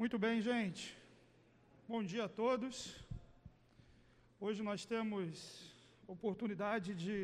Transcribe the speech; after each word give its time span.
Muito 0.00 0.18
bem, 0.24 0.36
gente. 0.40 0.82
Bom 1.86 2.02
dia 2.10 2.24
a 2.26 2.28
todos. 2.42 2.74
Hoje 4.44 4.60
nós 4.68 4.86
temos 4.92 5.32
oportunidade 6.14 6.94
de, 7.02 7.16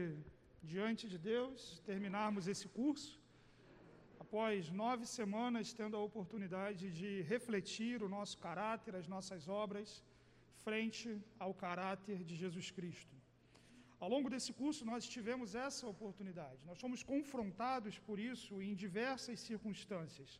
diante 0.72 1.04
de 1.12 1.18
Deus, 1.30 1.80
terminarmos 1.86 2.46
esse 2.52 2.68
curso. 2.78 3.12
Após 4.24 4.70
nove 4.82 5.06
semanas, 5.06 5.72
tendo 5.80 5.96
a 5.96 6.06
oportunidade 6.08 6.84
de 6.98 7.10
refletir 7.32 8.02
o 8.02 8.10
nosso 8.16 8.36
caráter, 8.46 8.94
as 8.94 9.08
nossas 9.14 9.48
obras, 9.48 10.04
frente 10.66 11.08
ao 11.38 11.54
caráter 11.54 12.18
de 12.28 12.36
Jesus 12.42 12.70
Cristo. 12.78 13.16
Ao 13.98 14.10
longo 14.14 14.28
desse 14.34 14.52
curso, 14.60 14.84
nós 14.92 15.08
tivemos 15.14 15.54
essa 15.68 15.86
oportunidade. 15.94 16.60
Nós 16.70 16.78
fomos 16.84 17.02
confrontados 17.14 17.96
por 18.10 18.18
isso 18.32 18.60
em 18.60 18.74
diversas 18.74 19.40
circunstâncias 19.40 20.30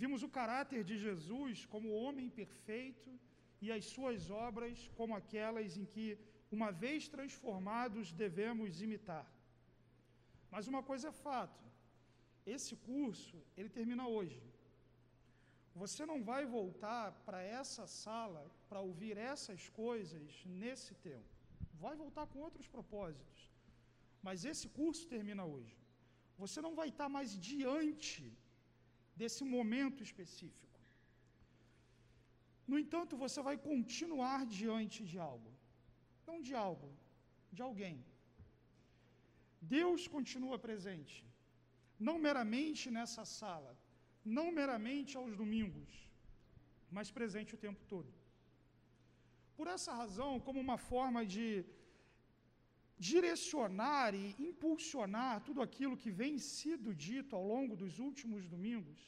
Vimos 0.00 0.22
o 0.26 0.34
caráter 0.38 0.80
de 0.88 0.96
Jesus 1.04 1.64
como 1.72 1.96
homem 2.02 2.28
perfeito 2.40 3.10
e 3.64 3.66
as 3.76 3.84
suas 3.94 4.30
obras 4.46 4.76
como 4.98 5.18
aquelas 5.20 5.76
em 5.80 5.86
que, 5.94 6.06
uma 6.56 6.70
vez 6.84 7.08
transformados, 7.14 8.12
devemos 8.24 8.80
imitar. 8.86 9.26
Mas 10.52 10.68
uma 10.72 10.82
coisa 10.90 11.08
é 11.08 11.20
fato: 11.28 11.64
esse 12.56 12.74
curso 12.90 13.38
ele 13.56 13.70
termina 13.78 14.06
hoje. 14.16 14.42
Você 15.82 16.04
não 16.10 16.18
vai 16.30 16.42
voltar 16.58 17.04
para 17.26 17.40
essa 17.60 17.84
sala 18.04 18.42
para 18.68 18.80
ouvir 18.88 19.16
essas 19.32 19.62
coisas 19.82 20.28
nesse 20.62 20.92
tempo. 21.08 21.32
Vai 21.84 21.94
voltar 22.04 22.26
com 22.30 22.46
outros 22.46 22.68
propósitos. 22.76 23.40
Mas 24.26 24.44
esse 24.52 24.68
curso 24.80 25.04
termina 25.14 25.44
hoje. 25.54 25.76
Você 26.42 26.60
não 26.66 26.74
vai 26.80 26.88
estar 26.92 27.08
mais 27.16 27.30
diante 27.50 28.24
desse 29.20 29.42
momento 29.56 30.00
específico. 30.08 30.80
No 32.70 32.78
entanto, 32.82 33.20
você 33.24 33.40
vai 33.48 33.56
continuar 33.70 34.40
diante 34.58 35.00
de 35.10 35.18
algo. 35.30 35.50
Não 36.28 36.36
de 36.46 36.54
algo, 36.68 36.90
de 37.56 37.62
alguém. 37.68 37.96
Deus 39.76 40.00
continua 40.16 40.56
presente, 40.66 41.16
não 42.06 42.16
meramente 42.26 42.84
nessa 42.96 43.24
sala, 43.40 43.72
não 44.36 44.46
meramente 44.60 45.12
aos 45.20 45.32
domingos, 45.42 45.90
mas 46.96 47.10
presente 47.18 47.54
o 47.56 47.62
tempo 47.66 47.82
todo. 47.94 48.12
Por 49.56 49.66
essa 49.74 49.92
razão, 50.00 50.32
como 50.46 50.60
uma 50.66 50.78
forma 50.90 51.22
de 51.34 51.46
direcionar 52.98 54.14
e 54.14 54.34
impulsionar 54.38 55.40
tudo 55.42 55.62
aquilo 55.62 55.96
que 55.96 56.10
vem 56.10 56.38
sido 56.38 56.94
dito 56.94 57.36
ao 57.36 57.46
longo 57.46 57.76
dos 57.76 57.98
últimos 57.98 58.48
domingos, 58.48 59.00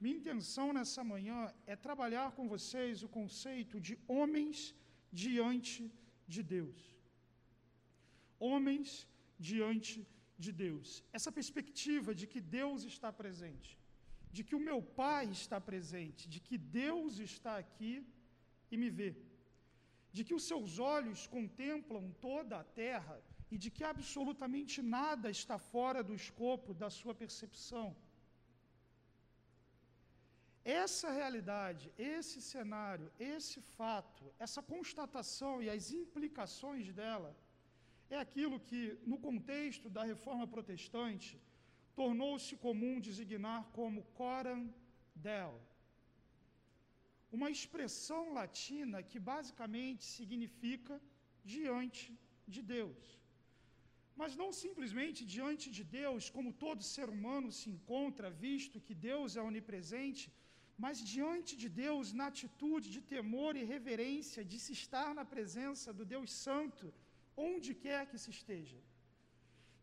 minha 0.00 0.16
intenção 0.16 0.72
nessa 0.72 1.02
manhã 1.02 1.38
é 1.66 1.74
trabalhar 1.74 2.32
com 2.32 2.46
vocês 2.54 3.02
o 3.02 3.08
conceito 3.08 3.80
de 3.80 3.98
homens 4.06 4.74
diante 5.10 5.90
de 6.28 6.42
Deus. 6.42 6.78
Homens 8.38 9.08
diante 9.38 10.06
de 10.38 10.52
Deus. 10.52 11.02
Essa 11.12 11.32
perspectiva 11.32 12.14
de 12.14 12.26
que 12.26 12.40
Deus 12.40 12.84
está 12.84 13.10
presente, 13.10 13.78
de 14.30 14.44
que 14.44 14.54
o 14.54 14.64
meu 14.68 14.82
Pai 14.82 15.24
está 15.30 15.58
presente, 15.58 16.28
de 16.28 16.40
que 16.40 16.58
Deus 16.58 17.18
está 17.18 17.56
aqui 17.56 18.06
e 18.70 18.76
me 18.76 18.90
vê 18.90 19.16
de 20.16 20.24
que 20.26 20.36
os 20.38 20.44
seus 20.50 20.72
olhos 20.94 21.20
contemplam 21.36 22.04
toda 22.26 22.54
a 22.58 22.68
terra 22.84 23.16
e 23.52 23.56
de 23.62 23.70
que 23.74 23.84
absolutamente 23.92 24.76
nada 24.98 25.28
está 25.38 25.56
fora 25.72 26.00
do 26.08 26.14
escopo 26.22 26.70
da 26.82 26.88
sua 26.98 27.14
percepção. 27.22 27.86
Essa 30.82 31.08
realidade, 31.20 31.84
esse 32.14 32.38
cenário, 32.52 33.08
esse 33.34 33.60
fato, 33.76 34.24
essa 34.44 34.62
constatação 34.72 35.54
e 35.64 35.68
as 35.74 35.92
implicações 36.02 36.86
dela 37.00 37.30
é 38.08 38.18
aquilo 38.24 38.58
que, 38.68 38.80
no 39.10 39.18
contexto 39.28 39.88
da 39.96 40.02
reforma 40.12 40.46
protestante, 40.54 41.32
tornou-se 42.00 42.54
comum 42.66 42.94
designar 43.08 43.62
como 43.78 44.06
coram 44.22 44.60
del, 45.14 45.54
uma 47.32 47.50
expressão 47.56 48.22
latina 48.40 49.02
que 49.02 49.18
basicamente 49.32 50.04
significa 50.04 50.94
diante 51.44 52.04
de 52.54 52.62
Deus. 52.62 53.04
Mas 54.20 54.34
não 54.40 54.50
simplesmente 54.64 55.20
diante 55.36 55.66
de 55.76 55.84
Deus, 56.00 56.30
como 56.36 56.58
todo 56.64 56.90
ser 56.94 57.08
humano 57.16 57.50
se 57.58 57.68
encontra, 57.74 58.30
visto 58.46 58.80
que 58.86 58.94
Deus 58.94 59.36
é 59.36 59.42
onipresente, 59.50 60.24
mas 60.84 61.02
diante 61.14 61.52
de 61.62 61.68
Deus 61.84 62.12
na 62.18 62.26
atitude 62.32 62.88
de 62.94 63.00
temor 63.14 63.52
e 63.56 63.68
reverência, 63.74 64.44
de 64.52 64.58
se 64.64 64.72
estar 64.80 65.10
na 65.18 65.24
presença 65.34 65.92
do 65.98 66.04
Deus 66.14 66.30
Santo, 66.46 66.92
onde 67.48 67.74
quer 67.74 68.02
que 68.10 68.18
se 68.24 68.30
esteja. 68.30 68.78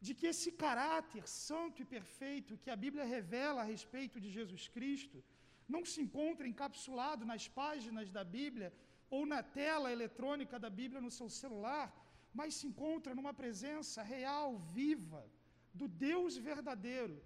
De 0.05 0.13
que 0.17 0.27
esse 0.33 0.51
caráter 0.65 1.27
santo 1.27 1.81
e 1.81 1.85
perfeito 1.85 2.57
que 2.63 2.71
a 2.71 2.81
Bíblia 2.83 3.05
revela 3.15 3.61
a 3.61 3.69
respeito 3.73 4.19
de 4.23 4.29
Jesus 4.37 4.67
Cristo, 4.75 5.23
não 5.67 5.83
se 5.85 6.01
encontra 6.01 6.47
encapsulado 6.47 7.25
nas 7.25 7.47
páginas 7.47 8.11
da 8.11 8.23
Bíblia 8.23 8.73
ou 9.09 9.25
na 9.25 9.41
tela 9.43 9.91
eletrônica 9.91 10.59
da 10.59 10.69
Bíblia 10.69 11.01
no 11.01 11.11
seu 11.11 11.29
celular, 11.29 11.93
mas 12.33 12.55
se 12.55 12.67
encontra 12.67 13.13
numa 13.13 13.33
presença 13.33 14.01
real, 14.01 14.57
viva, 14.57 15.23
do 15.73 15.87
Deus 15.87 16.35
verdadeiro 16.37 17.21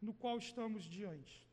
no 0.00 0.12
qual 0.12 0.38
estamos 0.38 0.84
diante. 0.84 1.46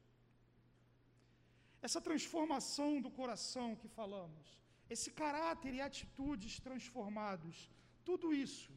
Essa 1.82 2.02
transformação 2.02 3.02
do 3.02 3.10
coração 3.10 3.76
que 3.76 3.88
falamos, 3.88 4.60
esse 4.90 5.12
caráter 5.12 5.74
e 5.76 5.82
atitudes 5.82 6.60
transformados, 6.60 7.70
tudo 8.04 8.34
isso 8.34 8.72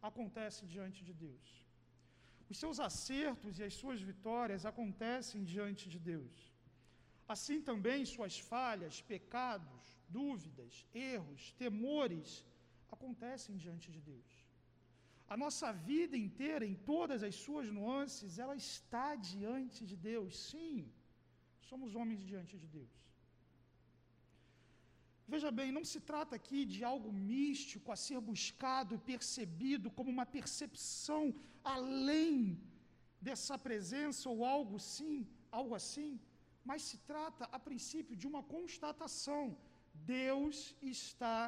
acontece 0.00 0.64
diante 0.66 1.04
de 1.04 1.12
Deus. 1.12 1.68
Os 2.48 2.58
seus 2.58 2.80
acertos 2.80 3.58
e 3.58 3.64
as 3.64 3.74
suas 3.74 4.00
vitórias 4.00 4.64
acontecem 4.64 5.44
diante 5.44 5.88
de 5.88 5.98
Deus. 5.98 6.47
Assim 7.34 7.58
também 7.68 8.00
suas 8.04 8.34
falhas, 8.52 9.02
pecados, 9.12 9.82
dúvidas, 10.18 10.74
erros, 10.94 11.52
temores 11.64 12.28
acontecem 12.94 13.56
diante 13.64 13.88
de 13.94 14.00
Deus. 14.10 14.30
A 15.34 15.36
nossa 15.42 15.70
vida 15.90 16.16
inteira, 16.26 16.64
em 16.70 16.76
todas 16.92 17.22
as 17.28 17.34
suas 17.44 17.66
nuances, 17.78 18.38
ela 18.44 18.56
está 18.66 19.08
diante 19.32 19.80
de 19.90 19.96
Deus. 20.10 20.30
Sim, 20.50 20.76
somos 21.70 21.94
homens 21.98 22.22
diante 22.30 22.54
de 22.62 22.68
Deus. 22.78 22.94
Veja 25.32 25.50
bem, 25.58 25.70
não 25.70 25.84
se 25.90 26.00
trata 26.10 26.34
aqui 26.40 26.60
de 26.74 26.80
algo 26.92 27.10
místico 27.12 27.92
a 27.92 27.96
ser 28.04 28.20
buscado 28.30 28.94
e 28.94 29.04
percebido 29.12 29.90
como 29.90 30.10
uma 30.16 30.24
percepção 30.38 31.22
além 31.76 32.34
dessa 33.20 33.58
presença 33.66 34.24
ou 34.32 34.38
algo 34.56 34.78
sim, 34.94 35.18
algo 35.60 35.74
assim 35.80 36.10
mas 36.68 36.82
se 36.88 36.98
trata, 37.10 37.44
a 37.56 37.58
princípio, 37.68 38.14
de 38.20 38.26
uma 38.30 38.42
constatação: 38.54 39.42
Deus 40.16 40.56
está 40.94 41.38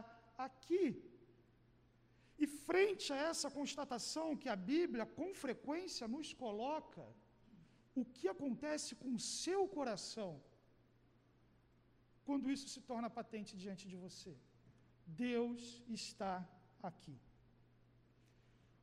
aqui. 0.47 0.85
E 2.43 2.47
frente 2.69 3.07
a 3.15 3.19
essa 3.31 3.49
constatação 3.59 4.29
que 4.43 4.51
a 4.55 4.59
Bíblia 4.73 5.05
com 5.19 5.29
frequência 5.45 6.07
nos 6.15 6.29
coloca, 6.45 7.05
o 8.01 8.05
que 8.15 8.27
acontece 8.35 8.91
com 9.01 9.11
o 9.19 9.25
seu 9.41 9.61
coração 9.77 10.31
quando 12.29 12.51
isso 12.55 12.69
se 12.75 12.81
torna 12.91 13.17
patente 13.19 13.53
diante 13.63 13.85
de 13.93 13.97
você? 14.05 14.33
Deus 15.27 15.61
está 15.99 16.35
aqui. 16.91 17.17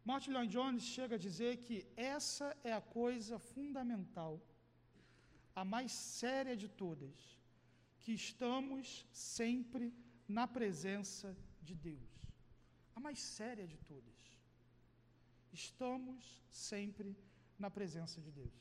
Martin 0.09 0.31
Lloyd 0.35 0.51
Jones 0.55 0.83
chega 0.97 1.15
a 1.15 1.23
dizer 1.27 1.53
que 1.65 1.77
essa 2.17 2.47
é 2.69 2.73
a 2.73 2.85
coisa 2.99 3.37
fundamental 3.53 4.33
a 5.61 5.63
mais 5.73 5.91
séria 6.21 6.55
de 6.63 6.67
todas, 6.81 7.15
que 8.01 8.11
estamos 8.23 8.85
sempre 9.11 9.85
na 10.37 10.45
presença 10.57 11.29
de 11.67 11.75
Deus. 11.87 12.11
A 12.97 12.99
mais 13.05 13.19
séria 13.37 13.65
de 13.71 13.77
todas. 13.91 14.19
Estamos 15.63 16.21
sempre 16.67 17.09
na 17.63 17.71
presença 17.77 18.17
de 18.25 18.31
Deus. 18.39 18.59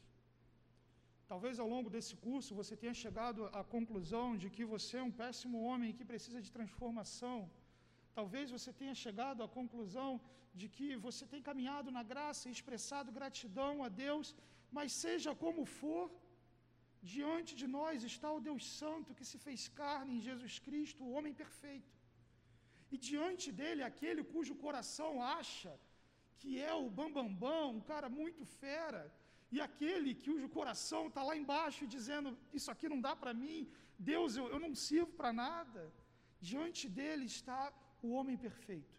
Talvez 1.32 1.54
ao 1.58 1.68
longo 1.74 1.90
desse 1.94 2.14
curso 2.26 2.58
você 2.60 2.74
tenha 2.82 2.96
chegado 3.04 3.40
à 3.60 3.62
conclusão 3.76 4.26
de 4.42 4.48
que 4.56 4.64
você 4.74 4.96
é 4.96 5.06
um 5.10 5.16
péssimo 5.22 5.60
homem 5.68 5.96
que 5.98 6.10
precisa 6.12 6.40
de 6.46 6.50
transformação. 6.58 7.38
Talvez 8.18 8.50
você 8.56 8.72
tenha 8.82 8.96
chegado 9.06 9.42
à 9.46 9.48
conclusão 9.60 10.10
de 10.60 10.68
que 10.76 10.88
você 11.06 11.26
tem 11.32 11.42
caminhado 11.48 11.90
na 11.96 12.04
graça 12.12 12.44
e 12.48 12.54
expressado 12.58 13.16
gratidão 13.18 13.72
a 13.86 13.90
Deus, 14.04 14.28
mas 14.76 14.92
seja 15.04 15.34
como 15.44 15.64
for, 15.80 16.04
Diante 17.14 17.52
de 17.60 17.66
nós 17.76 18.04
está 18.10 18.28
o 18.36 18.44
Deus 18.48 18.64
Santo 18.80 19.16
que 19.18 19.28
se 19.30 19.38
fez 19.44 19.62
carne 19.80 20.12
em 20.16 20.24
Jesus 20.28 20.54
Cristo, 20.66 21.04
o 21.04 21.12
homem 21.16 21.34
perfeito. 21.42 21.94
E 22.94 22.96
diante 23.08 23.48
dele, 23.58 23.82
aquele 23.90 24.22
cujo 24.32 24.54
coração 24.64 25.12
acha 25.38 25.72
que 26.40 26.50
é 26.70 26.74
o 26.74 26.90
bambambam, 26.98 27.76
um 27.76 27.84
cara 27.92 28.08
muito 28.20 28.44
fera, 28.62 29.02
e 29.54 29.60
aquele 29.66 30.10
que 30.22 30.30
o 30.30 30.48
coração 30.58 31.02
está 31.08 31.22
lá 31.28 31.34
embaixo 31.42 31.92
dizendo: 31.96 32.30
Isso 32.58 32.70
aqui 32.72 32.88
não 32.92 33.00
dá 33.06 33.14
para 33.22 33.32
mim, 33.42 33.58
Deus, 33.98 34.36
eu, 34.36 34.46
eu 34.54 34.60
não 34.64 34.74
sirvo 34.86 35.12
para 35.20 35.32
nada. 35.32 35.82
Diante 36.50 36.84
dele 36.98 37.24
está 37.36 37.60
o 38.02 38.10
homem 38.16 38.36
perfeito. 38.46 38.96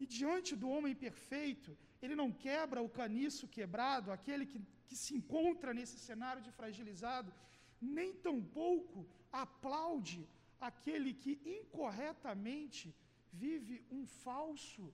E 0.00 0.06
diante 0.06 0.54
do 0.60 0.68
homem 0.74 0.94
perfeito, 0.94 1.76
ele 2.00 2.14
não 2.20 2.30
quebra 2.46 2.80
o 2.80 2.88
caniço 3.00 3.48
quebrado, 3.56 4.12
aquele 4.12 4.46
que, 4.46 4.60
que 4.88 4.96
se 5.02 5.12
encontra 5.18 5.72
nesse 5.78 5.98
cenário 6.08 6.42
de 6.46 6.52
fragilizado, 6.58 7.30
nem 7.96 8.10
tampouco 8.26 9.00
aplaude 9.44 10.20
aquele 10.68 11.12
que 11.22 11.32
incorretamente 11.58 12.86
vive 13.44 13.76
um 13.96 14.04
falso 14.24 14.84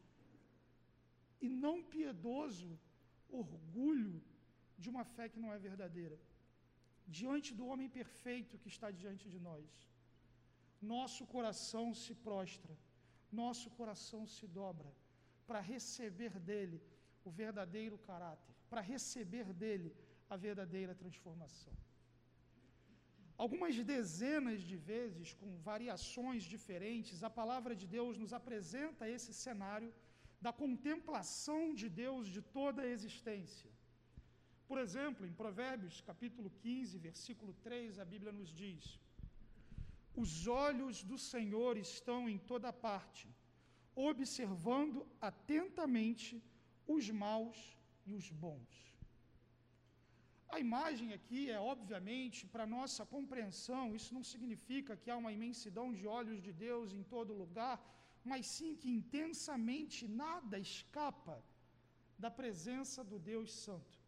e 1.41 1.49
não 1.65 1.77
piedoso 1.95 2.71
orgulho 3.43 4.17
de 4.83 4.89
uma 4.93 5.05
fé 5.15 5.25
que 5.33 5.43
não 5.45 5.53
é 5.53 5.59
verdadeira. 5.69 6.19
Diante 7.19 7.51
do 7.59 7.67
homem 7.71 7.89
perfeito 8.01 8.59
que 8.63 8.71
está 8.75 8.91
diante 8.91 9.27
de 9.35 9.39
nós, 9.49 9.69
nosso 10.95 11.23
coração 11.35 11.87
se 12.03 12.15
prostra, 12.27 12.75
nosso 13.41 13.69
coração 13.79 14.23
se 14.27 14.47
dobra 14.47 14.91
para 15.47 15.61
receber 15.61 16.35
dele 16.49 16.79
o 17.25 17.31
verdadeiro 17.31 17.97
caráter, 17.99 18.54
para 18.71 18.81
receber 18.93 19.47
dele 19.63 19.91
a 20.29 20.37
verdadeira 20.37 20.95
transformação. 21.03 21.75
Algumas 23.37 23.77
dezenas 23.93 24.61
de 24.71 24.77
vezes, 24.93 25.35
com 25.41 25.51
variações 25.71 26.43
diferentes, 26.55 27.25
a 27.29 27.31
palavra 27.41 27.75
de 27.81 27.87
Deus 27.97 28.17
nos 28.23 28.33
apresenta 28.33 29.09
esse 29.17 29.33
cenário 29.45 29.93
da 30.45 30.53
contemplação 30.53 31.63
de 31.81 31.89
Deus 31.89 32.25
de 32.37 32.41
toda 32.59 32.83
a 32.83 32.91
existência. 32.97 33.71
Por 34.69 34.79
exemplo, 34.85 35.27
em 35.27 35.33
Provérbios 35.43 36.01
capítulo 36.11 36.49
15, 36.63 36.99
versículo 37.09 37.53
3, 37.69 37.99
a 37.99 38.05
Bíblia 38.13 38.33
nos 38.39 38.51
diz: 38.63 38.83
Os 40.23 40.47
olhos 40.47 41.03
do 41.11 41.19
Senhor 41.33 41.77
estão 41.77 42.21
em 42.29 42.39
toda 42.53 42.73
parte, 42.73 43.27
observando 44.11 45.07
atentamente 45.31 46.43
os 46.87 47.11
maus 47.11 47.59
e 48.07 48.15
os 48.15 48.29
bons. 48.31 48.95
A 50.55 50.61
imagem 50.61 51.13
aqui 51.13 51.51
é, 51.51 51.59
obviamente, 51.59 52.47
para 52.53 52.73
nossa 52.75 53.05
compreensão, 53.15 53.95
isso 53.99 54.15
não 54.17 54.23
significa 54.33 54.97
que 54.97 55.11
há 55.11 55.17
uma 55.17 55.33
imensidão 55.39 55.87
de 55.93 56.07
olhos 56.07 56.41
de 56.47 56.53
Deus 56.53 56.93
em 56.93 57.03
todo 57.15 57.41
lugar, 57.43 57.77
mas 58.25 58.47
sim 58.47 58.71
que 58.81 58.89
intensamente 58.89 60.07
nada 60.07 60.59
escapa 60.59 61.37
da 62.25 62.31
presença 62.31 63.03
do 63.03 63.19
Deus 63.19 63.51
Santo. 63.65 63.99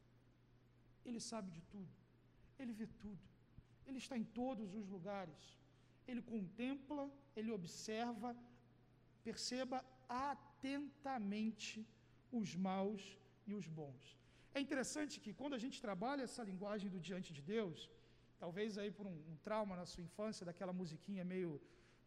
Ele 1.05 1.21
sabe 1.31 1.51
de 1.51 1.63
tudo, 1.63 1.95
ele 2.61 2.73
vê 2.73 2.87
tudo, 2.87 3.27
ele 3.87 3.99
está 3.99 4.17
em 4.17 4.25
todos 4.25 4.75
os 4.75 4.87
lugares, 4.89 5.59
ele 6.07 6.23
contempla, 6.23 7.11
ele 7.35 7.51
observa, 7.51 8.37
perceba 9.25 9.85
atentamente 10.09 11.87
os 12.31 12.55
maus 12.55 13.03
e 13.51 13.55
os 13.61 13.67
bons. 13.79 14.05
É 14.57 14.61
interessante 14.67 15.15
que 15.25 15.33
quando 15.41 15.55
a 15.59 15.63
gente 15.65 15.79
trabalha 15.87 16.23
essa 16.29 16.43
linguagem 16.51 16.89
do 16.95 17.01
diante 17.09 17.31
de 17.39 17.43
Deus, 17.55 17.79
talvez 18.45 18.79
aí 18.83 18.91
por 18.99 19.07
um, 19.13 19.17
um 19.33 19.37
trauma 19.47 19.75
na 19.81 19.87
sua 19.93 20.05
infância, 20.09 20.47
daquela 20.51 20.75
musiquinha 20.83 21.25
meio 21.35 21.53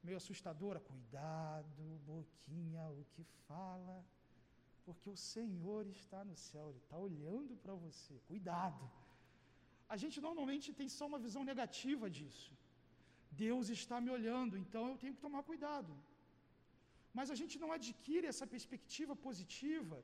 meio 0.08 0.18
assustadora. 0.22 0.80
Cuidado, 0.92 1.84
boquinha, 2.10 2.84
o 3.02 3.04
que 3.14 3.24
fala, 3.48 3.98
porque 4.86 5.10
o 5.16 5.20
Senhor 5.34 5.84
está 5.98 6.22
no 6.30 6.36
céu, 6.50 6.66
Ele 6.70 6.82
está 6.86 6.98
olhando 7.08 7.56
para 7.64 7.76
você. 7.86 8.16
Cuidado. 8.32 8.84
A 9.94 9.98
gente 10.02 10.18
normalmente 10.28 10.68
tem 10.80 10.90
só 10.98 11.06
uma 11.12 11.22
visão 11.26 11.44
negativa 11.52 12.08
disso. 12.18 12.52
Deus 13.46 13.66
está 13.78 13.98
me 14.06 14.12
olhando, 14.18 14.56
então 14.64 14.84
eu 14.90 14.98
tenho 15.02 15.16
que 15.16 15.26
tomar 15.28 15.44
cuidado. 15.50 15.94
Mas 17.18 17.30
a 17.34 17.38
gente 17.42 17.56
não 17.64 17.72
adquire 17.78 18.28
essa 18.32 18.46
perspectiva 18.56 19.14
positiva 19.28 19.98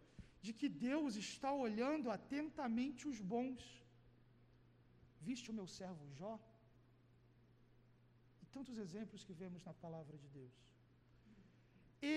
de 0.46 0.52
que 0.60 0.70
Deus 0.90 1.14
está 1.28 1.52
olhando 1.68 2.10
atentamente 2.18 3.04
os 3.12 3.20
bons. 3.34 3.64
Viste 5.30 5.50
o 5.52 5.58
meu 5.60 5.68
servo 5.80 6.06
Jó? 6.20 6.34
tantos 8.56 8.78
exemplos 8.84 9.22
que 9.28 9.34
vemos 9.42 9.62
na 9.68 9.74
palavra 9.84 10.16
de 10.24 10.28
Deus. 10.38 10.56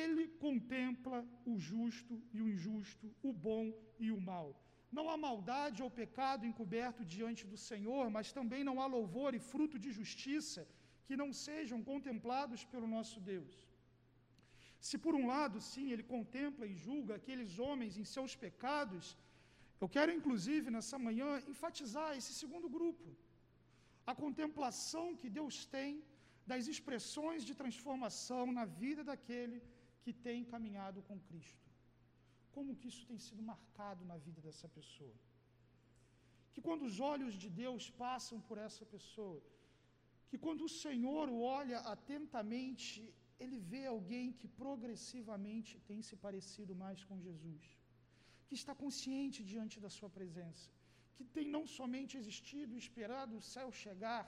Ele 0.01 0.25
contempla 0.45 1.19
o 1.53 1.55
justo 1.69 2.15
e 2.37 2.41
o 2.45 2.49
injusto, 2.55 3.07
o 3.29 3.33
bom 3.47 3.65
e 4.07 4.09
o 4.17 4.21
mal. 4.31 4.49
Não 4.97 5.05
há 5.11 5.17
maldade 5.29 5.83
ou 5.85 5.91
pecado 6.03 6.47
encoberto 6.51 7.03
diante 7.15 7.43
do 7.53 7.59
Senhor, 7.71 8.05
mas 8.17 8.33
também 8.39 8.63
não 8.69 8.77
há 8.83 8.87
louvor 8.97 9.31
e 9.35 9.47
fruto 9.53 9.79
de 9.85 9.91
justiça 9.99 10.63
que 11.07 11.17
não 11.23 11.31
sejam 11.47 11.81
contemplados 11.91 12.63
pelo 12.73 12.89
nosso 12.97 13.19
Deus. 13.33 13.55
Se 14.87 14.97
por 15.05 15.15
um 15.21 15.27
lado, 15.35 15.61
sim, 15.61 15.87
ele 15.93 16.05
contempla 16.15 16.67
e 16.67 16.75
julga 16.87 17.15
aqueles 17.21 17.59
homens 17.65 17.97
em 18.01 18.07
seus 18.15 18.35
pecados, 18.45 19.17
eu 19.83 19.89
quero 19.97 20.13
inclusive 20.19 20.71
nessa 20.77 20.99
manhã 21.07 21.29
enfatizar 21.53 22.11
esse 22.17 22.33
segundo 22.43 22.69
grupo. 22.77 23.09
A 24.11 24.15
contemplação 24.25 25.17
que 25.21 25.29
Deus 25.39 25.57
tem 25.77 25.91
das 26.51 26.67
expressões 26.73 27.43
de 27.49 27.55
transformação 27.63 28.45
na 28.59 28.65
vida 28.83 29.03
daquele 29.11 29.59
que 30.03 30.13
tem 30.27 30.45
caminhado 30.53 31.01
com 31.09 31.25
Cristo. 31.29 31.67
Como 32.55 32.77
que 32.79 32.89
isso 32.93 33.05
tem 33.11 33.19
sido 33.27 33.43
marcado 33.53 34.03
na 34.11 34.17
vida 34.27 34.41
dessa 34.47 34.69
pessoa? 34.79 35.17
Que 36.53 36.63
quando 36.67 36.85
os 36.91 36.97
olhos 37.13 37.35
de 37.43 37.49
Deus 37.63 37.85
passam 38.05 38.39
por 38.49 38.57
essa 38.67 38.85
pessoa, 38.95 39.43
que 40.29 40.39
quando 40.45 40.63
o 40.65 40.75
Senhor 40.85 41.27
o 41.35 41.41
olha 41.59 41.79
atentamente, 41.95 42.93
ele 43.43 43.59
vê 43.73 43.83
alguém 43.87 44.27
que 44.39 44.49
progressivamente 44.63 45.73
tem 45.89 46.01
se 46.09 46.17
parecido 46.25 46.75
mais 46.85 47.01
com 47.09 47.25
Jesus, 47.27 47.65
que 48.47 48.57
está 48.61 48.75
consciente 48.83 49.41
diante 49.53 49.77
da 49.85 49.91
sua 49.97 50.11
presença, 50.19 50.69
que 51.17 51.25
tem 51.37 51.47
não 51.57 51.65
somente 51.79 52.17
existido 52.21 52.73
e 52.75 52.83
esperado 52.85 53.37
o 53.37 53.47
céu 53.55 53.69
chegar, 53.85 54.25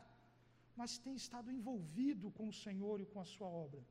mas 0.78 0.98
tem 1.04 1.14
estado 1.22 1.50
envolvido 1.56 2.28
com 2.36 2.46
o 2.48 2.58
Senhor 2.64 2.96
e 3.00 3.10
com 3.12 3.20
a 3.24 3.30
sua 3.34 3.50
obra. 3.66 3.82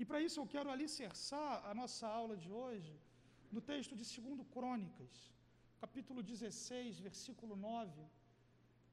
E 0.00 0.04
para 0.08 0.20
isso 0.26 0.38
eu 0.40 0.48
quero 0.54 0.70
alicerçar 0.70 1.50
a 1.70 1.72
nossa 1.80 2.06
aula 2.20 2.36
de 2.44 2.50
hoje 2.60 2.94
no 3.54 3.60
texto 3.70 3.94
de 4.00 4.04
2 4.04 4.46
Crônicas, 4.54 5.14
capítulo 5.84 6.22
16, 6.22 7.00
versículo 7.08 7.56
9. 7.56 8.04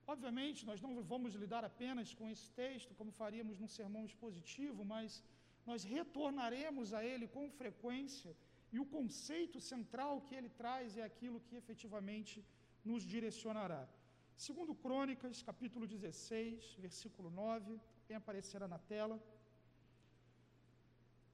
Obviamente, 0.05 0.65
nós 0.69 0.81
não 0.81 0.91
vamos 1.01 1.33
lidar 1.43 1.63
apenas 1.63 2.13
com 2.13 2.29
esse 2.29 2.47
texto, 2.51 2.95
como 2.99 3.11
faríamos 3.11 3.59
num 3.59 3.71
sermão 3.79 4.03
expositivo, 4.05 4.83
mas 4.83 5.23
nós 5.65 5.83
retornaremos 5.83 6.93
a 6.93 7.03
ele 7.11 7.27
com 7.35 7.49
frequência 7.49 8.35
e 8.73 8.79
o 8.79 8.85
conceito 8.85 9.59
central 9.61 10.21
que 10.27 10.35
ele 10.37 10.49
traz 10.61 10.97
é 10.97 11.03
aquilo 11.03 11.43
que 11.47 11.55
efetivamente 11.61 12.43
nos 12.83 13.03
direcionará. 13.13 13.87
Segundo 14.35 14.73
Crônicas, 14.83 15.41
capítulo 15.49 15.85
16, 15.87 16.75
versículo 16.85 17.29
9, 17.29 17.79
também 18.01 18.17
aparecerá 18.17 18.67
na 18.67 18.79
tela. 18.93 19.17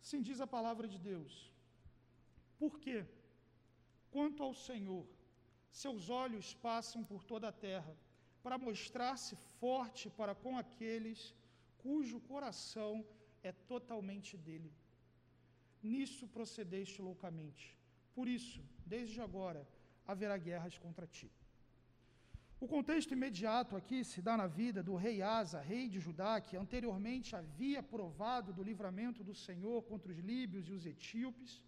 Sim 0.01 0.21
diz 0.21 0.39
a 0.41 0.47
palavra 0.57 0.88
de 0.88 0.99
Deus. 1.11 1.33
Porque, 2.61 3.05
quanto 4.11 4.43
ao 4.43 4.53
Senhor, 4.53 5.05
seus 5.71 6.09
olhos 6.09 6.53
passam 6.67 7.03
por 7.03 7.23
toda 7.23 7.47
a 7.47 7.57
terra, 7.67 7.95
para 8.43 8.58
mostrar-se 8.58 9.36
forte 9.60 10.10
para 10.10 10.34
com 10.43 10.58
aqueles 10.58 11.34
cujo 11.77 12.19
coração 12.31 13.05
é 13.43 13.51
totalmente 13.51 14.36
dele. 14.38 14.72
Nisso 15.81 16.27
procedeste 16.27 17.01
loucamente. 17.01 17.77
Por 18.15 18.27
isso, 18.27 18.62
desde 18.86 19.22
agora, 19.22 19.67
haverá 20.05 20.38
guerras 20.38 20.77
contra 20.77 21.08
ti. 21.08 21.31
O 22.63 22.67
contexto 22.67 23.13
imediato 23.13 23.77
aqui 23.77 24.03
se 24.03 24.22
dá 24.22 24.36
na 24.36 24.46
vida 24.46 24.84
do 24.84 24.96
rei 25.03 25.22
Asa, 25.22 25.62
rei 25.62 25.88
de 25.88 26.00
Judá, 26.05 26.41
que 26.41 26.58
anteriormente 26.58 27.34
havia 27.34 27.81
provado 27.81 28.51
do 28.51 28.65
livramento 28.69 29.24
do 29.24 29.34
Senhor 29.34 29.77
contra 29.84 30.12
os 30.12 30.19
líbios 30.31 30.67
e 30.67 30.74
os 30.74 30.86
etíopes. 30.86 31.63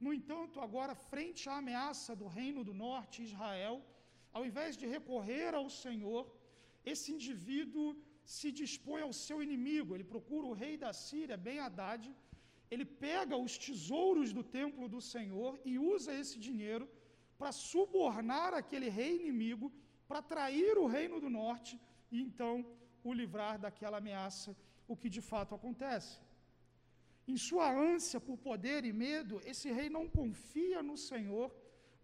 No 0.00 0.14
entanto, 0.18 0.58
agora, 0.66 0.94
frente 0.94 1.42
à 1.50 1.56
ameaça 1.58 2.16
do 2.16 2.26
reino 2.26 2.64
do 2.64 2.72
norte, 2.72 3.22
Israel, 3.22 3.82
ao 4.36 4.44
invés 4.48 4.72
de 4.80 4.86
recorrer 4.96 5.50
ao 5.60 5.68
Senhor, 5.82 6.22
esse 6.92 7.08
indivíduo 7.16 7.86
se 8.36 8.48
dispõe 8.60 9.00
ao 9.04 9.14
seu 9.24 9.38
inimigo. 9.46 9.94
Ele 9.94 10.12
procura 10.14 10.46
o 10.48 10.56
rei 10.62 10.74
da 10.84 10.92
Síria, 11.06 11.42
Ben 11.46 11.60
Haddad, 11.64 12.04
ele 12.70 12.86
pega 13.06 13.36
os 13.46 13.54
tesouros 13.64 14.32
do 14.36 14.42
templo 14.58 14.86
do 14.94 15.00
Senhor 15.14 15.52
e 15.70 15.72
usa 15.94 16.18
esse 16.22 16.36
dinheiro 16.46 16.86
para 17.38 17.52
subornar 17.52 18.52
aquele 18.60 18.88
rei 19.00 19.12
inimigo 19.20 19.66
para 20.08 20.22
trair 20.32 20.74
o 20.78 20.86
reino 20.96 21.18
do 21.24 21.30
norte 21.42 21.74
e 22.10 22.20
então 22.26 22.54
o 23.08 23.12
livrar 23.20 23.56
daquela 23.64 23.98
ameaça, 23.98 24.50
o 24.92 24.96
que 25.00 25.08
de 25.16 25.22
fato 25.30 25.54
acontece. 25.54 26.14
Em 27.32 27.36
sua 27.48 27.68
ânsia 27.92 28.20
por 28.26 28.36
poder 28.48 28.84
e 28.84 28.92
medo, 28.92 29.40
esse 29.52 29.68
rei 29.78 29.88
não 29.96 30.04
confia 30.08 30.82
no 30.82 30.96
Senhor, 31.10 31.48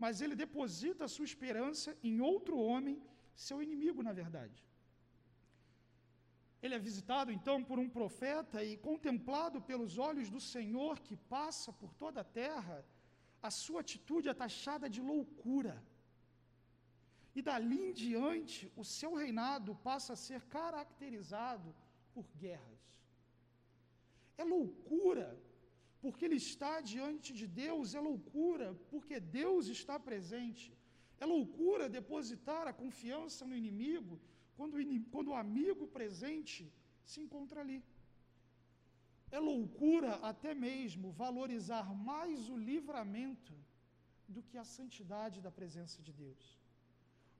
mas 0.02 0.20
ele 0.24 0.36
deposita 0.44 1.02
a 1.04 1.12
sua 1.14 1.26
esperança 1.30 1.90
em 2.08 2.16
outro 2.30 2.54
homem, 2.68 2.96
seu 3.46 3.58
inimigo, 3.66 4.00
na 4.08 4.14
verdade. 4.20 4.58
Ele 6.62 6.76
é 6.78 6.86
visitado 6.88 7.30
então 7.36 7.56
por 7.68 7.78
um 7.82 7.88
profeta 7.98 8.58
e 8.70 8.72
contemplado 8.88 9.60
pelos 9.68 9.92
olhos 10.08 10.28
do 10.34 10.40
Senhor 10.54 10.94
que 11.06 11.16
passa 11.36 11.70
por 11.80 11.90
toda 12.02 12.20
a 12.22 12.30
terra, 12.42 12.78
a 13.48 13.50
sua 13.62 13.80
atitude 13.84 14.28
é 14.32 14.34
taxada 14.42 14.88
de 14.94 15.00
loucura. 15.12 15.76
E 17.36 17.40
dali 17.48 17.80
em 17.88 17.94
diante, 18.04 18.60
o 18.82 18.84
seu 18.98 19.12
reinado 19.22 19.72
passa 19.88 20.10
a 20.14 20.22
ser 20.26 20.40
caracterizado 20.58 21.68
por 22.14 22.26
guerras. 22.44 22.82
É 24.36 24.44
loucura, 24.56 25.28
porque 26.02 26.24
ele 26.26 26.40
está 26.46 26.74
diante 26.92 27.30
de 27.40 27.46
Deus, 27.64 27.94
é 27.98 28.00
loucura, 28.10 28.68
porque 28.92 29.16
Deus 29.40 29.68
está 29.76 29.96
presente. 30.08 30.68
É 31.22 31.26
loucura 31.34 31.94
depositar 31.98 32.64
a 32.66 32.78
confiança 32.82 33.42
no 33.46 33.56
inimigo 33.62 34.14
quando 34.56 34.74
o, 34.78 34.82
quando 35.14 35.28
o 35.30 35.40
amigo 35.44 35.86
presente 35.98 36.62
se 37.10 37.20
encontra 37.24 37.60
ali. 37.64 37.78
É 39.30 39.38
loucura 39.38 40.10
até 40.30 40.52
mesmo 40.68 41.12
valorizar 41.24 41.86
mais 42.10 42.48
o 42.54 42.56
livramento 42.70 43.54
do 44.34 44.42
que 44.48 44.58
a 44.58 44.70
santidade 44.76 45.40
da 45.46 45.52
presença 45.60 45.98
de 46.06 46.12
Deus. 46.24 46.44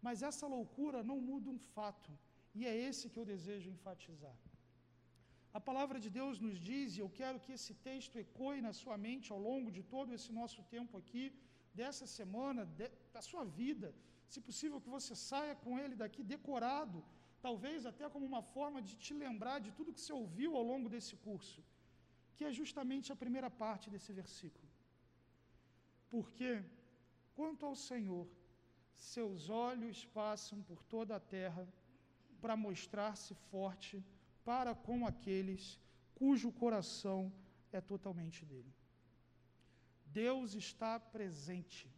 Mas 0.07 0.23
essa 0.31 0.47
loucura 0.57 1.03
não 1.11 1.19
muda 1.31 1.51
um 1.51 1.61
fato, 1.75 2.13
e 2.55 2.67
é 2.71 2.75
esse 2.89 3.11
que 3.11 3.19
eu 3.21 3.27
desejo 3.35 3.69
enfatizar. 3.77 4.39
A 5.59 5.61
palavra 5.69 5.99
de 6.05 6.11
Deus 6.19 6.37
nos 6.45 6.59
diz, 6.69 6.97
e 6.97 7.01
eu 7.05 7.11
quero 7.21 7.41
que 7.45 7.53
esse 7.57 7.73
texto 7.89 8.15
ecoe 8.25 8.59
na 8.67 8.73
sua 8.83 8.97
mente 9.07 9.29
ao 9.35 9.41
longo 9.49 9.71
de 9.77 9.83
todo 9.95 10.15
esse 10.17 10.31
nosso 10.41 10.61
tempo 10.77 10.97
aqui, 11.01 11.25
dessa 11.81 12.07
semana, 12.19 12.63
de, 12.79 12.89
da 13.15 13.23
sua 13.31 13.45
vida. 13.61 13.89
Se 14.33 14.41
possível, 14.49 14.81
que 14.85 14.95
você 14.97 15.15
saia 15.31 15.55
com 15.65 15.73
ele 15.83 15.95
daqui 16.03 16.23
decorado, 16.35 16.99
talvez 17.47 17.85
até 17.91 18.09
como 18.15 18.25
uma 18.33 18.43
forma 18.55 18.81
de 18.89 18.95
te 19.05 19.13
lembrar 19.25 19.59
de 19.67 19.73
tudo 19.79 19.95
que 19.97 20.05
você 20.05 20.15
ouviu 20.23 20.51
ao 20.57 20.65
longo 20.71 20.89
desse 20.95 21.17
curso, 21.27 21.61
que 22.37 22.45
é 22.49 22.53
justamente 22.61 23.13
a 23.13 23.21
primeira 23.25 23.51
parte 23.65 23.91
desse 23.95 24.13
versículo. 24.21 24.69
Porque, 26.15 26.51
quanto 27.39 27.67
ao 27.67 27.77
Senhor, 27.89 28.27
seus 28.95 29.51
olhos 29.69 29.99
passam 30.21 30.59
por 30.69 30.81
toda 30.95 31.17
a 31.17 31.25
terra 31.37 31.65
para 32.41 32.57
mostrar-se 32.67 33.35
forte 33.51 34.03
para 34.45 34.75
com 34.75 35.07
aqueles 35.07 35.79
cujo 36.15 36.51
coração 36.53 37.33
é 37.73 37.81
totalmente 37.81 38.45
dele. 38.45 38.73
Deus 40.07 40.55
está 40.55 41.01
presente 41.01 41.91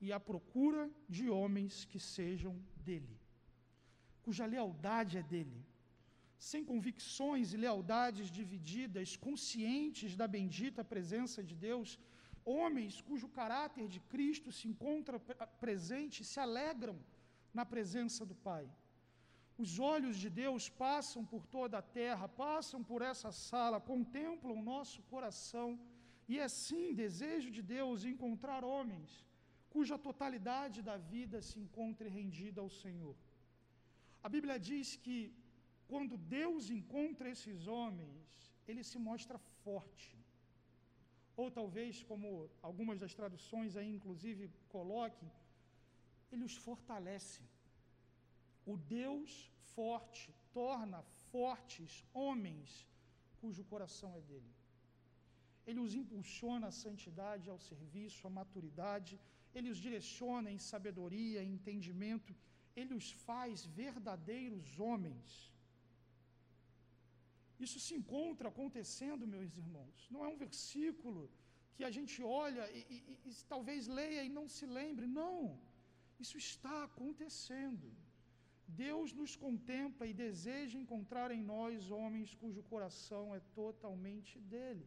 e 0.00 0.12
à 0.12 0.18
procura 0.18 0.90
de 1.08 1.30
homens 1.30 1.84
que 1.84 2.00
sejam 2.00 2.54
dele, 2.76 3.18
cuja 4.22 4.44
lealdade 4.46 5.16
é 5.18 5.22
dele, 5.22 5.64
sem 6.36 6.64
convicções 6.64 7.52
e 7.52 7.56
lealdades 7.56 8.30
divididas, 8.30 9.16
conscientes 9.16 10.16
da 10.16 10.26
bendita 10.28 10.84
presença 10.84 11.42
de 11.42 11.54
Deus 11.54 11.98
Homens 12.46 13.00
cujo 13.00 13.28
caráter 13.28 13.88
de 13.88 13.98
Cristo 13.98 14.52
se 14.52 14.68
encontra 14.68 15.18
presente 15.64 16.24
se 16.24 16.38
alegram 16.38 16.96
na 17.52 17.64
presença 17.66 18.24
do 18.24 18.36
Pai. 18.36 18.70
Os 19.64 19.78
olhos 19.78 20.16
de 20.22 20.28
Deus 20.42 20.64
passam 20.68 21.22
por 21.32 21.42
toda 21.56 21.78
a 21.78 21.88
terra, 22.00 22.26
passam 22.28 22.80
por 22.90 23.00
essa 23.10 23.30
sala, 23.32 23.80
contemplam 23.92 24.54
o 24.56 24.66
nosso 24.72 25.02
coração, 25.12 25.68
e 26.28 26.38
é 26.38 26.48
sim 26.48 26.86
desejo 26.94 27.50
de 27.56 27.62
Deus 27.62 28.04
encontrar 28.04 28.64
homens 28.64 29.10
cuja 29.74 30.04
totalidade 30.08 30.78
da 30.88 30.96
vida 30.96 31.38
se 31.48 31.56
encontre 31.64 32.08
rendida 32.08 32.60
ao 32.62 32.70
Senhor. 32.82 33.16
A 34.26 34.28
Bíblia 34.34 34.58
diz 34.68 34.96
que 35.04 35.18
quando 35.90 36.16
Deus 36.16 36.70
encontra 36.70 37.28
esses 37.34 37.66
homens, 37.66 38.54
ele 38.66 38.82
se 38.90 38.98
mostra 38.98 39.38
forte 39.64 40.16
ou 41.36 41.50
talvez, 41.50 42.02
como 42.02 42.50
algumas 42.62 42.98
das 42.98 43.14
traduções 43.14 43.76
aí 43.76 43.88
inclusive 43.94 44.50
coloquem, 44.68 45.30
ele 46.32 46.44
os 46.44 46.56
fortalece. 46.56 47.42
O 48.72 48.76
Deus 48.76 49.30
forte 49.74 50.34
torna 50.52 51.00
fortes 51.30 51.92
homens 52.12 52.70
cujo 53.40 53.64
coração 53.72 54.10
é 54.20 54.22
dele. 54.28 54.52
Ele 55.68 55.80
os 55.86 55.94
impulsiona 56.00 56.66
à 56.68 56.76
santidade, 56.84 57.50
ao 57.50 57.60
serviço, 57.70 58.26
à 58.26 58.30
maturidade, 58.40 59.14
ele 59.54 59.70
os 59.74 59.80
direciona 59.86 60.48
em 60.54 60.60
sabedoria, 60.70 61.42
em 61.42 61.52
entendimento, 61.58 62.32
ele 62.80 62.94
os 63.00 63.08
faz 63.28 63.64
verdadeiros 63.82 64.78
homens. 64.86 65.28
Isso 67.64 67.78
se 67.86 67.94
encontra 68.00 68.48
acontecendo, 68.50 69.32
meus 69.34 69.52
irmãos. 69.64 69.98
Não 70.14 70.24
é 70.24 70.28
um 70.28 70.42
versículo 70.46 71.22
que 71.76 71.84
a 71.88 71.92
gente 71.96 72.18
olha 72.44 72.64
e, 72.78 72.80
e, 72.96 73.18
e, 73.28 73.34
talvez 73.52 73.86
leia 73.98 74.22
e 74.24 74.30
não 74.38 74.46
se 74.56 74.66
lembre. 74.78 75.06
Não. 75.06 75.58
Isso 76.24 76.36
está 76.46 76.76
acontecendo. 76.84 77.88
Deus 78.68 79.12
nos 79.12 79.34
contempla 79.36 80.06
e 80.06 80.12
deseja 80.12 80.78
encontrar 80.78 81.30
em 81.30 81.42
nós 81.42 81.90
homens 81.90 82.34
cujo 82.34 82.62
coração 82.62 83.34
é 83.34 83.40
totalmente 83.54 84.40
dele. 84.40 84.86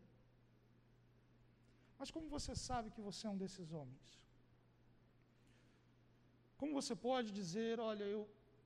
Mas 1.97 2.11
como 2.11 2.27
você 2.29 2.55
sabe 2.55 2.91
que 2.95 3.01
você 3.01 3.27
é 3.27 3.29
um 3.29 3.41
desses 3.43 3.71
homens? 3.71 4.07
Como 6.57 6.73
você 6.73 6.95
pode 6.95 7.29
dizer, 7.31 7.79
olha, 7.79 8.03
eu 8.03 8.21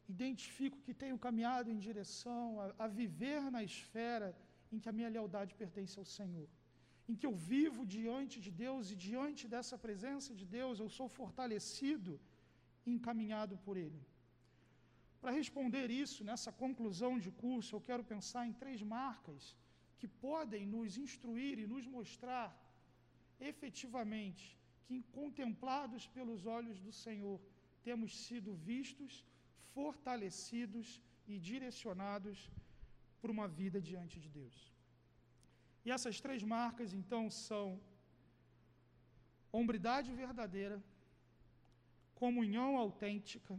identifico 0.07 0.81
que 0.85 0.93
tenho 1.03 1.17
caminhado 1.25 1.69
em 1.71 1.79
direção 1.87 2.59
a, 2.61 2.65
a 2.85 2.87
viver 2.87 3.41
na 3.55 3.63
esfera 3.63 4.29
em 4.71 4.79
que 4.79 4.89
a 4.89 4.95
minha 4.97 5.13
lealdade 5.15 5.53
pertence 5.61 5.97
ao 5.99 6.05
Senhor, 6.17 6.49
em 7.07 7.15
que 7.15 7.27
eu 7.29 7.35
vivo 7.35 7.85
diante 7.97 8.39
de 8.45 8.51
Deus 8.65 8.91
e 8.91 8.95
diante 9.07 9.47
dessa 9.53 9.77
presença 9.85 10.33
de 10.39 10.45
Deus 10.57 10.79
eu 10.79 10.89
sou 10.97 11.07
fortalecido 11.19 12.19
e 12.85 12.91
encaminhado 12.95 13.57
por 13.65 13.77
Ele. 13.77 14.01
Para 15.23 15.37
responder 15.41 15.87
isso, 16.03 16.21
nessa 16.29 16.51
conclusão 16.61 17.11
de 17.25 17.31
curso, 17.43 17.69
eu 17.75 17.81
quero 17.89 18.03
pensar 18.13 18.41
em 18.47 18.55
três 18.61 18.79
marcas 18.95 19.43
que 19.99 20.07
podem 20.25 20.63
nos 20.73 20.97
instruir 21.03 21.55
e 21.59 21.69
nos 21.73 21.85
mostrar 21.95 22.47
efetivamente 23.51 24.45
que, 24.85 24.97
contemplados 25.19 26.03
pelos 26.15 26.41
olhos 26.57 26.77
do 26.85 26.91
Senhor, 27.03 27.39
temos 27.87 28.11
sido 28.25 28.51
vistos 28.71 29.13
fortalecidos 29.75 30.87
e 31.31 31.37
direcionados 31.51 32.37
por 33.21 33.31
uma 33.35 33.47
vida 33.61 33.79
diante 33.89 34.19
de 34.23 34.29
Deus. 34.39 34.57
E 35.85 35.91
essas 35.97 36.19
três 36.25 36.43
marcas, 36.57 36.91
então, 37.01 37.23
são 37.47 37.65
hombridade 39.59 40.11
verdadeira, 40.23 40.77
comunhão 42.23 42.71
autêntica 42.85 43.53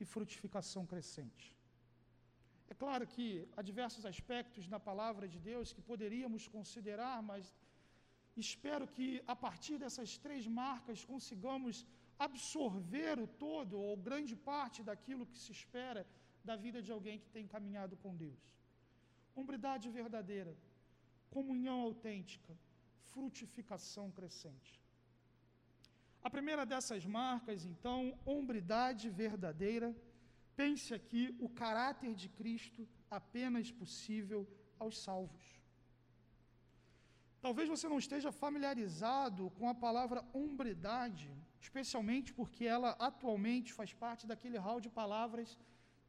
e 0.00 0.04
frutificação 0.04 0.84
crescente. 0.92 1.46
É 2.68 2.74
claro 2.74 3.06
que 3.06 3.26
há 3.56 3.62
diversos 3.62 4.04
aspectos 4.12 4.68
na 4.68 4.80
palavra 4.88 5.26
de 5.28 5.38
Deus 5.38 5.72
que 5.72 5.82
poderíamos 5.90 6.48
considerar, 6.48 7.22
mas 7.22 7.54
espero 8.36 8.86
que 8.94 9.22
a 9.26 9.36
partir 9.36 9.78
dessas 9.78 10.18
três 10.24 10.46
marcas 10.46 11.04
consigamos 11.04 11.86
absorver 12.18 13.18
o 13.20 13.26
todo 13.26 13.78
ou 13.78 13.96
grande 13.96 14.34
parte 14.34 14.82
daquilo 14.82 15.26
que 15.26 15.38
se 15.38 15.52
espera 15.52 16.06
da 16.44 16.56
vida 16.56 16.80
de 16.82 16.92
alguém 16.92 17.18
que 17.18 17.30
tem 17.36 17.46
caminhado 17.46 17.96
com 17.96 18.16
Deus. 18.16 18.44
Hombridade 19.34 19.88
verdadeira, 19.90 20.56
comunhão 21.30 21.80
autêntica, 21.82 22.56
frutificação 23.12 24.10
crescente. 24.10 24.85
A 26.26 26.30
primeira 26.36 26.64
dessas 26.70 27.02
marcas, 27.06 27.64
então, 27.64 27.98
hombridade 28.32 29.08
verdadeira. 29.08 29.88
Pense 30.60 30.88
aqui 30.98 31.22
o 31.46 31.48
caráter 31.60 32.12
de 32.20 32.28
Cristo 32.38 32.80
apenas 33.18 33.70
possível 33.80 34.40
aos 34.76 34.94
salvos. 35.06 35.44
Talvez 37.44 37.68
você 37.74 37.86
não 37.92 38.00
esteja 38.04 38.32
familiarizado 38.32 39.44
com 39.58 39.68
a 39.68 39.76
palavra 39.84 40.24
hombridade, 40.40 41.30
especialmente 41.66 42.32
porque 42.38 42.64
ela 42.76 42.90
atualmente 43.08 43.72
faz 43.78 43.92
parte 44.04 44.26
daquele 44.26 44.58
hall 44.66 44.80
de 44.86 44.90
palavras 45.02 45.56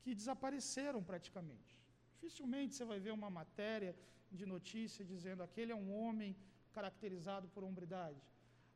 que 0.01 0.15
desapareceram 0.15 1.03
praticamente. 1.11 1.73
Dificilmente 2.15 2.73
você 2.73 2.85
vai 2.93 2.99
ver 2.99 3.13
uma 3.19 3.29
matéria 3.29 3.93
de 4.39 4.47
notícia 4.47 5.05
dizendo 5.13 5.43
aquele 5.43 5.73
é 5.77 5.79
um 5.83 5.91
homem 6.01 6.35
caracterizado 6.77 7.47
por 7.49 7.63
hombridade. 7.63 8.19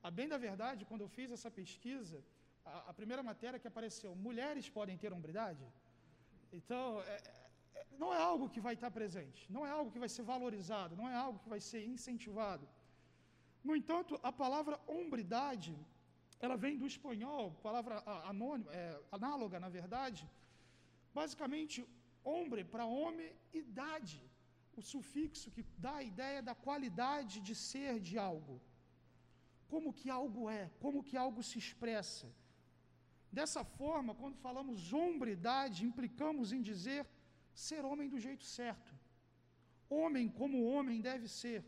A 0.07 0.09
bem 0.17 0.27
da 0.33 0.37
verdade, 0.47 0.85
quando 0.89 1.01
eu 1.05 1.09
fiz 1.17 1.29
essa 1.37 1.51
pesquisa, 1.59 2.17
a, 2.65 2.89
a 2.89 2.93
primeira 2.99 3.23
matéria 3.31 3.59
que 3.59 3.69
apareceu, 3.71 4.11
mulheres 4.27 4.67
podem 4.77 4.97
ter 5.03 5.11
hombridade? 5.13 5.65
Então, 6.59 7.01
é, 7.01 7.17
é, 7.79 7.85
não 8.01 8.13
é 8.13 8.21
algo 8.31 8.49
que 8.53 8.61
vai 8.67 8.73
estar 8.77 8.91
presente, 8.99 9.41
não 9.55 9.65
é 9.65 9.71
algo 9.77 9.91
que 9.93 10.03
vai 10.05 10.09
ser 10.15 10.23
valorizado, 10.33 10.95
não 11.01 11.07
é 11.13 11.15
algo 11.25 11.39
que 11.43 11.49
vai 11.55 11.61
ser 11.69 11.81
incentivado. 11.93 12.67
No 13.63 13.75
entanto, 13.75 14.19
a 14.29 14.31
palavra 14.43 14.79
hombridade 14.87 15.73
ela 16.45 16.57
vem 16.63 16.75
do 16.81 16.87
espanhol, 16.93 17.43
palavra 17.67 17.95
anônima, 18.31 18.71
é, 18.73 18.99
análoga, 19.17 19.59
na 19.65 19.69
verdade. 19.79 20.23
Basicamente, 21.19 21.77
homem 22.23 22.65
para 22.73 22.85
homem, 22.85 23.31
idade. 23.53 24.19
O 24.79 24.81
sufixo 24.91 25.51
que 25.55 25.63
dá 25.85 25.95
a 25.97 26.07
ideia 26.11 26.41
da 26.41 26.55
qualidade 26.65 27.39
de 27.47 27.53
ser 27.69 27.99
de 28.07 28.17
algo. 28.17 28.55
Como 29.71 29.89
que 29.99 30.09
algo 30.09 30.49
é, 30.49 30.63
como 30.83 31.03
que 31.07 31.15
algo 31.25 31.41
se 31.49 31.57
expressa. 31.63 32.27
Dessa 33.39 33.63
forma, 33.79 34.13
quando 34.21 34.43
falamos 34.45 34.91
hombridade, 35.01 35.85
implicamos 35.89 36.51
em 36.55 36.61
dizer 36.69 37.01
ser 37.53 37.81
homem 37.89 38.09
do 38.13 38.19
jeito 38.25 38.43
certo. 38.43 38.91
Homem 39.89 40.27
como 40.39 40.65
homem 40.71 40.99
deve 41.09 41.27
ser. 41.41 41.61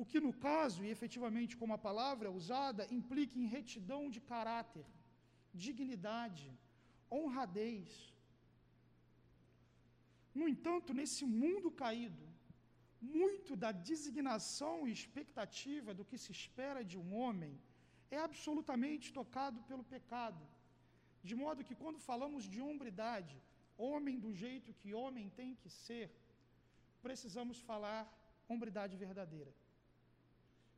O 0.00 0.04
que, 0.10 0.20
no 0.26 0.32
caso, 0.48 0.84
e 0.84 0.90
efetivamente 0.96 1.56
como 1.60 1.72
a 1.74 1.84
palavra 1.86 2.28
é 2.28 2.36
usada, 2.40 2.86
implica 2.98 3.36
em 3.38 3.52
retidão 3.56 4.02
de 4.14 4.20
caráter, 4.20 4.86
dignidade, 5.52 6.48
honradez. 7.10 7.88
No 10.34 10.46
entanto, 10.52 10.94
nesse 10.94 11.24
mundo 11.24 11.70
caído, 11.82 12.27
muito 13.00 13.54
da 13.56 13.70
designação 13.72 14.86
e 14.86 14.92
expectativa 14.92 15.94
do 15.94 16.04
que 16.04 16.18
se 16.18 16.32
espera 16.32 16.82
de 16.84 16.98
um 16.98 17.14
homem 17.14 17.54
é 18.10 18.18
absolutamente 18.18 19.12
tocado 19.12 19.60
pelo 19.62 19.84
pecado. 19.84 20.42
De 21.22 21.34
modo 21.34 21.64
que, 21.64 21.74
quando 21.82 21.98
falamos 21.98 22.44
de 22.44 22.60
hombridade, 22.60 23.36
homem 23.76 24.18
do 24.18 24.32
jeito 24.32 24.76
que 24.80 24.94
homem 24.94 25.28
tem 25.40 25.54
que 25.54 25.68
ser, 25.68 26.10
precisamos 27.02 27.58
falar 27.70 28.02
hombridade 28.48 28.96
verdadeira. 28.96 29.52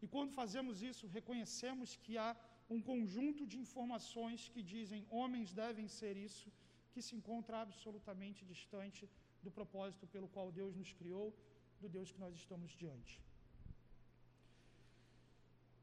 E 0.03 0.07
quando 0.07 0.33
fazemos 0.33 0.83
isso, 0.83 1.07
reconhecemos 1.07 1.97
que 2.05 2.17
há 2.19 2.31
um 2.75 2.81
conjunto 2.81 3.47
de 3.47 3.59
informações 3.59 4.49
que 4.49 4.63
dizem 4.63 5.07
homens 5.11 5.53
devem 5.53 5.89
ser 5.89 6.17
isso, 6.17 6.51
que 6.93 7.03
se 7.07 7.15
encontra 7.19 7.61
absolutamente 7.61 8.45
distante 8.45 9.09
do 9.43 9.51
propósito 9.51 10.07
pelo 10.07 10.29
qual 10.29 10.51
Deus 10.61 10.75
nos 10.77 10.93
criou, 10.93 11.35
do 11.83 11.89
Deus 11.97 12.13
que 12.13 12.23
nós 12.25 12.35
estamos 12.43 12.71
diante. 12.83 13.15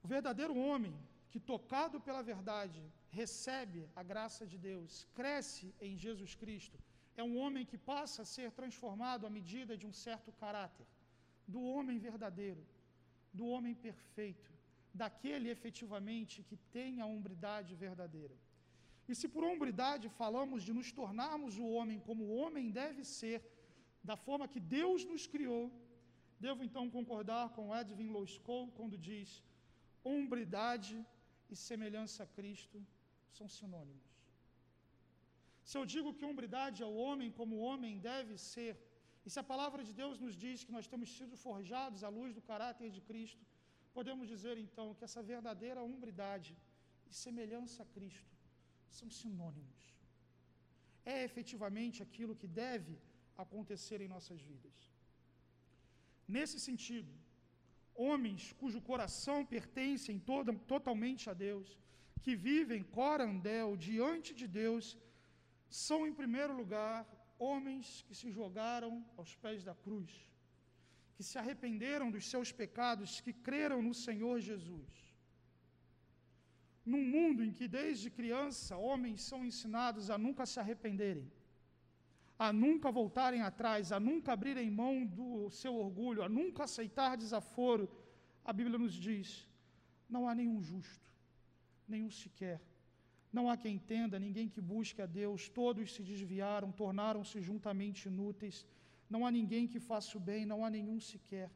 O 0.03 0.07
verdadeiro 0.15 0.55
homem, 0.65 0.95
que 1.31 1.39
tocado 1.51 1.97
pela 2.07 2.21
verdade, 2.33 2.81
recebe 3.21 3.81
a 3.95 4.03
graça 4.11 4.43
de 4.51 4.57
Deus, 4.69 4.91
cresce 5.19 5.65
em 5.87 5.97
Jesus 6.05 6.33
Cristo, 6.41 6.77
é 7.21 7.23
um 7.23 7.35
homem 7.41 7.65
que 7.65 7.79
passa 7.93 8.21
a 8.21 8.29
ser 8.35 8.49
transformado 8.59 9.25
à 9.25 9.29
medida 9.37 9.75
de 9.81 9.87
um 9.89 9.95
certo 10.05 10.31
caráter, 10.43 10.87
do 11.47 11.61
homem 11.71 11.97
verdadeiro, 12.09 12.63
do 13.33 13.47
homem 13.53 13.73
perfeito, 13.87 14.51
daquele 14.93 15.49
efetivamente 15.55 16.43
que 16.49 16.57
tem 16.77 17.01
a 17.01 17.09
hombridade 17.13 17.73
verdadeira. 17.75 18.35
E 19.09 19.15
se 19.15 19.27
por 19.33 19.43
hombridade 19.43 20.07
falamos 20.21 20.63
de 20.67 20.73
nos 20.77 20.91
tornarmos 20.91 21.57
o 21.57 21.67
homem 21.75 21.99
como 22.07 22.23
o 22.25 22.35
homem 22.41 22.69
deve 22.81 23.03
ser, 23.03 23.39
da 24.03 24.15
forma 24.15 24.47
que 24.53 24.59
Deus 24.59 25.03
nos 25.11 25.25
criou, 25.33 25.63
devo 26.45 26.63
então 26.67 26.89
concordar 26.97 27.45
com 27.55 27.75
Edwin 27.75 28.09
Loiscoe 28.15 28.71
quando 28.77 28.97
diz: 29.09 29.29
hombridade 30.03 30.95
e 31.49 31.55
semelhança 31.55 32.23
a 32.23 32.31
Cristo 32.37 32.79
são 33.37 33.47
sinônimos. 33.57 34.11
Se 35.69 35.77
eu 35.79 35.85
digo 35.93 36.13
que 36.17 36.27
hombridade 36.29 36.81
é 36.81 36.85
o 36.85 36.99
homem 37.05 37.29
como 37.39 37.55
o 37.55 37.65
homem 37.69 37.99
deve 38.11 38.37
ser, 38.37 38.73
e 39.25 39.29
se 39.29 39.39
a 39.41 39.49
palavra 39.51 39.81
de 39.87 39.93
Deus 40.01 40.17
nos 40.25 40.35
diz 40.43 40.63
que 40.65 40.75
nós 40.75 40.87
temos 40.91 41.09
sido 41.17 41.35
forjados 41.45 42.03
à 42.07 42.09
luz 42.17 42.33
do 42.33 42.43
caráter 42.51 42.89
de 42.97 43.01
Cristo, 43.09 43.43
podemos 43.97 44.27
dizer 44.33 44.55
então 44.57 44.93
que 44.95 45.03
essa 45.07 45.21
verdadeira 45.33 45.83
hombridade 45.87 46.55
e 47.09 47.13
semelhança 47.25 47.83
a 47.83 47.89
Cristo 47.95 48.33
são 48.97 49.09
sinônimos. 49.09 49.81
É 51.13 51.17
efetivamente 51.29 52.01
aquilo 52.05 52.37
que 52.41 52.47
deve 52.47 52.95
acontecer 53.37 53.99
em 54.01 54.07
nossas 54.15 54.41
vidas. 54.41 54.96
Nesse 56.35 56.57
sentido, 56.59 57.11
homens 58.07 58.53
cujo 58.59 58.79
coração 58.89 59.37
pertencem 59.45 60.17
toda, 60.19 60.53
totalmente 60.73 61.29
a 61.29 61.33
Deus, 61.33 61.67
que 62.23 62.35
vivem 62.35 62.83
corandel 62.99 63.69
diante 63.89 64.33
de 64.39 64.47
Deus, 64.61 64.97
são, 65.69 65.99
em 66.07 66.13
primeiro 66.21 66.53
lugar, 66.61 66.99
homens 67.39 68.03
que 68.07 68.15
se 68.19 68.29
jogaram 68.37 69.05
aos 69.15 69.33
pés 69.43 69.63
da 69.63 69.75
cruz, 69.85 70.11
que 71.15 71.23
se 71.23 71.37
arrependeram 71.41 72.11
dos 72.11 72.25
seus 72.29 72.51
pecados, 72.51 73.21
que 73.25 73.33
creram 73.47 73.81
no 73.81 73.93
Senhor 73.93 74.39
Jesus. 74.39 74.91
Num 76.85 77.03
mundo 77.15 77.43
em 77.43 77.51
que, 77.51 77.67
desde 77.67 78.09
criança, 78.09 78.77
homens 78.77 79.21
são 79.21 79.45
ensinados 79.45 80.09
a 80.09 80.17
nunca 80.17 80.45
se 80.45 80.59
arrependerem, 80.59 81.31
a 82.37 82.53
nunca 82.53 82.91
voltarem 82.91 83.41
atrás, 83.41 83.91
a 83.91 83.99
nunca 83.99 84.33
abrirem 84.33 84.69
mão 84.69 85.05
do 85.05 85.49
seu 85.49 85.75
orgulho, 85.75 86.23
a 86.23 86.29
nunca 86.29 86.63
aceitar 86.63 87.17
desaforo, 87.17 87.89
a 88.43 88.53
Bíblia 88.53 88.77
nos 88.77 88.93
diz: 88.93 89.47
não 90.09 90.27
há 90.27 90.35
nenhum 90.35 90.61
justo, 90.61 91.09
nenhum 91.87 92.09
sequer 92.09 92.61
não 93.37 93.49
há 93.49 93.55
quem 93.63 93.75
entenda, 93.75 94.23
ninguém 94.25 94.47
que 94.53 94.61
busque 94.73 95.01
a 95.01 95.05
Deus, 95.05 95.49
todos 95.49 95.93
se 95.95 96.01
desviaram, 96.11 96.71
tornaram-se 96.71 97.41
juntamente 97.49 98.07
inúteis. 98.11 98.65
Não 99.13 99.25
há 99.25 99.31
ninguém 99.39 99.67
que 99.71 99.79
faça 99.79 100.17
o 100.17 100.21
bem, 100.29 100.45
não 100.51 100.63
há 100.65 100.69
nenhum 100.77 100.99
sequer. 100.99 101.49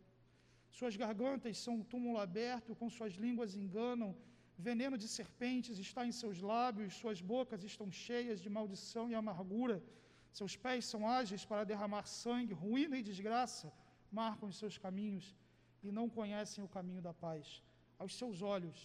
Suas 0.69 0.95
gargantas 0.95 1.57
são 1.57 1.73
um 1.79 1.83
túmulo 1.83 2.17
aberto, 2.17 2.75
com 2.75 2.89
suas 2.97 3.13
línguas 3.13 3.55
enganam, 3.55 4.09
veneno 4.57 4.97
de 4.97 5.07
serpentes 5.07 5.77
está 5.79 6.05
em 6.05 6.13
seus 6.21 6.39
lábios, 6.51 6.93
suas 7.01 7.19
bocas 7.33 7.63
estão 7.63 7.89
cheias 7.91 8.39
de 8.41 8.49
maldição 8.49 9.09
e 9.09 9.15
amargura. 9.15 9.77
Seus 10.39 10.55
pés 10.65 10.85
são 10.91 11.01
ágeis 11.19 11.43
para 11.49 11.69
derramar 11.71 12.05
sangue, 12.21 12.59
ruína 12.65 12.97
e 12.97 13.07
desgraça 13.11 13.67
marcam 14.19 14.49
os 14.51 14.57
seus 14.61 14.77
caminhos 14.85 15.25
e 15.85 15.91
não 15.97 16.07
conhecem 16.19 16.63
o 16.63 16.73
caminho 16.77 17.01
da 17.07 17.13
paz. 17.25 17.47
Aos 18.01 18.13
seus 18.19 18.41
olhos 18.55 18.79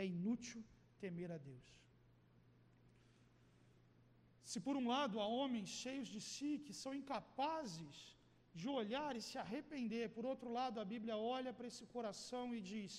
é 0.00 0.04
inútil 0.06 0.62
temer 1.02 1.30
a 1.36 1.38
Deus. 1.50 1.68
Se 4.50 4.58
por 4.66 4.76
um 4.80 4.86
lado 4.94 5.20
há 5.20 5.26
homens 5.38 5.68
cheios 5.82 6.08
de 6.14 6.20
si 6.32 6.50
que 6.66 6.74
são 6.82 6.92
incapazes 7.00 7.96
de 8.60 8.68
olhar 8.80 9.12
e 9.16 9.24
se 9.28 9.36
arrepender, 9.42 10.06
por 10.16 10.24
outro 10.32 10.50
lado 10.58 10.80
a 10.80 10.90
Bíblia 10.92 11.16
olha 11.36 11.52
para 11.56 11.68
esse 11.70 11.84
coração 11.94 12.46
e 12.56 12.60
diz: 12.72 12.92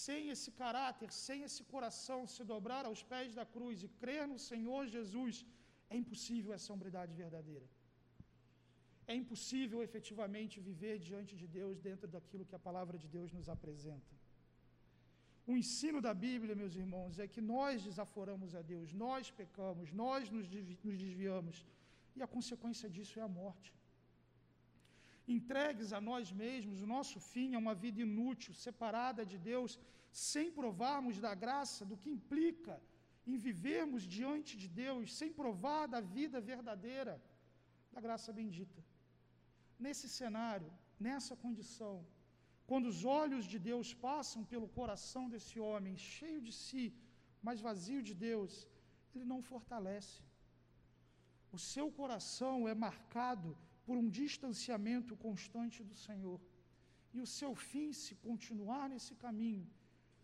sem 0.00 0.28
esse 0.34 0.50
caráter, 0.62 1.08
sem 1.26 1.38
esse 1.46 1.62
coração 1.72 2.20
se 2.34 2.42
dobrar 2.52 2.84
aos 2.86 3.02
pés 3.12 3.30
da 3.38 3.46
cruz 3.54 3.82
e 3.82 3.88
crer 4.02 4.24
no 4.32 4.38
Senhor 4.50 4.82
Jesus, 4.96 5.44
é 5.92 5.96
impossível 6.02 6.50
essa 6.56 6.72
hombridade 6.72 7.12
verdadeira. 7.22 7.66
É 9.12 9.14
impossível 9.22 9.78
efetivamente 9.86 10.64
viver 10.70 10.96
diante 11.08 11.32
de 11.40 11.46
Deus 11.58 11.76
dentro 11.88 12.08
daquilo 12.14 12.48
que 12.48 12.58
a 12.58 12.66
palavra 12.68 12.96
de 13.02 13.08
Deus 13.16 13.30
nos 13.38 13.48
apresenta. 13.56 14.12
O 15.50 15.54
ensino 15.62 16.00
da 16.06 16.14
Bíblia, 16.26 16.54
meus 16.62 16.74
irmãos, 16.82 17.18
é 17.24 17.26
que 17.34 17.42
nós 17.54 17.82
desaforamos 17.88 18.50
a 18.60 18.62
Deus, 18.72 18.92
nós 19.06 19.30
pecamos, 19.40 19.92
nós 20.04 20.30
nos 20.34 20.46
desviamos, 21.00 21.56
e 22.16 22.22
a 22.22 22.32
consequência 22.36 22.88
disso 22.94 23.18
é 23.18 23.22
a 23.24 23.34
morte. 23.42 23.70
Entregues 25.36 25.90
a 25.98 26.00
nós 26.10 26.30
mesmos, 26.44 26.80
o 26.80 26.90
nosso 26.96 27.18
fim 27.32 27.48
é 27.54 27.58
uma 27.64 27.74
vida 27.84 28.00
inútil, 28.06 28.54
separada 28.66 29.24
de 29.32 29.38
Deus, 29.50 29.78
sem 30.30 30.46
provarmos 30.60 31.18
da 31.26 31.34
graça, 31.44 31.84
do 31.90 31.96
que 31.96 32.10
implica 32.16 32.74
em 33.26 33.36
vivermos 33.36 34.02
diante 34.18 34.52
de 34.62 34.68
Deus, 34.68 35.14
sem 35.18 35.30
provar 35.40 35.84
da 35.94 36.00
vida 36.00 36.40
verdadeira, 36.52 37.14
da 37.94 38.00
graça 38.06 38.32
bendita. 38.40 38.80
Nesse 39.78 40.08
cenário, 40.08 40.70
nessa 41.06 41.34
condição, 41.44 41.94
quando 42.70 42.86
os 42.92 43.00
olhos 43.04 43.44
de 43.52 43.58
Deus 43.70 43.88
passam 44.08 44.42
pelo 44.52 44.68
coração 44.78 45.24
desse 45.32 45.56
homem, 45.68 45.96
cheio 45.96 46.40
de 46.46 46.52
si, 46.64 46.84
mas 47.46 47.64
vazio 47.68 48.02
de 48.08 48.14
Deus, 48.28 48.52
ele 49.14 49.26
não 49.32 49.40
fortalece. 49.50 50.20
O 51.56 51.58
seu 51.72 51.86
coração 52.00 52.56
é 52.72 52.74
marcado 52.86 53.50
por 53.86 53.96
um 54.02 54.08
distanciamento 54.08 55.16
constante 55.26 55.78
do 55.88 55.94
Senhor. 56.06 56.40
E 57.14 57.20
o 57.20 57.26
seu 57.38 57.54
fim, 57.54 57.88
se 57.92 58.14
continuar 58.26 58.88
nesse 58.88 59.14
caminho, 59.14 59.66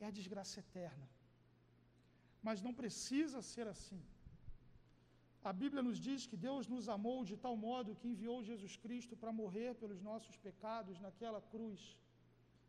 é 0.01 0.07
a 0.07 0.17
desgraça 0.19 0.61
eterna. 0.61 1.07
Mas 2.47 2.63
não 2.67 2.75
precisa 2.81 3.41
ser 3.43 3.67
assim. 3.75 4.01
A 5.51 5.53
Bíblia 5.63 5.83
nos 5.89 5.99
diz 6.07 6.27
que 6.31 6.39
Deus 6.49 6.67
nos 6.73 6.89
amou 6.97 7.19
de 7.31 7.37
tal 7.45 7.57
modo 7.69 7.97
que 7.99 8.09
enviou 8.13 8.43
Jesus 8.51 8.75
Cristo 8.85 9.17
para 9.21 9.37
morrer 9.41 9.71
pelos 9.83 10.01
nossos 10.09 10.37
pecados 10.47 10.99
naquela 11.05 11.41
cruz. 11.53 11.81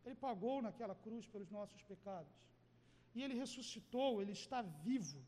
Ele 0.06 0.16
pagou 0.28 0.58
naquela 0.68 0.96
cruz 1.06 1.26
pelos 1.34 1.50
nossos 1.58 1.82
pecados. 1.92 2.38
E 3.16 3.24
ele 3.24 3.42
ressuscitou, 3.44 4.22
ele 4.22 4.36
está 4.42 4.62
vivo. 4.88 5.20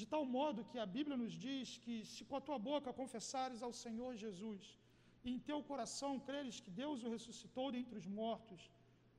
De 0.00 0.06
tal 0.12 0.24
modo 0.36 0.68
que 0.70 0.78
a 0.78 0.86
Bíblia 0.96 1.16
nos 1.22 1.34
diz 1.46 1.78
que 1.84 1.94
se 2.12 2.24
com 2.28 2.36
a 2.36 2.44
tua 2.48 2.58
boca 2.70 2.98
confessares 3.00 3.62
ao 3.62 3.72
Senhor 3.84 4.12
Jesus 4.24 4.62
e 5.24 5.30
em 5.32 5.38
teu 5.48 5.58
coração 5.70 6.12
creres 6.28 6.58
que 6.64 6.70
Deus 6.82 7.02
o 7.04 7.10
ressuscitou 7.16 7.66
dentre 7.76 7.98
os 7.98 8.06
mortos, 8.20 8.62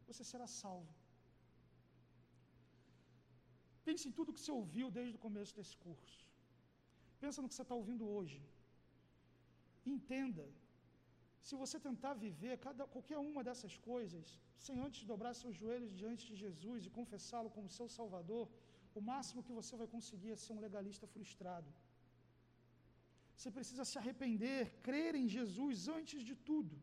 você 0.07 0.23
será 0.31 0.47
salvo. 0.47 0.93
Pense 3.87 4.03
em 4.07 4.15
tudo 4.17 4.33
que 4.35 4.43
você 4.43 4.53
ouviu 4.61 4.87
desde 4.99 5.15
o 5.17 5.23
começo 5.27 5.55
desse 5.59 5.75
curso. 5.85 6.19
Pensa 7.23 7.41
no 7.41 7.49
que 7.49 7.55
você 7.55 7.65
está 7.65 7.75
ouvindo 7.81 8.05
hoje. 8.15 8.39
Entenda, 9.93 10.45
se 11.47 11.55
você 11.61 11.77
tentar 11.87 12.13
viver 12.25 12.55
cada, 12.65 12.83
qualquer 12.93 13.19
uma 13.29 13.41
dessas 13.47 13.73
coisas, 13.89 14.25
sem 14.65 14.77
antes 14.85 15.09
dobrar 15.11 15.33
seus 15.41 15.55
joelhos 15.61 15.97
diante 16.01 16.23
de 16.29 16.35
Jesus 16.43 16.85
e 16.85 16.95
confessá-lo 16.99 17.49
como 17.55 17.75
seu 17.77 17.87
Salvador, 17.97 18.45
o 18.99 19.01
máximo 19.11 19.43
que 19.47 19.57
você 19.59 19.75
vai 19.81 19.87
conseguir 19.95 20.31
é 20.33 20.37
ser 20.43 20.53
um 20.53 20.63
legalista 20.67 21.07
frustrado. 21.15 21.69
Você 23.35 23.51
precisa 23.57 23.83
se 23.89 23.97
arrepender, 24.01 24.59
crer 24.87 25.13
em 25.21 25.27
Jesus 25.37 25.87
antes 25.97 26.21
de 26.29 26.35
tudo. 26.49 26.75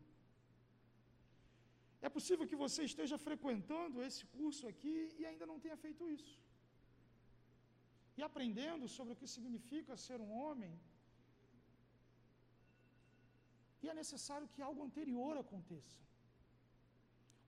É 2.07 2.09
possível 2.17 2.45
que 2.51 2.61
você 2.65 2.81
esteja 2.91 3.17
frequentando 3.27 4.03
esse 4.07 4.23
curso 4.37 4.63
aqui 4.71 4.95
e 5.19 5.25
ainda 5.29 5.45
não 5.51 5.59
tenha 5.63 5.77
feito 5.85 6.09
isso. 6.17 6.35
E 8.21 8.23
aprendendo 8.29 8.87
sobre 8.95 9.13
o 9.13 9.19
que 9.19 9.27
significa 9.35 10.01
ser 10.05 10.19
um 10.25 10.31
homem. 10.41 10.73
E 13.81 13.87
é 13.91 13.95
necessário 14.01 14.49
que 14.53 14.61
algo 14.67 14.81
anterior 14.87 15.35
aconteça. 15.43 15.99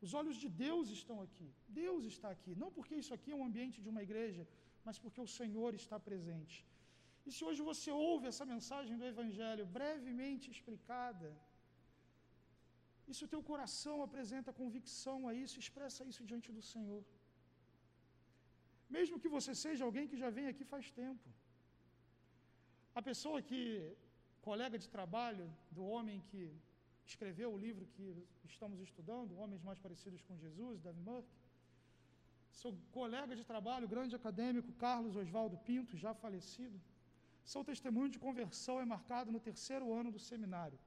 Os 0.06 0.14
olhos 0.20 0.38
de 0.44 0.50
Deus 0.66 0.88
estão 1.00 1.18
aqui. 1.26 1.50
Deus 1.82 2.04
está 2.14 2.30
aqui. 2.36 2.54
Não 2.62 2.70
porque 2.78 2.96
isso 3.02 3.14
aqui 3.18 3.30
é 3.34 3.40
um 3.40 3.48
ambiente 3.50 3.78
de 3.84 3.90
uma 3.94 4.04
igreja, 4.08 4.44
mas 4.86 4.98
porque 5.04 5.22
o 5.28 5.32
Senhor 5.40 5.72
está 5.82 5.98
presente. 6.10 6.58
E 7.28 7.32
se 7.36 7.42
hoje 7.48 7.62
você 7.72 7.90
ouve 8.10 8.26
essa 8.32 8.46
mensagem 8.54 8.96
do 9.02 9.06
Evangelho 9.14 9.66
brevemente 9.80 10.48
explicada, 10.56 11.30
e 13.10 13.14
se 13.18 13.24
o 13.26 13.32
teu 13.34 13.42
coração 13.52 13.96
apresenta 14.08 14.58
convicção 14.62 15.20
a 15.30 15.34
isso, 15.44 15.58
expressa 15.64 16.08
isso 16.12 16.24
diante 16.32 16.52
do 16.58 16.64
Senhor. 16.74 17.02
Mesmo 18.96 19.20
que 19.22 19.34
você 19.38 19.52
seja 19.66 19.84
alguém 19.88 20.08
que 20.12 20.22
já 20.24 20.30
vem 20.38 20.48
aqui 20.52 20.64
faz 20.74 20.86
tempo. 21.02 21.28
A 23.00 23.02
pessoa 23.10 23.38
que, 23.50 23.62
colega 24.48 24.78
de 24.84 24.88
trabalho 24.96 25.46
do 25.76 25.84
homem 25.94 26.18
que 26.30 26.42
escreveu 27.12 27.50
o 27.54 27.62
livro 27.66 27.86
que 27.96 28.06
estamos 28.52 28.80
estudando, 28.88 29.40
Homens 29.42 29.64
Mais 29.68 29.80
Parecidos 29.86 30.22
com 30.28 30.38
Jesus, 30.44 30.82
Davi 30.88 31.02
Murphy, 31.10 31.38
seu 32.62 32.72
colega 32.98 33.34
de 33.40 33.46
trabalho, 33.52 33.92
grande 33.94 34.16
acadêmico, 34.20 34.72
Carlos 34.86 35.16
Oswaldo 35.22 35.58
Pinto, 35.70 35.98
já 36.04 36.14
falecido, 36.26 36.78
seu 37.54 37.64
testemunho 37.72 38.12
de 38.16 38.20
conversão 38.28 38.76
é 38.84 38.86
marcado 38.94 39.32
no 39.36 39.42
terceiro 39.50 39.88
ano 40.00 40.12
do 40.16 40.22
seminário. 40.30 40.80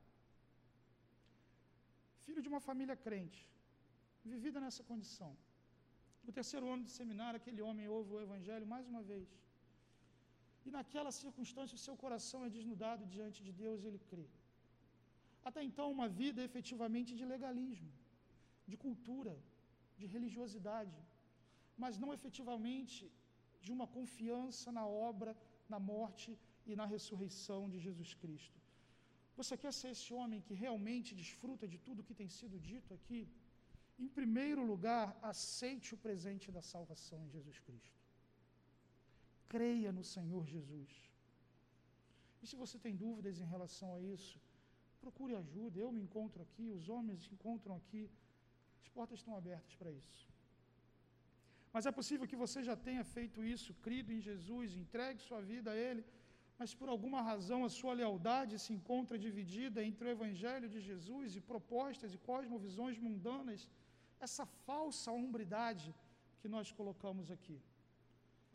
Filho 2.24 2.42
de 2.44 2.50
uma 2.52 2.60
família 2.68 2.96
crente, 3.06 3.42
vivida 4.32 4.60
nessa 4.64 4.84
condição. 4.90 5.32
No 6.26 6.32
terceiro 6.38 6.70
ano 6.74 6.84
do 6.88 6.92
seminário, 6.98 7.40
aquele 7.40 7.62
homem 7.66 7.86
ouve 7.96 8.10
o 8.14 8.22
Evangelho 8.26 8.66
mais 8.74 8.86
uma 8.92 9.02
vez. 9.10 9.28
E 10.66 10.70
naquela 10.76 11.12
circunstância, 11.22 11.78
o 11.78 11.84
seu 11.86 11.96
coração 12.04 12.40
é 12.46 12.50
desnudado 12.56 13.04
diante 13.16 13.40
de 13.46 13.52
Deus 13.64 13.82
e 13.82 13.88
ele 13.90 14.00
crê. 14.10 14.26
Até 15.48 15.60
então, 15.68 15.86
uma 15.96 16.08
vida 16.22 16.40
efetivamente 16.48 17.12
de 17.20 17.24
legalismo, 17.34 17.92
de 18.70 18.76
cultura, 18.84 19.34
de 20.00 20.06
religiosidade, 20.14 20.98
mas 21.82 22.00
não 22.02 22.12
efetivamente 22.16 23.02
de 23.64 23.70
uma 23.76 23.86
confiança 23.96 24.68
na 24.78 24.84
obra, 25.10 25.32
na 25.74 25.78
morte 25.92 26.30
e 26.70 26.74
na 26.80 26.86
ressurreição 26.94 27.60
de 27.72 27.78
Jesus 27.86 28.12
Cristo. 28.22 28.58
Você 29.38 29.54
quer 29.62 29.72
ser 29.78 29.90
esse 29.94 30.10
homem 30.18 30.40
que 30.46 30.54
realmente 30.64 31.14
desfruta 31.22 31.66
de 31.72 31.78
tudo 31.86 32.06
que 32.08 32.18
tem 32.20 32.28
sido 32.38 32.58
dito 32.70 32.92
aqui? 32.98 33.20
Em 34.04 34.08
primeiro 34.18 34.62
lugar, 34.72 35.04
aceite 35.32 35.94
o 35.94 35.98
presente 36.06 36.50
da 36.56 36.62
salvação 36.72 37.18
em 37.24 37.30
Jesus 37.30 37.58
Cristo. 37.66 38.00
Creia 39.48 39.90
no 39.98 40.04
Senhor 40.04 40.44
Jesus. 40.54 40.90
E 42.42 42.46
se 42.46 42.56
você 42.62 42.78
tem 42.78 42.94
dúvidas 43.04 43.40
em 43.40 43.48
relação 43.54 43.94
a 43.94 44.00
isso, 44.00 44.38
procure 45.00 45.34
ajuda. 45.34 45.78
Eu 45.80 45.90
me 45.96 46.02
encontro 46.06 46.42
aqui, 46.46 46.66
os 46.78 46.88
homens 46.94 47.22
se 47.24 47.32
encontram 47.36 47.74
aqui. 47.80 48.04
As 48.82 48.88
portas 48.96 49.18
estão 49.20 49.36
abertas 49.36 49.74
para 49.80 49.90
isso. 49.90 50.24
Mas 51.72 51.86
é 51.90 51.92
possível 51.98 52.28
que 52.30 52.42
você 52.44 52.58
já 52.68 52.76
tenha 52.88 53.04
feito 53.16 53.44
isso, 53.54 53.70
crido 53.86 54.10
em 54.16 54.20
Jesus, 54.28 54.76
entregue 54.82 55.26
sua 55.28 55.40
vida 55.52 55.70
a 55.72 55.76
Ele, 55.88 56.02
mas 56.58 56.70
por 56.78 56.88
alguma 56.88 57.20
razão 57.30 57.58
a 57.64 57.72
sua 57.78 57.94
lealdade 58.00 58.62
se 58.64 58.72
encontra 58.76 59.22
dividida 59.26 59.84
entre 59.88 60.06
o 60.06 60.12
Evangelho 60.16 60.68
de 60.74 60.80
Jesus 60.88 61.36
e 61.36 61.40
propostas 61.52 62.14
e 62.14 62.22
cosmovisões 62.28 62.98
mundanas 63.06 63.68
essa 64.20 64.44
falsa 64.66 65.10
hombridade 65.12 65.94
que 66.40 66.48
nós 66.48 66.70
colocamos 66.78 67.30
aqui. 67.30 67.58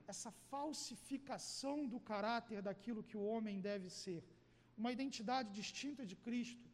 Essa 0.07 0.31
falsificação 0.51 1.87
do 1.87 1.99
caráter 1.99 2.61
daquilo 2.61 3.03
que 3.09 3.17
o 3.17 3.25
homem 3.31 3.59
deve 3.69 3.89
ser. 3.89 4.23
Uma 4.77 4.91
identidade 4.91 5.49
distinta 5.59 6.05
de 6.05 6.15
Cristo, 6.15 6.67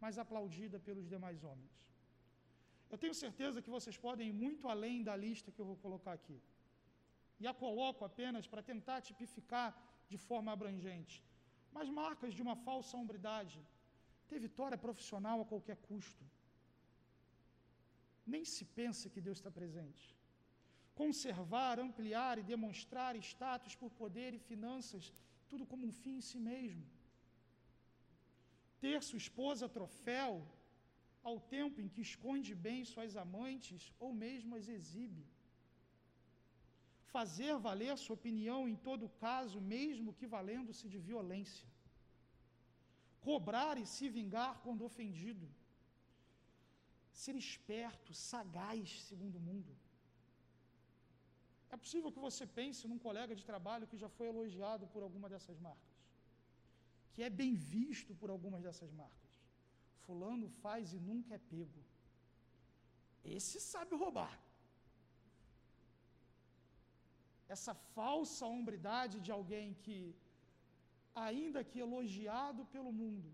mas 0.00 0.18
aplaudida 0.18 0.78
pelos 0.78 1.08
demais 1.08 1.42
homens. 1.42 1.74
Eu 2.90 2.98
tenho 2.98 3.14
certeza 3.14 3.62
que 3.62 3.74
vocês 3.76 3.96
podem 3.96 4.28
ir 4.28 4.36
muito 4.44 4.68
além 4.68 5.02
da 5.02 5.16
lista 5.16 5.50
que 5.50 5.60
eu 5.60 5.68
vou 5.70 5.76
colocar 5.76 6.12
aqui. 6.12 6.38
E 7.40 7.46
a 7.46 7.54
coloco 7.62 8.04
apenas 8.04 8.46
para 8.46 8.62
tentar 8.62 9.00
tipificar 9.00 9.68
de 10.08 10.18
forma 10.28 10.52
abrangente. 10.52 11.16
Mas 11.72 11.88
marcas 11.88 12.32
de 12.34 12.42
uma 12.42 12.54
falsa 12.66 12.96
hombridade. 12.96 13.58
Ter 14.28 14.38
vitória 14.38 14.78
profissional 14.86 15.40
a 15.40 15.46
qualquer 15.52 15.76
custo 15.88 16.24
nem 18.26 18.44
se 18.44 18.64
pensa 18.78 19.10
que 19.12 19.20
Deus 19.26 19.38
está 19.38 19.50
presente. 19.50 20.04
Conservar, 20.94 21.78
ampliar 21.78 22.38
e 22.38 22.48
demonstrar 22.54 23.16
status 23.16 23.74
por 23.74 23.90
poder 24.02 24.32
e 24.34 24.44
finanças, 24.50 25.12
tudo 25.48 25.66
como 25.70 25.86
um 25.86 25.92
fim 26.02 26.16
em 26.18 26.26
si 26.30 26.38
mesmo. 26.38 26.84
Ter 28.80 29.02
sua 29.02 29.22
esposa 29.24 29.68
troféu, 29.68 30.30
ao 31.28 31.36
tempo 31.56 31.80
em 31.80 31.88
que 31.92 32.02
esconde 32.08 32.52
bem 32.66 32.80
suas 32.84 33.12
amantes 33.24 33.82
ou 34.04 34.10
mesmo 34.24 34.56
as 34.58 34.66
exibe. 34.76 35.24
Fazer 37.14 37.54
valer 37.66 37.96
sua 37.96 38.16
opinião 38.20 38.60
em 38.68 38.76
todo 38.88 39.14
caso, 39.26 39.58
mesmo 39.60 40.16
que 40.18 40.26
valendo-se 40.36 40.86
de 40.92 40.98
violência. 41.08 41.68
Cobrar 43.28 43.74
e 43.82 43.86
se 43.94 44.06
vingar 44.16 44.52
quando 44.64 44.86
ofendido 44.90 45.46
ser 47.22 47.34
esperto, 47.44 48.12
sagaz, 48.28 49.02
segundo 49.08 49.36
o 49.40 49.46
mundo. 49.48 49.72
É 51.74 51.76
possível 51.82 52.10
que 52.14 52.24
você 52.28 52.44
pense 52.58 52.88
num 52.90 53.00
colega 53.06 53.34
de 53.38 53.44
trabalho 53.50 53.88
que 53.90 54.00
já 54.02 54.08
foi 54.16 54.26
elogiado 54.28 54.86
por 54.92 55.02
alguma 55.06 55.28
dessas 55.32 55.58
marcas, 55.68 55.94
que 57.12 57.22
é 57.28 57.30
bem 57.42 57.52
visto 57.76 58.12
por 58.20 58.30
algumas 58.34 58.62
dessas 58.66 58.90
marcas. 59.02 59.32
Fulano 60.04 60.48
faz 60.62 60.92
e 60.96 61.00
nunca 61.10 61.34
é 61.38 61.46
pego. 61.52 61.82
Esse 63.36 63.58
sabe 63.72 63.94
roubar. 64.02 64.34
Essa 67.54 67.74
falsa 67.96 68.44
hombridade 68.54 69.16
de 69.26 69.30
alguém 69.38 69.74
que, 69.84 69.98
ainda 71.14 71.62
que 71.70 71.78
elogiado 71.86 72.64
pelo 72.74 72.92
mundo, 73.02 73.30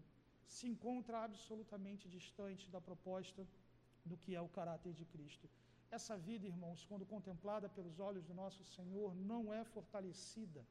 se 0.54 0.66
encontra 0.72 1.24
absolutamente 1.24 2.08
distante 2.16 2.64
da 2.74 2.80
proposta 2.88 3.42
do 4.04 4.16
que 4.16 4.34
é 4.34 4.40
o 4.40 4.48
caráter 4.48 4.92
de 4.92 5.04
Cristo. 5.04 5.48
Essa 5.90 6.16
vida, 6.16 6.46
irmãos, 6.46 6.84
quando 6.88 7.10
contemplada 7.14 7.68
pelos 7.68 7.98
olhos 7.98 8.24
do 8.24 8.34
nosso 8.42 8.62
Senhor, 8.76 9.14
não 9.30 9.52
é 9.52 9.62
fortalecida. 9.64 10.62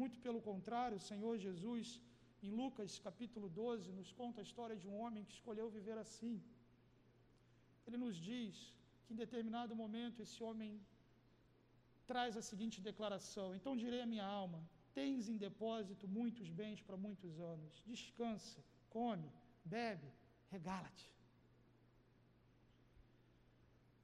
Muito 0.00 0.18
pelo 0.26 0.40
contrário, 0.50 0.98
o 0.98 1.06
Senhor 1.10 1.34
Jesus, 1.38 2.00
em 2.42 2.50
Lucas 2.50 2.98
capítulo 2.98 3.48
12, 3.48 3.92
nos 3.92 4.10
conta 4.12 4.40
a 4.40 4.46
história 4.48 4.76
de 4.76 4.86
um 4.88 4.96
homem 5.02 5.24
que 5.24 5.32
escolheu 5.38 5.70
viver 5.70 5.96
assim. 5.96 6.42
Ele 7.86 7.96
nos 8.04 8.16
diz 8.16 8.54
que 9.04 9.14
em 9.14 9.16
determinado 9.24 9.74
momento 9.82 10.20
esse 10.20 10.42
homem 10.42 10.72
traz 12.06 12.36
a 12.36 12.42
seguinte 12.42 12.80
declaração: 12.90 13.54
Então 13.54 13.76
direi 13.84 14.02
à 14.02 14.06
minha 14.06 14.26
alma: 14.26 14.60
Tens 14.94 15.28
em 15.28 15.36
depósito 15.36 16.06
muitos 16.06 16.48
bens 16.50 16.80
para 16.80 16.96
muitos 16.96 17.40
anos. 17.40 17.82
Descansa, 17.86 18.62
come, 18.90 19.30
bebe, 19.64 20.10
regala-te. 20.50 21.06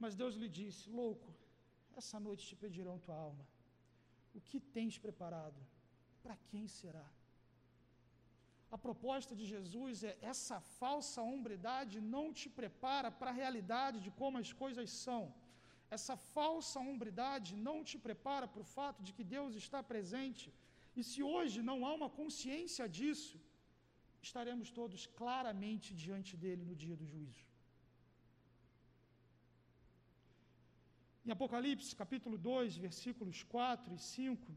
Mas 0.03 0.19
Deus 0.21 0.35
lhe 0.43 0.51
disse: 0.61 0.83
Louco, 1.01 1.31
essa 2.01 2.19
noite 2.27 2.47
te 2.51 2.57
pedirão 2.65 3.03
tua 3.07 3.17
alma. 3.29 3.47
O 4.39 4.41
que 4.49 4.59
tens 4.77 4.97
preparado? 5.07 5.61
Para 6.23 6.37
quem 6.51 6.67
será? 6.81 7.09
A 8.77 8.79
proposta 8.87 9.33
de 9.39 9.45
Jesus 9.53 10.05
é: 10.11 10.15
essa 10.33 10.59
falsa 10.81 11.21
hombridade 11.31 11.97
não 12.15 12.27
te 12.41 12.49
prepara 12.61 13.11
para 13.19 13.31
a 13.33 13.39
realidade 13.43 13.99
de 14.07 14.11
como 14.21 14.39
as 14.43 14.53
coisas 14.63 14.91
são. 15.07 15.23
Essa 15.97 16.17
falsa 16.35 16.79
hombridade 16.89 17.51
não 17.69 17.79
te 17.91 17.97
prepara 18.07 18.47
para 18.53 18.65
o 18.65 18.71
fato 18.77 19.01
de 19.07 19.13
que 19.17 19.25
Deus 19.37 19.55
está 19.63 19.81
presente. 19.93 20.47
E 20.99 21.03
se 21.11 21.21
hoje 21.35 21.59
não 21.71 21.79
há 21.87 21.93
uma 21.99 22.11
consciência 22.21 22.85
disso, 22.99 23.37
estaremos 24.29 24.69
todos 24.81 25.03
claramente 25.21 25.89
diante 26.05 26.33
dele 26.43 26.65
no 26.71 26.77
dia 26.83 26.97
do 27.01 27.07
juízo. 27.13 27.50
Em 31.25 31.31
Apocalipse, 31.37 31.95
capítulo 32.03 32.37
2, 32.39 32.77
versículos 32.77 33.43
4 33.43 33.95
e 33.95 33.99
5, 33.99 34.53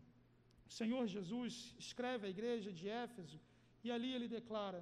o 0.69 0.71
Senhor 0.79 1.05
Jesus 1.07 1.75
escreve 1.77 2.27
à 2.27 2.29
igreja 2.29 2.71
de 2.71 2.87
Éfeso 2.87 3.39
e 3.83 3.91
ali 3.91 4.11
ele 4.13 4.27
declara: 4.27 4.81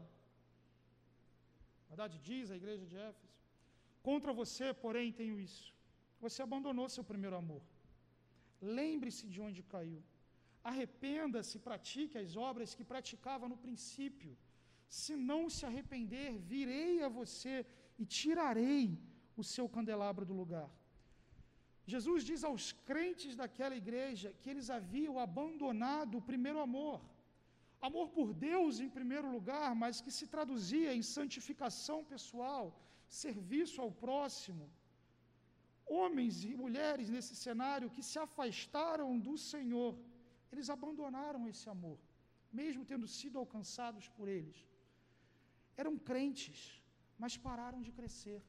na 1.91 1.95
verdade, 1.95 2.17
diz 2.27 2.49
a 2.49 2.57
igreja 2.61 2.85
de 2.91 2.95
Éfeso: 2.95 3.33
Contra 4.07 4.31
você, 4.41 4.67
porém, 4.83 5.07
tenho 5.11 5.37
isso. 5.47 5.65
Você 6.23 6.39
abandonou 6.41 6.87
seu 6.87 7.03
primeiro 7.03 7.35
amor. 7.35 7.61
Lembre-se 8.79 9.25
de 9.33 9.39
onde 9.47 9.61
caiu. 9.73 10.01
Arrependa-se, 10.63 11.59
pratique 11.59 12.17
as 12.17 12.37
obras 12.49 12.73
que 12.77 12.85
praticava 12.91 13.49
no 13.51 13.57
princípio. 13.65 14.31
Se 15.01 15.13
não 15.31 15.41
se 15.55 15.65
arrepender, 15.69 16.31
virei 16.53 16.93
a 17.03 17.09
você 17.09 17.55
e 17.99 18.05
tirarei 18.05 18.97
o 19.35 19.43
seu 19.43 19.67
candelabro 19.67 20.25
do 20.29 20.37
lugar. 20.41 20.69
Jesus 21.85 22.23
diz 22.23 22.43
aos 22.43 22.71
crentes 22.89 23.35
daquela 23.35 23.75
igreja 23.75 24.33
que 24.39 24.49
eles 24.49 24.69
haviam 24.69 25.17
abandonado 25.19 26.17
o 26.17 26.21
primeiro 26.21 26.59
amor. 26.59 27.01
Amor 27.81 28.09
por 28.09 28.33
Deus 28.33 28.79
em 28.79 28.89
primeiro 28.89 29.29
lugar, 29.31 29.73
mas 29.75 30.01
que 30.01 30.11
se 30.11 30.27
traduzia 30.27 30.93
em 30.93 31.01
santificação 31.01 32.03
pessoal, 32.05 32.79
serviço 33.07 33.81
ao 33.81 33.91
próximo. 33.91 34.69
Homens 35.85 36.43
e 36.43 36.55
mulheres 36.55 37.09
nesse 37.09 37.35
cenário 37.35 37.89
que 37.89 38.03
se 38.03 38.19
afastaram 38.19 39.19
do 39.19 39.35
Senhor, 39.37 39.97
eles 40.51 40.69
abandonaram 40.69 41.47
esse 41.47 41.67
amor, 41.75 41.97
mesmo 42.53 42.85
tendo 42.85 43.07
sido 43.07 43.39
alcançados 43.39 44.07
por 44.09 44.27
eles. 44.27 44.59
Eram 45.75 45.97
crentes, 45.97 46.81
mas 47.17 47.35
pararam 47.35 47.81
de 47.81 47.91
crescer 47.91 48.41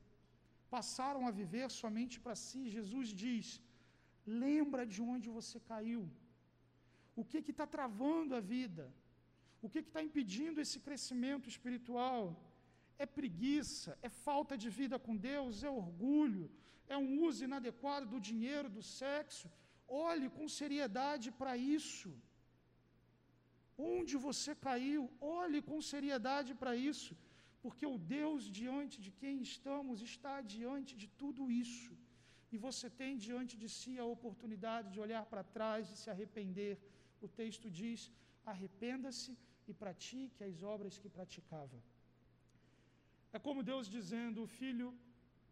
passaram 0.74 1.22
a 1.28 1.32
viver 1.40 1.68
somente 1.82 2.16
para 2.24 2.36
si. 2.46 2.60
Jesus 2.76 3.08
diz: 3.24 3.46
lembra 4.44 4.82
de 4.94 5.00
onde 5.12 5.28
você 5.38 5.58
caiu. 5.72 6.02
O 7.20 7.24
que 7.30 7.38
está 7.54 7.66
travando 7.76 8.34
a 8.38 8.42
vida? 8.54 8.84
O 9.64 9.68
que 9.72 9.80
está 9.86 10.00
impedindo 10.08 10.60
esse 10.64 10.78
crescimento 10.86 11.46
espiritual? 11.54 12.22
É 13.04 13.06
preguiça, 13.18 13.90
é 14.08 14.10
falta 14.26 14.54
de 14.62 14.68
vida 14.80 14.96
com 15.06 15.14
Deus, 15.30 15.62
é 15.68 15.70
orgulho, 15.82 16.46
é 16.94 16.96
um 17.04 17.10
uso 17.28 17.44
inadequado 17.48 18.06
do 18.12 18.20
dinheiro, 18.30 18.68
do 18.76 18.82
sexo. 19.00 19.48
Olhe 20.08 20.28
com 20.36 20.54
seriedade 20.60 21.28
para 21.40 21.54
isso. 21.76 22.10
Onde 23.94 24.14
você 24.26 24.52
caiu, 24.68 25.02
olhe 25.40 25.60
com 25.68 25.86
seriedade 25.92 26.52
para 26.62 26.74
isso 26.90 27.12
porque 27.64 27.86
o 27.94 27.98
Deus 28.18 28.42
diante 28.60 28.96
de 29.04 29.10
quem 29.20 29.36
estamos 29.50 29.98
está 30.10 30.34
diante 30.54 30.92
de 31.02 31.08
tudo 31.20 31.50
isso. 31.64 31.92
E 32.54 32.58
você 32.66 32.86
tem 33.00 33.12
diante 33.26 33.54
de 33.62 33.68
si 33.76 33.92
a 33.98 34.06
oportunidade 34.16 34.88
de 34.94 35.00
olhar 35.04 35.24
para 35.30 35.44
trás 35.56 35.90
e 35.92 35.96
se 36.02 36.08
arrepender. 36.14 36.74
O 37.24 37.28
texto 37.40 37.68
diz: 37.80 38.10
arrependa-se 38.52 39.32
e 39.70 39.72
pratique 39.82 40.44
as 40.48 40.58
obras 40.74 40.98
que 41.02 41.14
praticava. 41.18 41.78
É 43.36 43.38
como 43.46 43.68
Deus 43.70 43.86
dizendo: 43.96 44.46
filho, 44.60 44.88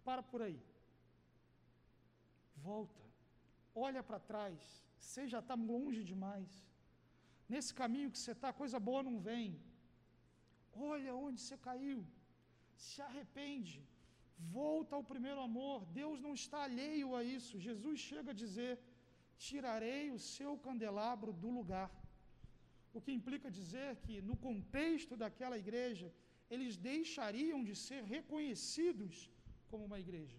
para 0.09 0.23
por 0.31 0.43
aí. 0.49 0.61
Volta. 2.69 3.05
Olha 3.87 4.03
para 4.09 4.27
trás. 4.33 4.59
Você 4.99 5.23
já 5.35 5.41
está 5.45 5.55
longe 5.73 6.03
demais. 6.13 6.51
Nesse 7.53 7.73
caminho 7.81 8.11
que 8.15 8.19
você 8.19 8.33
está, 8.33 8.53
coisa 8.53 8.79
boa 8.89 9.03
não 9.09 9.19
vem. 9.29 9.49
Olha 10.75 11.15
onde 11.15 11.41
você 11.41 11.57
caiu. 11.69 12.07
Se 12.77 13.01
arrepende. 13.09 13.79
Volta 14.39 14.97
ao 14.97 15.05
primeiro 15.13 15.41
amor. 15.41 15.85
Deus 16.01 16.21
não 16.21 16.35
está 16.35 16.63
alheio 16.63 17.15
a 17.15 17.23
isso. 17.23 17.61
Jesus 17.69 17.99
chega 18.01 18.31
a 18.31 18.41
dizer: 18.45 18.79
Tirarei 19.37 20.11
o 20.11 20.19
seu 20.19 20.57
candelabro 20.67 21.33
do 21.33 21.51
lugar. 21.59 21.91
O 22.93 23.01
que 23.01 23.13
implica 23.13 23.51
dizer 23.51 23.91
que, 24.05 24.21
no 24.21 24.37
contexto 24.37 25.17
daquela 25.17 25.59
igreja, 25.65 26.13
eles 26.51 26.77
deixariam 26.77 27.63
de 27.69 27.75
ser 27.87 28.03
reconhecidos 28.03 29.31
como 29.71 29.85
uma 29.85 30.01
igreja. 30.05 30.39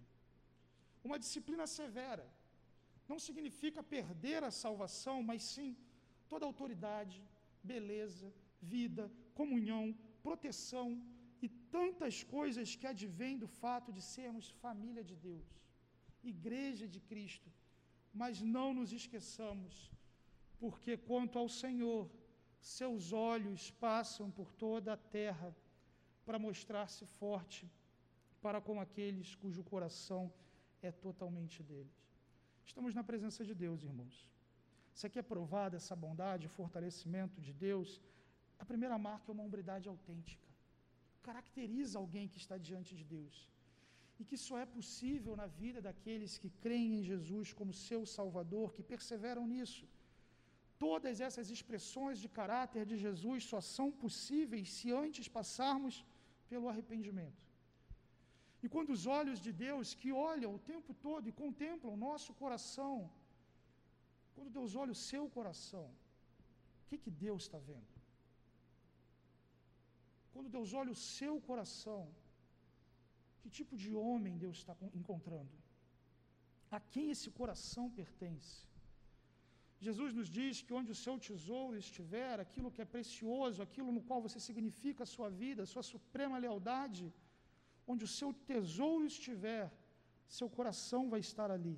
Uma 1.03 1.17
disciplina 1.23 1.65
severa 1.65 2.25
não 3.07 3.19
significa 3.27 3.81
perder 3.81 4.43
a 4.43 4.51
salvação, 4.63 5.17
mas 5.29 5.43
sim 5.43 5.69
toda 6.31 6.45
autoridade, 6.45 7.17
beleza, 7.71 8.27
vida, 8.61 9.11
comunhão, 9.33 9.85
proteção 10.27 10.87
e 11.45 11.47
tantas 11.75 12.15
coisas 12.35 12.75
que 12.79 12.87
advêm 12.93 13.37
do 13.43 13.49
fato 13.61 13.89
de 13.97 14.01
sermos 14.15 14.49
família 14.65 15.03
de 15.11 15.15
Deus, 15.29 15.49
igreja 16.33 16.87
de 16.93 16.99
Cristo. 17.11 17.49
Mas 18.21 18.41
não 18.55 18.69
nos 18.77 18.91
esqueçamos, 18.99 19.73
porque 20.59 20.95
quanto 21.09 21.39
ao 21.41 21.49
Senhor, 21.61 22.03
seus 22.59 23.11
olhos 23.11 23.71
passam 23.87 24.29
por 24.29 24.49
toda 24.65 24.93
a 24.93 25.03
terra 25.19 25.49
para 26.25 26.37
mostrar-se 26.47 27.05
forte 27.19 27.63
para 28.41 28.59
com 28.67 28.79
aqueles 28.79 29.35
cujo 29.41 29.63
coração 29.63 30.23
é 30.81 30.91
totalmente 30.91 31.61
deles. 31.63 31.97
Estamos 32.65 32.93
na 32.93 33.03
presença 33.03 33.43
de 33.49 33.53
Deus, 33.53 33.83
irmãos. 33.83 34.15
Isso 34.93 35.05
aqui 35.07 35.19
é 35.19 35.21
provado, 35.33 35.75
essa 35.75 35.95
bondade, 35.95 36.47
fortalecimento 36.47 37.39
de 37.39 37.53
Deus, 37.53 38.01
a 38.61 38.65
primeira 38.71 38.97
marca 39.07 39.27
é 39.29 39.33
uma 39.35 39.45
hombridade 39.45 39.87
autêntica. 39.93 40.47
Caracteriza 41.27 41.95
alguém 42.01 42.27
que 42.31 42.39
está 42.43 42.55
diante 42.67 42.91
de 42.99 43.05
Deus. 43.15 43.35
E 44.19 44.23
que 44.29 44.37
só 44.47 44.55
é 44.63 44.67
possível 44.75 45.33
na 45.41 45.47
vida 45.61 45.79
daqueles 45.87 46.33
que 46.41 46.49
creem 46.63 46.91
em 46.97 47.03
Jesus 47.11 47.47
como 47.59 47.79
seu 47.87 48.01
Salvador, 48.17 48.67
que 48.75 48.83
perseveram 48.91 49.45
nisso. 49.53 49.85
Todas 50.85 51.15
essas 51.27 51.47
expressões 51.55 52.19
de 52.23 52.29
caráter 52.39 52.83
de 52.91 52.97
Jesus 53.05 53.39
só 53.51 53.59
são 53.75 53.87
possíveis 54.03 54.67
se 54.75 54.89
antes 55.03 55.27
passarmos 55.37 55.95
pelo 56.51 56.69
arrependimento. 56.71 57.45
E 58.63 58.69
quando 58.73 58.91
os 58.97 59.05
olhos 59.19 59.39
de 59.45 59.51
Deus, 59.67 59.95
que 60.01 60.11
olham 60.31 60.51
o 60.55 60.63
tempo 60.73 60.93
todo 61.07 61.27
e 61.27 61.37
contemplam 61.43 61.93
o 61.93 62.01
nosso 62.07 62.31
coração, 62.41 62.93
quando 64.35 64.55
Deus 64.59 64.75
olha 64.83 64.93
o 64.97 65.03
seu 65.09 65.23
coração, 65.37 65.87
o 66.81 66.85
que, 66.89 66.99
que 67.05 67.13
Deus 67.25 67.41
está 67.43 67.59
vendo? 67.71 68.00
Quando 70.33 70.49
Deus 70.55 70.73
olha 70.81 70.91
o 70.91 71.01
seu 71.17 71.33
coração, 71.49 72.01
que 73.41 73.49
tipo 73.59 73.75
de 73.83 73.91
homem 74.05 74.37
Deus 74.37 74.57
está 74.59 74.75
encontrando? 75.01 75.55
A 76.77 76.79
quem 76.79 77.09
esse 77.15 77.29
coração 77.39 77.85
pertence? 77.99 78.57
Jesus 79.87 80.13
nos 80.17 80.29
diz 80.29 80.61
que 80.65 80.73
onde 80.79 80.91
o 80.95 80.99
seu 81.03 81.15
tesouro 81.27 81.75
estiver, 81.83 82.39
aquilo 82.39 82.71
que 82.73 82.83
é 82.83 82.93
precioso, 82.95 83.63
aquilo 83.65 83.91
no 83.95 84.03
qual 84.07 84.21
você 84.25 84.39
significa 84.39 85.03
a 85.03 85.11
sua 85.15 85.29
vida, 85.41 85.63
a 85.63 85.71
sua 85.73 85.83
suprema 85.93 86.37
lealdade, 86.37 87.05
onde 87.91 88.03
o 88.05 88.13
seu 88.19 88.31
tesouro 88.51 89.05
estiver, 89.13 89.65
seu 90.39 90.47
coração 90.57 91.09
vai 91.09 91.19
estar 91.19 91.49
ali. 91.49 91.77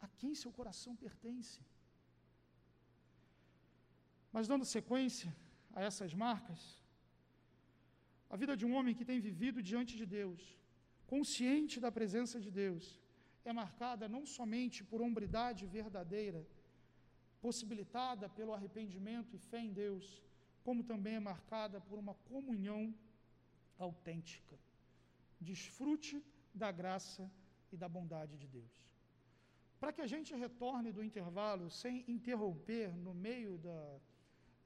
A 0.00 0.08
quem 0.18 0.34
seu 0.42 0.52
coração 0.52 0.94
pertence? 0.94 1.60
Mas 4.32 4.46
dando 4.46 4.64
sequência 4.64 5.34
a 5.74 5.82
essas 5.82 6.14
marcas, 6.14 6.60
a 8.28 8.36
vida 8.36 8.56
de 8.56 8.66
um 8.66 8.74
homem 8.74 8.94
que 8.94 9.04
tem 9.04 9.20
vivido 9.20 9.62
diante 9.62 9.96
de 9.96 10.06
Deus, 10.06 10.40
consciente 11.06 11.78
da 11.78 11.90
presença 11.92 12.40
de 12.40 12.50
Deus, 12.50 13.00
é 13.44 13.52
marcada 13.52 14.08
não 14.08 14.26
somente 14.26 14.82
por 14.82 15.00
hombridade 15.00 15.64
verdadeira, 15.66 16.44
possibilitada 17.40 18.28
pelo 18.28 18.52
arrependimento 18.52 19.36
e 19.36 19.38
fé 19.38 19.60
em 19.60 19.72
Deus, 19.72 20.04
como 20.64 20.82
também 20.82 21.14
é 21.14 21.20
marcada 21.20 21.80
por 21.80 21.98
uma 21.98 22.14
comunhão 22.30 22.92
autêntica. 23.78 24.58
Desfrute 25.40 26.20
da 26.52 26.72
graça 26.72 27.30
e 27.70 27.76
da 27.76 27.88
bondade 27.88 28.36
de 28.36 28.48
Deus. 28.48 28.74
Para 29.78 29.92
que 29.92 30.00
a 30.00 30.06
gente 30.06 30.34
retorne 30.34 30.90
do 30.90 31.04
intervalo 31.04 31.70
sem 31.70 32.04
interromper 32.08 32.96
no 32.96 33.14
meio 33.14 33.58
da, 33.58 34.00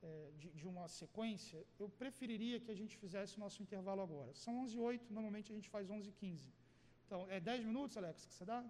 é, 0.03 0.31
de, 0.39 0.49
de, 0.59 0.67
uma 0.67 0.87
sequência, 0.89 1.59
eu 1.79 1.89
preferiria 1.89 2.59
que 2.61 2.71
a 2.71 2.79
gente 2.81 2.97
fizesse 2.97 3.37
o 3.37 3.41
nosso 3.41 3.63
intervalo 3.63 4.03
agora. 4.03 4.33
São 4.35 4.59
11 4.61 4.77
e 4.77 4.81
8, 4.81 5.13
normalmente 5.13 5.53
a 5.53 5.55
gente 5.55 5.69
faz 5.69 5.91
11 5.91 6.09
e 6.09 6.13
15. 6.13 6.53
Então, 7.07 7.27
é 7.29 7.41
10 7.41 7.65
minutos, 7.65 7.97
Alex, 7.97 8.25
que 8.27 8.35
você 8.35 8.45
dá? 8.45 8.65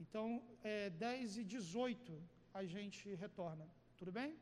Então, 0.00 0.42
é 0.62 0.90
10 0.90 1.38
e 1.38 1.44
18 1.44 2.22
a 2.54 2.64
gente 2.64 3.14
retorna. 3.14 3.66
Tudo 3.98 4.12
bem? 4.12 4.34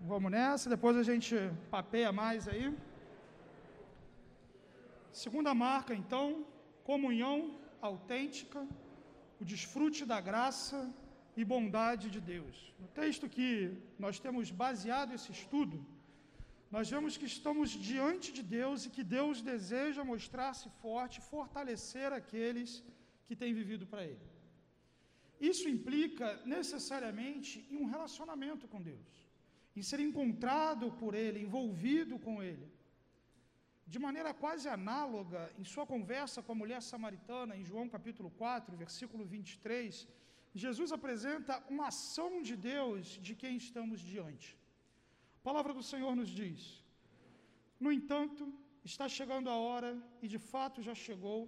Vamos 0.00 0.30
nessa, 0.30 0.70
depois 0.70 0.96
a 0.96 1.02
gente 1.02 1.34
papeia 1.70 2.10
mais 2.12 2.48
aí. 2.48 2.74
Segunda 5.12 5.52
marca, 5.54 5.92
então, 5.94 6.46
comunhão 6.84 7.58
autêntica, 7.80 8.66
o 9.40 9.44
desfrute 9.44 10.04
da 10.04 10.20
graça 10.20 10.92
e 11.40 11.44
bondade 11.54 12.06
de 12.14 12.20
Deus. 12.34 12.56
No 12.82 12.88
texto 13.00 13.28
que 13.36 13.48
nós 14.04 14.16
temos 14.24 14.46
baseado 14.64 15.14
esse 15.16 15.30
estudo, 15.38 15.78
nós 16.74 16.88
vemos 16.94 17.16
que 17.20 17.28
estamos 17.34 17.70
diante 17.90 18.28
de 18.38 18.42
Deus 18.58 18.78
e 18.84 18.92
que 18.96 19.04
Deus 19.18 19.36
deseja 19.52 20.10
mostrar-se 20.12 20.68
forte, 20.82 21.26
fortalecer 21.34 22.10
aqueles 22.20 22.70
que 23.26 23.36
tem 23.42 23.52
vivido 23.60 23.86
para 23.92 24.04
Ele. 24.10 24.26
Isso 25.50 25.66
implica 25.74 26.28
necessariamente 26.56 27.52
em 27.70 27.76
um 27.82 27.90
relacionamento 27.94 28.68
com 28.72 28.80
Deus, 28.92 29.10
em 29.74 29.82
ser 29.90 30.00
encontrado 30.08 30.86
por 31.00 31.14
Ele, 31.24 31.44
envolvido 31.46 32.18
com 32.26 32.42
Ele. 32.50 32.68
De 33.92 33.98
maneira 34.06 34.32
quase 34.42 34.66
análoga, 34.68 35.42
em 35.60 35.64
sua 35.72 35.84
conversa 35.94 36.42
com 36.42 36.52
a 36.52 36.60
mulher 36.62 36.80
samaritana, 36.92 37.56
em 37.56 37.64
João 37.70 37.88
capítulo 37.96 38.30
4, 38.42 38.76
versículo 38.84 39.24
23, 39.24 40.06
Jesus 40.54 40.90
apresenta 40.92 41.62
uma 41.68 41.88
ação 41.88 42.42
de 42.42 42.56
Deus 42.56 43.06
de 43.20 43.34
quem 43.34 43.56
estamos 43.56 44.00
diante. 44.00 44.58
A 45.36 45.42
palavra 45.42 45.72
do 45.72 45.82
Senhor 45.82 46.14
nos 46.16 46.28
diz: 46.28 46.84
No 47.78 47.92
entanto, 47.92 48.52
está 48.84 49.08
chegando 49.08 49.48
a 49.48 49.56
hora, 49.56 49.96
e 50.20 50.28
de 50.28 50.38
fato 50.38 50.82
já 50.82 50.94
chegou, 50.94 51.40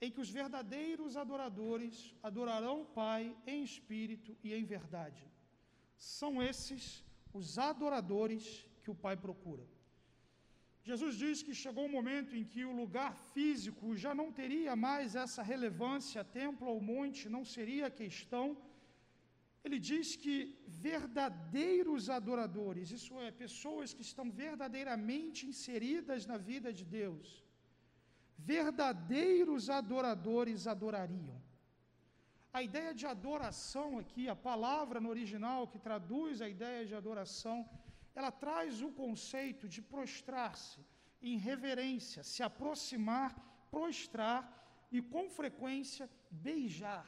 em 0.00 0.10
que 0.10 0.20
os 0.20 0.30
verdadeiros 0.30 1.16
adoradores 1.16 2.14
adorarão 2.22 2.82
o 2.82 2.86
Pai 2.86 3.36
em 3.46 3.62
espírito 3.62 4.36
e 4.42 4.54
em 4.54 4.64
verdade. 4.64 5.24
São 5.96 6.42
esses 6.42 7.04
os 7.32 7.58
adoradores 7.58 8.66
que 8.82 8.90
o 8.90 8.94
Pai 8.94 9.16
procura. 9.16 9.66
Jesus 10.90 11.14
diz 11.22 11.36
que 11.46 11.54
chegou 11.62 11.84
um 11.86 11.94
momento 11.98 12.32
em 12.38 12.44
que 12.52 12.62
o 12.68 12.76
lugar 12.80 13.12
físico 13.32 13.96
já 14.04 14.12
não 14.20 14.28
teria 14.38 14.74
mais 14.88 15.16
essa 15.22 15.42
relevância, 15.52 16.30
templo 16.40 16.68
ou 16.72 16.80
monte 16.92 17.32
não 17.34 17.44
seria 17.54 17.96
questão. 18.02 18.46
Ele 19.64 19.78
diz 19.90 20.08
que 20.22 20.34
verdadeiros 20.86 22.08
adoradores, 22.18 22.92
isso 22.98 23.14
é, 23.24 23.30
pessoas 23.44 23.92
que 23.96 24.04
estão 24.10 24.26
verdadeiramente 24.44 25.40
inseridas 25.50 26.24
na 26.30 26.38
vida 26.50 26.72
de 26.78 26.86
Deus, 27.00 27.26
verdadeiros 28.38 29.68
adoradores 29.80 30.66
adorariam. 30.74 31.38
A 32.58 32.62
ideia 32.68 32.92
de 33.00 33.06
adoração 33.14 33.88
aqui, 34.02 34.24
a 34.28 34.38
palavra 34.50 35.00
no 35.04 35.10
original 35.16 35.68
que 35.72 35.84
traduz 35.88 36.40
a 36.40 36.48
ideia 36.56 36.82
de 36.90 36.94
adoração, 37.00 37.58
ela 38.18 38.32
traz 38.44 38.82
o 38.86 38.90
conceito 39.02 39.64
de 39.74 39.80
prostrar-se 39.92 40.80
em 41.28 41.36
reverência, 41.48 42.20
se 42.30 42.40
aproximar, 42.48 43.30
prostrar 43.74 44.40
e, 44.90 45.00
com 45.12 45.24
frequência, 45.38 46.04
beijar. 46.46 47.06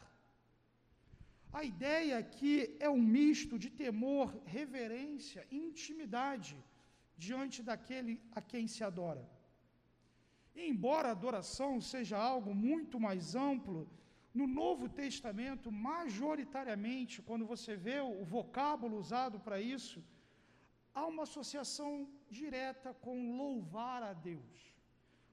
A 1.53 1.63
ideia 1.73 2.15
aqui 2.25 2.55
é 2.79 2.89
um 2.89 3.03
misto 3.19 3.59
de 3.59 3.71
temor, 3.83 4.29
reverência 4.59 5.45
e 5.51 5.57
intimidade 5.71 6.57
diante 7.25 7.59
daquele 7.71 8.15
a 8.39 8.41
quem 8.41 8.69
se 8.75 8.85
adora. 8.91 9.25
E 10.55 10.63
embora 10.73 11.09
a 11.09 11.17
adoração 11.19 11.73
seja 11.81 12.17
algo 12.17 12.55
muito 12.55 13.01
mais 13.01 13.35
amplo, 13.35 13.81
no 14.33 14.47
Novo 14.47 14.89
Testamento, 15.03 15.73
majoritariamente, 15.73 17.21
quando 17.29 17.45
você 17.45 17.75
vê 17.75 17.99
o 18.01 18.25
vocábulo 18.37 18.97
usado 18.97 19.41
para 19.41 19.61
isso, 19.61 20.01
há 20.95 21.07
uma 21.07 21.25
associação 21.25 22.09
direta 22.31 22.93
com 22.95 23.37
louvar 23.37 24.03
a 24.03 24.13
Deus, 24.13 24.75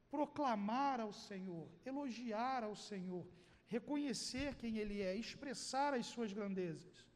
proclamar 0.10 1.00
ao 1.00 1.14
Senhor, 1.14 1.68
elogiar 1.86 2.64
ao 2.64 2.76
Senhor, 2.76 3.26
reconhecer 3.68 4.56
quem 4.56 4.78
Ele 4.78 5.02
é, 5.02 5.16
expressar 5.16 5.94
as 5.94 6.06
suas 6.06 6.32
grandezas. 6.32 7.08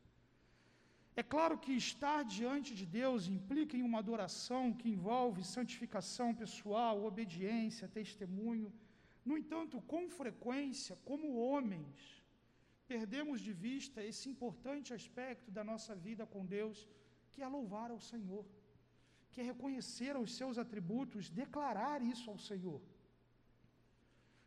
É 1.15 1.23
claro 1.23 1.58
que 1.58 1.73
estar 1.73 2.23
diante 2.23 2.73
de 2.73 2.86
Deus 2.86 3.27
implica 3.27 3.75
em 3.75 3.84
uma 3.84 3.99
adoração 3.99 4.73
que 4.73 4.89
envolve 4.89 5.43
santificação 5.43 6.34
pessoal, 6.34 7.04
obediência, 7.04 7.88
testemunho. 7.88 8.71
No 9.25 9.38
entanto, 9.38 9.82
com 9.82 10.10
frequência, 10.10 10.95
como 11.04 11.38
homens, 11.38 12.23
perdemos 12.88 13.41
de 13.41 13.51
vista 13.51 14.04
esse 14.04 14.30
importante 14.30 14.93
aspecto 14.93 15.51
da 15.51 15.63
nossa 15.63 15.93
vida 15.95 16.25
com 16.25 16.45
Deus, 16.45 16.88
que 17.32 17.41
é 17.46 17.48
louvar 17.58 17.89
ao 17.91 18.02
Senhor, 18.12 18.46
que 19.32 19.41
é 19.41 19.46
reconhecer 19.52 20.13
os 20.24 20.32
seus 20.39 20.58
atributos, 20.63 21.30
declarar 21.44 22.00
isso 22.13 22.28
ao 22.34 22.39
Senhor. 22.50 22.82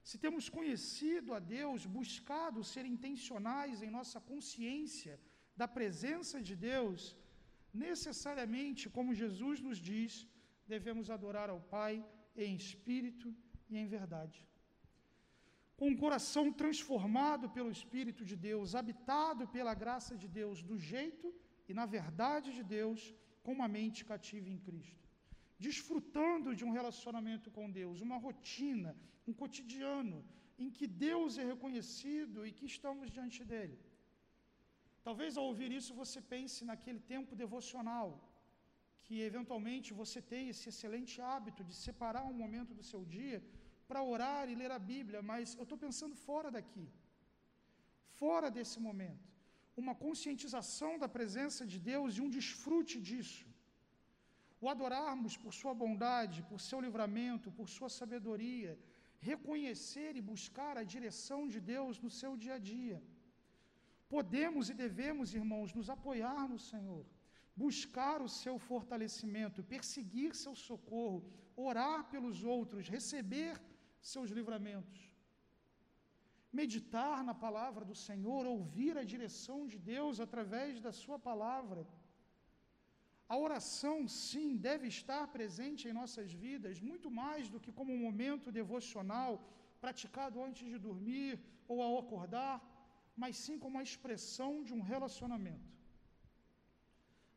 Se 0.09 0.17
temos 0.25 0.47
conhecido 0.57 1.33
a 1.39 1.41
Deus, 1.57 1.87
buscado 1.99 2.63
ser 2.73 2.85
intencionais 2.95 3.83
em 3.83 3.91
nossa 3.99 4.21
consciência 4.31 5.15
da 5.61 5.67
presença 5.77 6.37
de 6.49 6.55
Deus, 6.73 7.17
necessariamente, 7.87 8.91
como 8.97 9.21
Jesus 9.23 9.61
nos 9.67 9.79
diz, 9.91 10.13
devemos 10.75 11.09
adorar 11.17 11.49
ao 11.51 11.61
Pai 11.77 11.95
em 12.37 12.55
espírito 12.63 13.29
e 13.71 13.77
em 13.83 13.87
verdade. 13.87 14.41
Com 15.79 15.89
um 15.89 15.97
coração 16.05 16.45
transformado 16.53 17.47
pelo 17.57 17.71
Espírito 17.79 18.23
de 18.31 18.37
Deus, 18.49 18.75
habitado 18.81 19.47
pela 19.57 19.75
graça 19.83 20.15
de 20.23 20.29
Deus, 20.41 20.63
do 20.63 20.77
jeito 20.79 21.35
e 21.69 21.75
na 21.81 21.87
verdade 21.97 22.53
de 22.59 22.63
Deus, 22.63 23.01
com 23.45 23.53
uma 23.59 23.69
mente 23.79 24.05
cativa 24.11 24.49
em 24.55 24.59
Cristo. 24.67 25.05
Desfrutando 25.67 26.55
de 26.59 26.65
um 26.69 26.73
relacionamento 26.79 27.51
com 27.57 27.71
Deus, 27.81 28.01
uma 28.01 28.19
rotina, 28.27 28.93
um 29.29 29.33
cotidiano, 29.33 30.19
em 30.59 30.71
que 30.77 30.87
Deus 30.87 31.39
é 31.43 31.45
reconhecido 31.53 32.47
e 32.47 32.53
que 32.53 32.67
estamos 32.67 33.11
diante 33.17 33.41
dele. 33.51 33.79
Talvez 35.07 35.37
ao 35.37 35.47
ouvir 35.51 35.71
isso 35.79 35.93
você 36.03 36.21
pense 36.35 36.61
naquele 36.71 37.01
tempo 37.15 37.37
devocional, 37.43 38.09
que 39.05 39.17
eventualmente 39.31 39.93
você 40.03 40.21
tem 40.33 40.49
esse 40.53 40.69
excelente 40.71 41.21
hábito 41.21 41.63
de 41.69 41.75
separar 41.87 42.25
um 42.25 42.39
momento 42.45 42.73
do 42.79 42.85
seu 42.91 43.03
dia 43.17 43.39
para 43.89 44.03
orar 44.03 44.49
e 44.49 44.55
ler 44.61 44.71
a 44.71 44.79
Bíblia, 44.79 45.21
mas 45.31 45.55
eu 45.59 45.65
estou 45.65 45.79
pensando 45.87 46.17
fora 46.29 46.51
daqui, 46.51 46.87
fora 48.21 48.51
desse 48.51 48.79
momento. 48.89 49.34
Uma 49.83 49.95
conscientização 50.05 50.93
da 51.03 51.09
presença 51.17 51.63
de 51.73 51.79
Deus 51.91 52.17
e 52.17 52.23
um 52.25 52.31
desfrute 52.39 52.97
disso. 53.09 53.45
O 54.61 54.69
adorarmos 54.73 55.37
por 55.37 55.53
Sua 55.61 55.75
bondade, 55.83 56.45
por 56.51 56.61
seu 56.69 56.81
livramento, 56.87 57.53
por 57.59 57.69
Sua 57.77 57.91
sabedoria, 57.99 58.73
reconhecer 59.31 60.13
e 60.17 60.27
buscar 60.33 60.75
a 60.79 60.89
direção 60.95 61.41
de 61.53 61.61
Deus 61.73 61.99
no 62.05 62.11
seu 62.21 62.33
dia 62.45 62.55
a 62.55 62.63
dia. 62.73 62.99
Podemos 64.15 64.71
e 64.73 64.75
devemos, 64.85 65.35
irmãos, 65.41 65.73
nos 65.79 65.91
apoiar 65.97 66.45
no 66.49 66.59
Senhor, 66.71 67.05
buscar 67.65 68.19
o 68.27 68.29
seu 68.43 68.57
fortalecimento, 68.59 69.69
perseguir 69.75 70.31
seu 70.35 70.55
socorro, 70.55 71.25
orar 71.57 72.05
pelos 72.13 72.45
outros, 72.57 72.89
receber 72.97 73.55
seus 74.01 74.31
livramentos. 74.31 75.14
Meditar 76.61 77.19
na 77.29 77.35
palavra 77.45 77.85
do 77.91 77.97
Senhor, 78.07 78.43
ouvir 78.47 78.95
a 78.97 79.09
direção 79.13 79.59
de 79.73 79.79
Deus 79.93 80.21
através 80.27 80.81
da 80.87 80.93
Sua 81.03 81.19
palavra. 81.29 81.83
A 83.33 83.37
oração, 83.47 83.97
sim, 84.07 84.49
deve 84.69 84.87
estar 84.97 85.23
presente 85.37 85.83
em 85.89 85.99
nossas 86.01 86.31
vidas, 86.45 86.81
muito 86.91 87.11
mais 87.23 87.49
do 87.53 87.61
que 87.65 87.73
como 87.79 87.93
um 87.95 88.05
momento 88.09 88.53
devocional 88.61 89.33
praticado 89.85 90.43
antes 90.47 90.67
de 90.73 90.79
dormir 90.87 91.33
ou 91.73 91.79
ao 91.87 91.99
acordar, 92.03 92.57
mas 93.23 93.37
sim 93.45 93.57
como 93.65 93.79
a 93.79 93.87
expressão 93.89 94.53
de 94.67 94.73
um 94.77 94.83
relacionamento. 94.93 95.73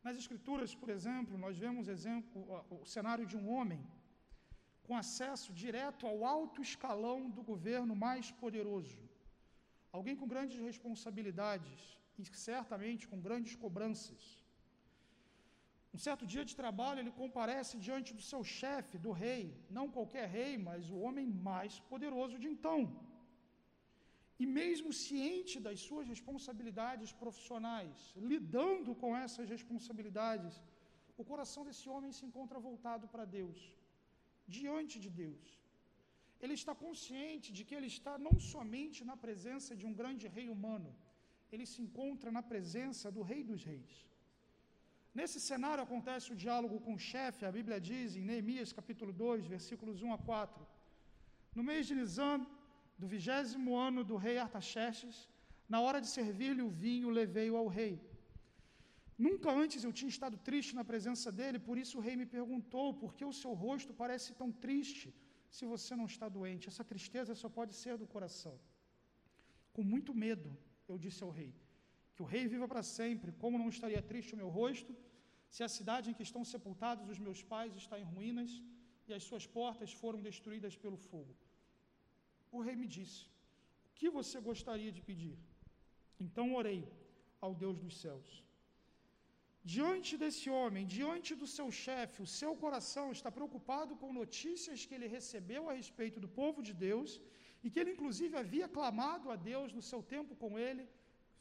Nas 0.06 0.16
Escrituras, 0.22 0.74
por 0.74 0.90
exemplo, 0.96 1.36
nós 1.44 1.56
vemos 1.64 1.88
exemplo, 1.88 2.40
o 2.82 2.86
cenário 2.94 3.26
de 3.26 3.36
um 3.40 3.48
homem 3.54 3.82
com 4.84 4.96
acesso 4.96 5.50
direto 5.52 6.06
ao 6.06 6.24
alto 6.24 6.62
escalão 6.62 7.18
do 7.36 7.42
governo 7.42 7.94
mais 8.06 8.30
poderoso. 8.42 9.07
Alguém 9.96 10.16
com 10.20 10.32
grandes 10.34 10.58
responsabilidades 10.70 11.80
e 12.18 12.24
certamente 12.48 13.08
com 13.10 13.20
grandes 13.26 13.54
cobranças. 13.64 14.22
Um 15.94 16.00
certo 16.06 16.24
dia 16.32 16.44
de 16.48 16.54
trabalho, 16.60 17.00
ele 17.00 17.18
comparece 17.22 17.74
diante 17.86 18.10
do 18.16 18.24
seu 18.30 18.42
chefe, 18.58 19.02
do 19.06 19.12
rei, 19.24 19.42
não 19.76 19.86
qualquer 19.96 20.26
rei, 20.38 20.52
mas 20.68 20.90
o 20.90 20.98
homem 21.04 21.26
mais 21.50 21.74
poderoso 21.92 22.36
de 22.42 22.48
então. 22.54 22.80
E 24.42 24.46
mesmo 24.60 24.90
ciente 24.92 25.54
das 25.66 25.78
suas 25.86 26.06
responsabilidades 26.14 27.12
profissionais, 27.22 27.96
lidando 28.32 28.94
com 29.02 29.10
essas 29.24 29.48
responsabilidades, 29.54 30.54
o 31.20 31.24
coração 31.30 31.64
desse 31.68 31.86
homem 31.94 32.12
se 32.18 32.24
encontra 32.28 32.66
voltado 32.68 33.06
para 33.14 33.24
Deus 33.38 33.58
diante 34.56 34.96
de 35.04 35.10
Deus. 35.22 35.44
Ele 36.42 36.54
está 36.60 36.74
consciente 36.84 37.48
de 37.56 37.62
que 37.66 37.74
ele 37.78 37.90
está 37.96 38.14
não 38.26 38.34
somente 38.52 39.00
na 39.10 39.16
presença 39.24 39.72
de 39.80 39.86
um 39.88 39.94
grande 40.00 40.26
rei 40.36 40.48
humano, 40.56 40.90
ele 41.52 41.66
se 41.72 41.80
encontra 41.84 42.30
na 42.36 42.42
presença 42.52 43.10
do 43.16 43.22
Rei 43.30 43.42
dos 43.50 43.62
Reis. 43.70 43.92
Nesse 45.18 45.38
cenário 45.40 45.82
acontece 45.84 46.26
o 46.32 46.40
diálogo 46.44 46.76
com 46.84 46.94
o 46.94 47.04
chefe, 47.10 47.44
a 47.44 47.54
Bíblia 47.58 47.78
diz 47.90 48.14
em 48.14 48.26
Neemias 48.28 48.72
capítulo 48.80 49.12
2, 49.12 49.46
versículos 49.54 50.02
1 50.02 50.12
a 50.16 50.18
4. 50.18 50.66
No 51.56 51.62
mês 51.70 51.86
de 51.88 51.94
Nisan, 52.00 52.46
do 53.00 53.08
vigésimo 53.14 53.76
ano 53.88 54.02
do 54.10 54.16
rei 54.26 54.36
Artaxerxes, 54.38 55.16
na 55.68 55.80
hora 55.84 56.00
de 56.04 56.08
servir-lhe 56.16 56.62
o 56.62 56.74
vinho, 56.84 57.16
levei-o 57.20 57.56
ao 57.56 57.68
rei. 57.78 57.94
Nunca 59.26 59.50
antes 59.62 59.82
eu 59.82 59.92
tinha 59.98 60.14
estado 60.16 60.36
triste 60.48 60.74
na 60.78 60.84
presença 60.90 61.32
dele, 61.38 61.58
por 61.68 61.76
isso 61.82 61.94
o 61.98 62.04
rei 62.06 62.14
me 62.20 62.26
perguntou: 62.36 62.86
por 63.02 63.14
que 63.16 63.24
o 63.24 63.36
seu 63.40 63.52
rosto 63.64 63.92
parece 64.02 64.30
tão 64.40 64.50
triste 64.66 65.08
se 65.56 65.64
você 65.72 65.92
não 65.96 66.06
está 66.12 66.28
doente? 66.28 66.68
Essa 66.68 66.84
tristeza 66.92 67.34
só 67.34 67.48
pode 67.48 67.74
ser 67.74 67.96
do 67.96 68.06
coração. 68.06 68.54
Com 69.72 69.82
muito 69.82 70.12
medo, 70.14 70.50
eu 70.88 70.98
disse 71.04 71.22
ao 71.22 71.30
rei: 71.30 71.52
Que 72.14 72.22
o 72.22 72.30
rei 72.34 72.46
viva 72.46 72.66
para 72.72 72.82
sempre, 72.82 73.32
como 73.42 73.60
não 73.62 73.68
estaria 73.68 74.02
triste 74.10 74.34
o 74.34 74.40
meu 74.42 74.48
rosto, 74.48 74.94
se 75.54 75.62
a 75.62 75.68
cidade 75.76 76.10
em 76.10 76.14
que 76.14 76.26
estão 76.28 76.44
sepultados 76.44 77.08
os 77.08 77.18
meus 77.26 77.42
pais 77.42 77.74
está 77.82 77.98
em 77.98 78.08
ruínas 78.14 78.50
e 79.08 79.14
as 79.14 79.24
suas 79.24 79.46
portas 79.46 79.92
foram 79.92 80.20
destruídas 80.20 80.76
pelo 80.76 80.98
fogo. 81.10 81.34
O 82.52 82.60
rei 82.60 82.76
me 82.76 82.86
disse: 82.86 83.22
O 83.88 83.94
que 83.94 84.10
você 84.18 84.40
gostaria 84.40 84.92
de 84.92 85.02
pedir? 85.02 85.38
Então 86.20 86.54
orei 86.54 86.80
ao 87.40 87.54
Deus 87.54 87.78
dos 87.78 87.96
céus. 88.02 88.47
Diante 89.64 90.16
desse 90.16 90.48
homem, 90.48 90.86
diante 90.86 91.34
do 91.40 91.46
seu 91.46 91.68
chefe, 91.70 92.22
o 92.22 92.30
seu 92.40 92.52
coração 92.56 93.06
está 93.12 93.30
preocupado 93.38 93.96
com 93.96 94.12
notícias 94.12 94.84
que 94.86 94.94
ele 94.94 95.08
recebeu 95.16 95.68
a 95.68 95.74
respeito 95.80 96.18
do 96.24 96.28
povo 96.40 96.62
de 96.68 96.72
Deus 96.72 97.20
e 97.62 97.70
que 97.70 97.80
ele, 97.80 97.92
inclusive, 97.92 98.36
havia 98.36 98.68
clamado 98.76 99.30
a 99.30 99.36
Deus 99.36 99.72
no 99.78 99.82
seu 99.90 100.00
tempo 100.14 100.34
com 100.42 100.58
ele. 100.58 100.84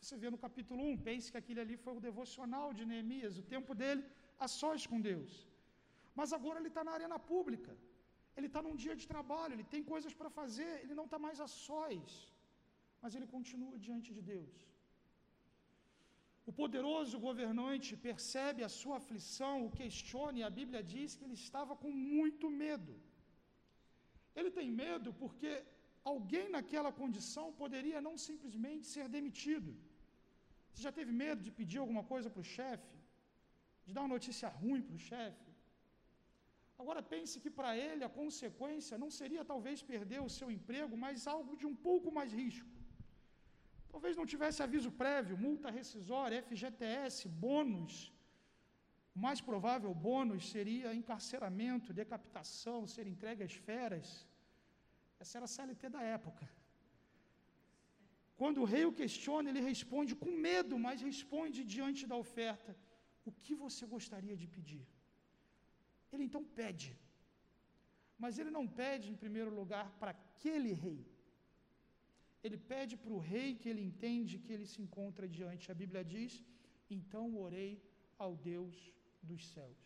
Você 0.02 0.16
vê 0.24 0.30
no 0.30 0.38
capítulo 0.46 0.82
1, 0.84 0.98
pense 1.10 1.32
que 1.32 1.40
aquele 1.42 1.62
ali 1.66 1.78
foi 1.84 1.94
o 1.96 2.06
devocional 2.08 2.74
de 2.78 2.86
Neemias, 2.86 3.38
o 3.38 3.44
tempo 3.56 3.74
dele 3.82 4.04
a 4.40 4.48
sós 4.48 4.86
com 4.86 5.00
Deus. 5.00 5.32
Mas 6.20 6.34
agora 6.38 6.60
ele 6.60 6.72
está 6.74 6.84
na 6.88 6.94
arena 6.98 7.18
pública, 7.32 7.74
ele 8.36 8.48
está 8.50 8.62
num 8.66 8.76
dia 8.84 8.96
de 9.02 9.08
trabalho, 9.14 9.54
ele 9.56 9.68
tem 9.74 9.84
coisas 9.94 10.14
para 10.20 10.30
fazer, 10.40 10.72
ele 10.84 10.96
não 11.00 11.06
está 11.06 11.20
mais 11.26 11.40
a 11.46 11.48
sós, 11.48 12.32
mas 13.02 13.16
ele 13.16 13.28
continua 13.36 13.78
diante 13.88 14.12
de 14.18 14.22
Deus. 14.34 14.56
O 16.50 16.52
poderoso 16.60 17.16
governante 17.28 17.92
percebe 18.08 18.62
a 18.68 18.74
sua 18.80 18.96
aflição, 19.02 19.56
o 19.66 19.74
questiona, 19.80 20.40
e 20.40 20.44
a 20.50 20.56
Bíblia 20.60 20.82
diz 20.94 21.16
que 21.16 21.26
ele 21.26 21.40
estava 21.46 21.74
com 21.82 21.92
muito 22.18 22.50
medo. 22.64 22.94
Ele 24.40 24.52
tem 24.60 24.70
medo 24.84 25.10
porque 25.22 25.52
alguém 26.12 26.46
naquela 26.56 26.92
condição 27.02 27.46
poderia 27.62 28.00
não 28.08 28.16
simplesmente 28.28 28.86
ser 28.94 29.06
demitido. 29.18 29.72
Você 30.70 30.84
já 30.88 30.94
teve 31.00 31.12
medo 31.24 31.42
de 31.48 31.52
pedir 31.60 31.80
alguma 31.84 32.06
coisa 32.14 32.30
para 32.34 32.46
o 32.46 32.52
chefe? 32.58 32.96
De 33.86 33.94
dar 33.94 34.04
uma 34.04 34.16
notícia 34.18 34.50
ruim 34.62 34.82
para 34.88 34.98
o 35.00 35.06
chefe? 35.10 35.48
Agora 36.82 37.02
pense 37.14 37.36
que 37.44 37.52
para 37.60 37.72
ele 37.86 38.04
a 38.08 38.16
consequência 38.22 39.02
não 39.04 39.12
seria 39.20 39.44
talvez 39.54 39.82
perder 39.94 40.22
o 40.22 40.34
seu 40.40 40.50
emprego, 40.58 40.96
mas 41.06 41.28
algo 41.36 41.54
de 41.62 41.68
um 41.72 41.78
pouco 41.90 42.12
mais 42.20 42.32
risco. 42.42 42.77
Talvez 43.98 44.16
não 44.20 44.32
tivesse 44.32 44.60
aviso 44.66 44.90
prévio, 45.02 45.36
multa 45.46 45.70
rescisória, 45.78 46.42
FGTS, 46.48 47.22
bônus. 47.44 47.94
O 49.16 49.20
mais 49.26 49.40
provável 49.48 49.92
bônus 50.08 50.44
seria 50.52 50.94
encarceramento, 51.00 51.96
decapitação, 52.02 52.78
ser 52.94 53.06
entregue 53.14 53.42
às 53.48 53.56
feras. 53.68 54.08
Essa 55.22 55.34
era 55.40 55.46
a 55.48 55.54
CLT 55.56 55.90
da 55.96 56.04
época. 56.18 56.46
Quando 58.40 58.62
o 58.62 58.70
rei 58.74 58.86
o 58.86 58.96
questiona, 59.02 59.50
ele 59.50 59.68
responde 59.72 60.14
com 60.24 60.44
medo, 60.50 60.78
mas 60.86 61.08
responde 61.10 61.60
diante 61.76 62.06
da 62.14 62.18
oferta: 62.26 62.78
O 63.26 63.32
que 63.44 63.56
você 63.66 63.84
gostaria 63.98 64.38
de 64.44 64.48
pedir? 64.58 64.86
Ele 66.12 66.26
então 66.30 66.44
pede. 66.62 66.92
Mas 68.24 68.38
ele 68.38 68.52
não 68.60 68.68
pede, 68.82 69.10
em 69.10 69.22
primeiro 69.26 69.54
lugar, 69.62 69.88
para 70.00 70.12
aquele 70.18 70.74
rei. 70.86 71.02
Ele 72.44 72.58
pede 72.72 72.96
para 73.04 73.14
o 73.18 73.24
rei 73.34 73.50
que 73.56 73.70
ele 73.72 73.84
entende 73.90 74.40
que 74.44 74.54
ele 74.56 74.68
se 74.74 74.82
encontra 74.86 75.28
diante. 75.38 75.72
A 75.72 75.80
Bíblia 75.82 76.04
diz: 76.14 76.44
Então 76.98 77.26
orei 77.46 77.72
ao 78.18 78.36
Deus 78.36 78.76
dos 79.30 79.44
céus. 79.54 79.82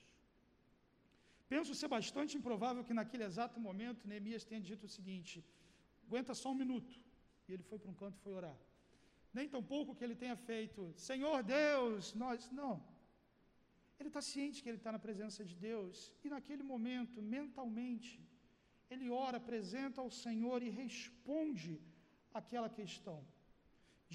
Penso 1.53 1.75
ser 1.79 1.89
bastante 1.97 2.37
improvável 2.39 2.83
que 2.87 2.97
naquele 2.99 3.25
exato 3.29 3.59
momento 3.59 4.07
Neemias 4.07 4.45
tenha 4.49 4.61
dito 4.69 4.85
o 4.85 4.93
seguinte: 4.97 5.43
aguenta 6.07 6.33
só 6.41 6.49
um 6.51 6.59
minuto. 6.63 6.93
E 7.47 7.53
ele 7.53 7.63
foi 7.69 7.79
para 7.79 7.91
um 7.93 7.99
canto 8.01 8.17
e 8.17 8.23
foi 8.25 8.33
orar. 8.41 8.57
Nem 9.37 9.47
tampouco 9.55 9.95
que 9.95 10.03
ele 10.05 10.15
tenha 10.23 10.37
feito, 10.49 10.93
Senhor 11.09 11.37
Deus, 11.43 12.13
nós. 12.23 12.49
Não. 12.61 12.73
Ele 13.99 14.09
está 14.09 14.21
ciente 14.33 14.61
que 14.61 14.69
ele 14.71 14.81
está 14.81 14.91
na 14.95 15.01
presença 15.07 15.41
de 15.49 15.55
Deus. 15.69 15.95
E 16.23 16.29
naquele 16.33 16.63
momento, 16.73 17.21
mentalmente, 17.21 18.11
ele 18.93 19.09
ora, 19.25 19.37
apresenta 19.37 19.99
ao 20.01 20.11
Senhor 20.23 20.59
e 20.63 20.69
responde 20.83 21.73
aquela 22.39 22.69
questão. 22.79 23.19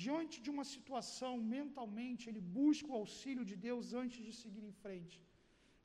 Diante 0.05 0.37
de 0.45 0.51
uma 0.55 0.65
situação, 0.75 1.33
mentalmente, 1.57 2.29
ele 2.31 2.43
busca 2.59 2.91
o 2.93 2.99
auxílio 3.03 3.45
de 3.51 3.57
Deus 3.67 3.95
antes 4.03 4.21
de 4.27 4.33
seguir 4.43 4.65
em 4.71 4.75
frente. 4.85 5.19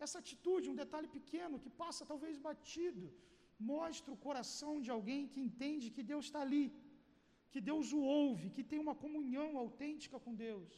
Essa 0.06 0.20
atitude, 0.24 0.72
um 0.74 0.80
detalhe 0.84 1.10
pequeno 1.18 1.62
que 1.64 1.72
passa 1.84 2.10
talvez 2.12 2.38
batido, 2.48 3.06
mostra 3.74 4.12
o 4.14 4.22
coração 4.28 4.74
de 4.86 4.92
alguém 4.96 5.28
que 5.32 5.44
entende 5.48 5.94
que 5.96 6.04
Deus 6.12 6.26
está 6.28 6.42
ali, 6.46 6.66
que 7.52 7.62
Deus 7.70 7.88
o 7.98 8.02
ouve, 8.22 8.54
que 8.56 8.64
tem 8.72 8.80
uma 8.86 8.96
comunhão 9.04 9.50
autêntica 9.64 10.20
com 10.26 10.34
Deus. 10.48 10.72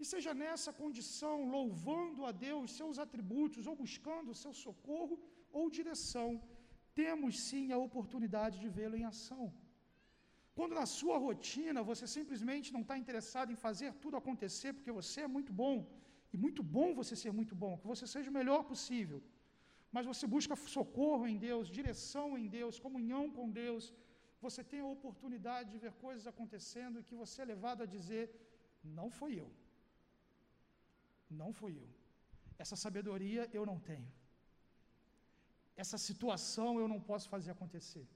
E 0.00 0.04
seja 0.12 0.32
nessa 0.42 0.70
condição, 0.82 1.36
louvando 1.56 2.24
a 2.30 2.32
Deus, 2.46 2.76
seus 2.80 2.98
atributos, 3.04 3.66
ou 3.70 3.76
buscando 3.84 4.38
seu 4.42 4.52
socorro 4.64 5.16
ou 5.58 5.70
direção, 5.78 6.30
temos 7.02 7.34
sim 7.48 7.66
a 7.72 7.78
oportunidade 7.88 8.58
de 8.62 8.68
vê-lo 8.78 8.96
em 9.00 9.06
ação. 9.12 9.44
Quando 10.56 10.74
na 10.80 10.86
sua 10.98 11.16
rotina 11.26 11.80
você 11.90 12.06
simplesmente 12.16 12.68
não 12.74 12.82
está 12.84 12.96
interessado 13.02 13.52
em 13.52 13.60
fazer 13.66 13.88
tudo 14.02 14.18
acontecer 14.22 14.70
porque 14.72 14.92
você 15.00 15.20
é 15.26 15.30
muito 15.36 15.52
bom, 15.62 15.76
e 16.34 16.36
muito 16.44 16.62
bom 16.76 16.88
você 17.00 17.14
ser 17.22 17.32
muito 17.40 17.54
bom, 17.62 17.72
que 17.80 17.90
você 17.92 18.06
seja 18.14 18.30
o 18.30 18.38
melhor 18.40 18.60
possível. 18.70 19.18
Mas 19.94 20.06
você 20.10 20.26
busca 20.34 20.54
socorro 20.76 21.26
em 21.32 21.36
Deus, 21.48 21.72
direção 21.80 22.28
em 22.40 22.46
Deus, 22.56 22.80
comunhão 22.86 23.24
com 23.36 23.52
Deus. 23.62 23.84
Você 24.46 24.62
tem 24.70 24.80
a 24.80 24.92
oportunidade 24.96 25.68
de 25.72 25.78
ver 25.84 25.92
coisas 26.06 26.24
acontecendo 26.32 26.98
e 26.98 27.06
que 27.08 27.20
você 27.22 27.36
é 27.42 27.52
levado 27.52 27.82
a 27.84 27.92
dizer: 27.96 28.24
não 28.98 29.08
foi 29.18 29.32
eu. 29.42 29.50
Não 31.42 31.50
fui 31.60 31.72
eu. 31.82 31.88
Essa 32.62 32.76
sabedoria 32.84 33.44
eu 33.58 33.64
não 33.70 33.78
tenho. 33.90 34.10
Essa 35.82 35.98
situação 36.08 36.72
eu 36.82 36.88
não 36.92 37.00
posso 37.10 37.28
fazer 37.34 37.52
acontecer 37.56 38.06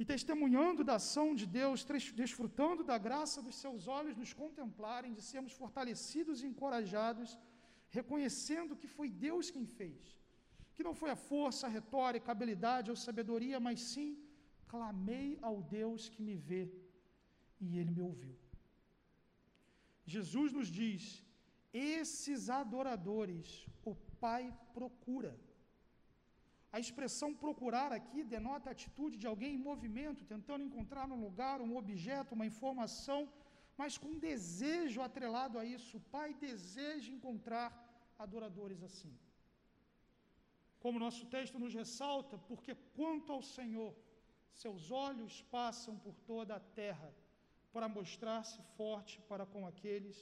e 0.00 0.04
testemunhando 0.12 0.82
da 0.88 0.94
ação 1.00 1.26
de 1.40 1.46
Deus, 1.58 1.80
desfrutando 2.20 2.82
da 2.90 2.96
graça 3.06 3.38
dos 3.46 3.56
seus 3.62 3.86
olhos 3.96 4.16
nos 4.20 4.32
contemplarem, 4.42 5.12
de 5.16 5.22
sermos 5.30 5.54
fortalecidos 5.62 6.38
e 6.42 6.46
encorajados, 6.50 7.30
reconhecendo 7.98 8.78
que 8.80 8.88
foi 8.96 9.08
Deus 9.26 9.50
quem 9.54 9.66
fez, 9.78 9.98
que 10.74 10.86
não 10.86 10.94
foi 11.00 11.10
a 11.10 11.22
força, 11.30 11.66
a 11.66 11.74
retórica, 11.78 12.28
a 12.30 12.36
habilidade 12.36 12.90
ou 12.92 12.96
sabedoria, 12.96 13.60
mas 13.66 13.80
sim 13.92 14.10
clamei 14.72 15.28
ao 15.48 15.56
Deus 15.78 16.08
que 16.08 16.22
me 16.28 16.36
vê 16.48 16.64
e 17.66 17.78
ele 17.78 17.92
me 17.96 18.04
ouviu. 18.10 18.38
Jesus 20.16 20.50
nos 20.58 20.68
diz: 20.80 21.02
esses 21.98 22.48
adoradores 22.62 23.66
o 23.90 23.94
Pai 24.24 24.44
procura. 24.78 25.32
A 26.72 26.78
expressão 26.84 27.30
procurar 27.44 27.90
aqui 27.98 28.22
denota 28.34 28.68
a 28.68 28.74
atitude 28.76 29.16
de 29.22 29.26
alguém 29.26 29.54
em 29.54 29.64
movimento, 29.70 30.28
tentando 30.34 30.64
encontrar 30.64 31.06
um 31.10 31.20
lugar, 31.26 31.60
um 31.60 31.76
objeto, 31.76 32.34
uma 32.38 32.46
informação, 32.52 33.20
mas 33.80 33.96
com 34.02 34.18
desejo 34.18 35.00
atrelado 35.00 35.58
a 35.58 35.64
isso. 35.64 35.96
O 35.96 36.06
Pai 36.16 36.28
deseja 36.34 37.10
encontrar 37.12 37.68
adoradores 38.18 38.82
assim. 38.88 39.12
Como 40.78 41.04
nosso 41.06 41.24
texto 41.26 41.58
nos 41.58 41.74
ressalta, 41.74 42.38
porque 42.50 42.74
quanto 42.96 43.32
ao 43.32 43.42
Senhor, 43.42 43.92
seus 44.52 44.90
olhos 44.90 45.42
passam 45.56 45.94
por 46.04 46.14
toda 46.32 46.54
a 46.56 46.60
terra 46.60 47.10
para 47.72 47.88
mostrar-se 47.88 48.60
forte 48.76 49.20
para 49.28 49.44
com 49.44 49.66
aqueles 49.66 50.16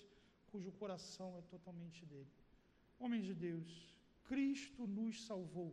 cujo 0.51 0.72
coração 0.72 1.36
é 1.38 1.42
totalmente 1.42 2.05
dele. 2.07 2.32
Homens 2.99 3.24
de 3.24 3.34
Deus, 3.34 3.70
Cristo 4.24 4.86
nos 4.86 5.24
salvou 5.26 5.70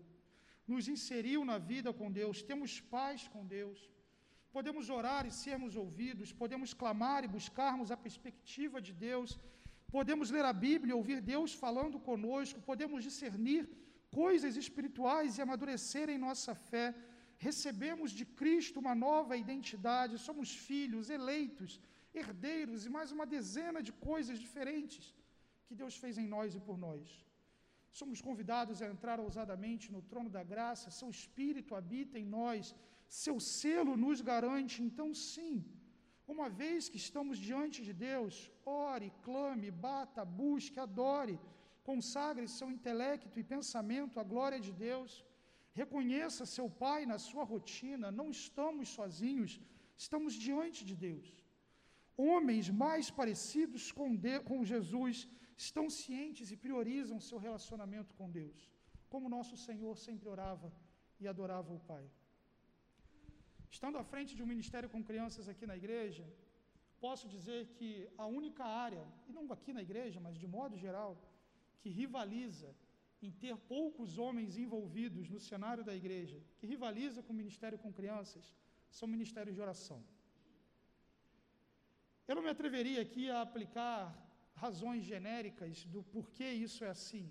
nos 0.68 0.88
inseriu 0.93 1.41
na 1.49 1.57
vida 1.72 1.91
com 1.99 2.11
Deus, 2.20 2.41
temos 2.49 2.72
paz 2.95 3.28
com 3.34 3.43
Deus, 3.57 3.80
podemos 4.55 4.89
orar 4.99 5.24
e 5.30 5.32
sermos 5.45 5.74
ouvidos, 5.84 6.32
podemos 6.41 6.74
clamar 6.82 7.22
e 7.24 7.34
buscarmos 7.38 7.91
a 7.91 7.97
perspectiva 8.05 8.80
de 8.88 8.93
Deus, 9.07 9.32
podemos 9.95 10.30
ler 10.36 10.45
a 10.45 10.53
Bíblia 10.68 10.93
e 10.93 10.99
ouvir 11.01 11.20
Deus 11.34 11.53
falando 11.63 11.99
conosco, 12.09 12.68
podemos 12.72 13.03
discernir 13.07 13.63
coisas 14.22 14.55
espirituais 14.63 15.38
e 15.38 15.41
amadurecer 15.45 16.07
em 16.09 16.24
nossa 16.28 16.53
fé, 16.70 16.88
recebemos 17.47 18.11
de 18.20 18.26
Cristo 18.39 18.80
uma 18.84 18.95
nova 19.07 19.36
identidade, 19.45 20.24
somos 20.28 20.49
filhos, 20.70 21.09
eleitos, 21.20 21.72
herdeiros 22.22 22.86
e 22.86 22.89
mais 22.97 23.11
uma 23.16 23.26
dezena 23.36 23.82
de 23.88 23.93
coisas 24.09 24.39
diferentes 24.45 25.05
que 25.68 25.76
Deus 25.82 25.95
fez 26.03 26.18
em 26.18 26.28
nós 26.36 26.55
e 26.55 26.59
por 26.68 26.78
nós. 26.78 27.03
Somos 27.99 28.19
convidados 28.27 28.81
a 28.81 28.87
entrar 28.93 29.17
ousadamente 29.25 29.85
no 29.95 30.01
trono 30.11 30.29
da 30.37 30.43
graça, 30.53 30.95
seu 30.99 31.09
Espírito 31.17 31.77
habita 31.79 32.15
em 32.21 32.27
nós, 32.37 32.73
seu 33.23 33.35
selo 33.57 33.93
nos 34.05 34.19
garante. 34.31 34.77
Então, 34.87 35.07
sim, 35.31 35.55
uma 36.33 36.47
vez 36.61 36.89
que 36.91 36.99
estamos 37.05 37.37
diante 37.49 37.79
de 37.87 37.93
Deus, 38.09 38.33
ore, 38.65 39.09
clame, 39.27 39.69
bata, 39.87 40.23
busque, 40.41 40.79
adore, 40.87 41.37
consagre 41.89 42.47
seu 42.57 42.69
intelecto 42.75 43.39
e 43.39 43.49
pensamento 43.55 44.19
à 44.21 44.25
glória 44.33 44.59
de 44.67 44.73
Deus, 44.87 45.11
reconheça 45.81 46.51
seu 46.57 46.67
Pai 46.83 47.01
na 47.13 47.19
sua 47.29 47.45
rotina, 47.53 48.17
não 48.19 48.29
estamos 48.39 48.89
sozinhos, 48.97 49.53
Estamos 50.03 50.33
diante 50.33 50.83
de 50.89 50.95
Deus. 51.07 51.27
Homens 52.17 52.69
mais 52.69 53.09
parecidos 53.19 53.91
com, 53.91 54.15
de, 54.15 54.39
com 54.41 54.63
Jesus 54.63 55.27
estão 55.56 55.89
cientes 55.89 56.51
e 56.51 56.58
priorizam 56.58 57.20
seu 57.20 57.38
relacionamento 57.38 58.14
com 58.16 58.30
Deus, 58.30 58.70
como 59.10 59.30
nosso 59.30 59.56
Senhor 59.58 59.97
sempre 59.97 60.28
orava 60.28 60.72
e 61.20 61.28
adorava 61.28 61.74
o 61.74 61.80
Pai. 61.80 62.06
Estando 63.70 63.97
à 63.97 64.03
frente 64.03 64.36
de 64.36 64.43
um 64.43 64.51
ministério 64.53 64.89
com 64.89 65.03
crianças 65.03 65.47
aqui 65.47 65.66
na 65.66 65.78
igreja, 65.82 66.26
posso 66.99 67.28
dizer 67.28 67.68
que 67.78 68.10
a 68.18 68.26
única 68.26 68.64
área, 68.64 69.06
e 69.28 69.34
não 69.34 69.51
aqui 69.51 69.72
na 69.74 69.82
igreja, 69.82 70.20
mas 70.20 70.38
de 70.38 70.47
modo 70.47 70.78
geral, 70.78 71.12
que 71.82 71.89
rivaliza 71.89 72.76
em 73.22 73.32
ter 73.32 73.56
poucos 73.58 74.18
homens 74.18 74.58
envolvidos 74.58 75.30
no 75.30 75.39
cenário 75.39 75.84
da 75.84 75.95
igreja, 75.95 76.41
que 76.58 76.68
rivaliza 76.68 77.24
com 77.24 77.34
o 77.34 77.36
ministério 77.36 77.78
com 77.78 77.91
crianças, 77.91 78.56
são 78.89 79.08
ministérios 79.08 79.56
de 79.56 79.62
oração. 79.62 80.03
Eu 82.28 82.36
não 82.36 82.43
me 82.43 82.49
atreveria 82.49 83.01
aqui 83.01 83.30
a 83.30 83.41
aplicar 83.41 84.24
razões 84.64 85.03
genéricas 85.03 85.86
do 85.93 86.01
porquê 86.03 86.49
isso 86.68 86.84
é 86.84 86.89
assim, 86.89 87.26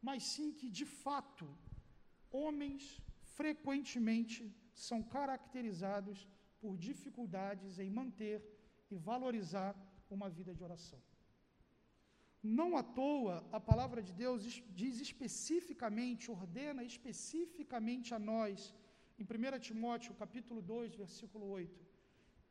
mas 0.00 0.22
sim 0.22 0.52
que, 0.52 0.68
de 0.68 0.84
fato, 0.84 1.46
homens 2.30 3.00
frequentemente 3.38 4.54
são 4.86 5.02
caracterizados 5.02 6.28
por 6.60 6.76
dificuldades 6.76 7.78
em 7.78 7.90
manter 7.90 8.38
e 8.90 8.96
valorizar 8.96 9.74
uma 10.10 10.28
vida 10.28 10.54
de 10.54 10.62
oração. 10.62 11.00
Não 12.42 12.76
à 12.76 12.82
toa, 12.82 13.36
a 13.50 13.58
palavra 13.58 14.02
de 14.02 14.12
Deus 14.12 14.42
diz 14.80 15.00
especificamente, 15.00 16.30
ordena 16.30 16.82
especificamente 16.84 18.12
a 18.12 18.18
nós, 18.18 18.74
em 19.18 19.24
1 19.24 19.58
Timóteo, 19.60 20.14
capítulo 20.14 20.60
2, 20.60 20.94
versículo 20.94 21.46
8: 21.46 21.86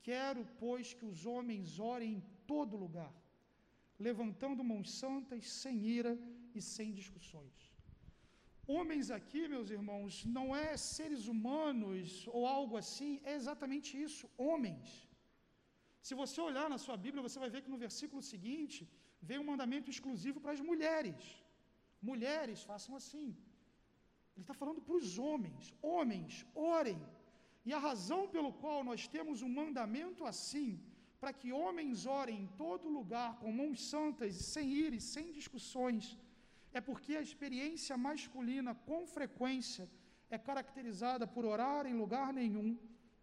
Quero, 0.02 0.42
pois, 0.60 0.94
que 0.96 1.06
os 1.06 1.28
homens 1.28 1.80
orem 1.80 2.14
em 2.16 2.24
todo 2.48 2.82
lugar, 2.86 3.14
levantando 4.08 4.70
mãos 4.72 4.88
santas, 5.02 5.42
sem 5.62 5.76
ira 6.00 6.14
e 6.58 6.62
sem 6.74 6.90
discussões. 7.02 7.58
Homens 8.76 9.08
aqui, 9.18 9.42
meus 9.54 9.70
irmãos, 9.78 10.12
não 10.38 10.48
é 10.66 10.70
seres 10.94 11.24
humanos 11.32 12.06
ou 12.36 12.44
algo 12.58 12.76
assim, 12.82 13.12
é 13.32 13.34
exatamente 13.40 13.90
isso, 14.08 14.26
homens. 14.50 14.90
Se 16.08 16.14
você 16.22 16.40
olhar 16.50 16.68
na 16.74 16.80
sua 16.86 16.98
Bíblia, 17.06 17.26
você 17.28 17.40
vai 17.44 17.50
ver 17.54 17.62
que 17.64 17.74
no 17.74 17.84
versículo 17.86 18.22
seguinte 18.32 18.80
vem 19.30 19.40
um 19.42 19.50
mandamento 19.52 19.90
exclusivo 19.94 20.40
para 20.44 20.54
as 20.56 20.64
mulheres. 20.70 21.22
Mulheres, 22.12 22.64
façam 22.72 22.94
assim. 23.02 23.28
Ele 24.34 24.44
está 24.46 24.56
falando 24.62 24.82
para 24.86 24.98
os 25.02 25.10
homens. 25.26 25.74
Homens, 25.94 26.46
orem. 26.54 27.02
E 27.68 27.72
a 27.78 27.84
razão 27.90 28.22
pelo 28.36 28.52
qual 28.62 28.80
nós 28.90 29.02
temos 29.16 29.42
um 29.46 29.52
mandamento 29.62 30.26
assim, 30.32 30.70
para 31.24 31.32
que 31.42 31.50
homens 31.54 32.00
orem 32.06 32.38
em 32.42 32.48
todo 32.62 32.94
lugar, 32.96 33.30
com 33.42 33.50
mãos 33.60 33.82
santas, 33.92 34.32
sem 34.54 34.68
e 34.98 35.00
sem 35.00 35.28
discussões, 35.38 36.18
é 36.78 36.82
porque 36.88 37.14
a 37.16 37.22
experiência 37.28 37.96
masculina, 38.08 38.72
com 38.90 39.08
frequência, 39.18 39.86
é 40.30 40.38
caracterizada 40.48 41.26
por 41.36 41.46
orar 41.54 41.86
em 41.92 41.96
lugar 42.02 42.30
nenhum, 42.40 42.70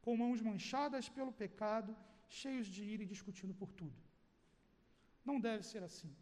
com 0.04 0.16
mãos 0.22 0.40
manchadas 0.40 1.10
pelo 1.16 1.34
pecado, 1.42 1.94
cheios 2.38 2.68
de 2.74 2.82
ira 2.92 3.02
e 3.02 3.12
discutindo 3.14 3.54
por 3.60 3.70
tudo. 3.80 3.98
Não 5.22 5.38
deve 5.48 5.62
ser 5.72 5.82
assim. 5.88 6.12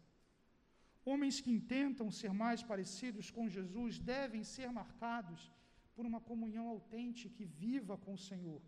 Homens 1.05 1.39
que 1.39 1.55
intentam 1.59 2.11
ser 2.11 2.33
mais 2.33 2.61
parecidos 2.71 3.31
com 3.31 3.53
Jesus 3.57 3.99
devem 3.99 4.43
ser 4.43 4.69
marcados 4.81 5.49
por 5.95 6.05
uma 6.05 6.19
comunhão 6.19 6.67
autêntica 6.67 7.41
e 7.41 7.51
viva 7.63 7.97
com 7.97 8.15
o 8.15 8.23
Senhor, 8.29 8.61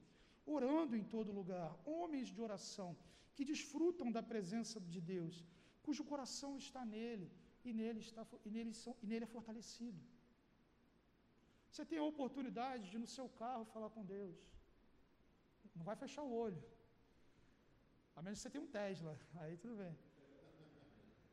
orando 0.45 0.95
em 0.95 1.03
todo 1.03 1.37
lugar. 1.39 1.69
Homens 1.85 2.29
de 2.29 2.41
oração 2.41 2.95
que 3.35 3.45
desfrutam 3.45 4.11
da 4.11 4.23
presença 4.23 4.79
de 4.79 5.01
Deus, 5.01 5.45
cujo 5.83 6.03
coração 6.03 6.57
está 6.57 6.83
nele 6.85 7.31
e 7.63 7.73
nele, 7.73 7.99
está, 7.99 8.25
e 8.45 8.49
nele, 8.49 8.73
são, 8.73 8.95
e 9.01 9.07
nele 9.07 9.25
é 9.25 9.33
fortalecido. 9.35 10.01
Você 11.69 11.85
tem 11.85 11.99
a 11.99 12.03
oportunidade 12.03 12.89
de, 12.91 12.97
no 12.97 13.07
seu 13.07 13.27
carro, 13.29 13.65
falar 13.65 13.89
com 13.89 14.03
Deus. 14.03 14.37
Não 15.75 15.85
vai 15.89 15.95
fechar 15.95 16.23
o 16.23 16.33
olho. 16.33 16.61
A 18.15 18.21
menos 18.21 18.39
que 18.39 18.43
você 18.43 18.49
tenha 18.49 18.63
um 18.63 18.67
Tesla, 18.67 19.17
aí 19.41 19.55
tudo 19.57 19.75
bem. 19.77 19.95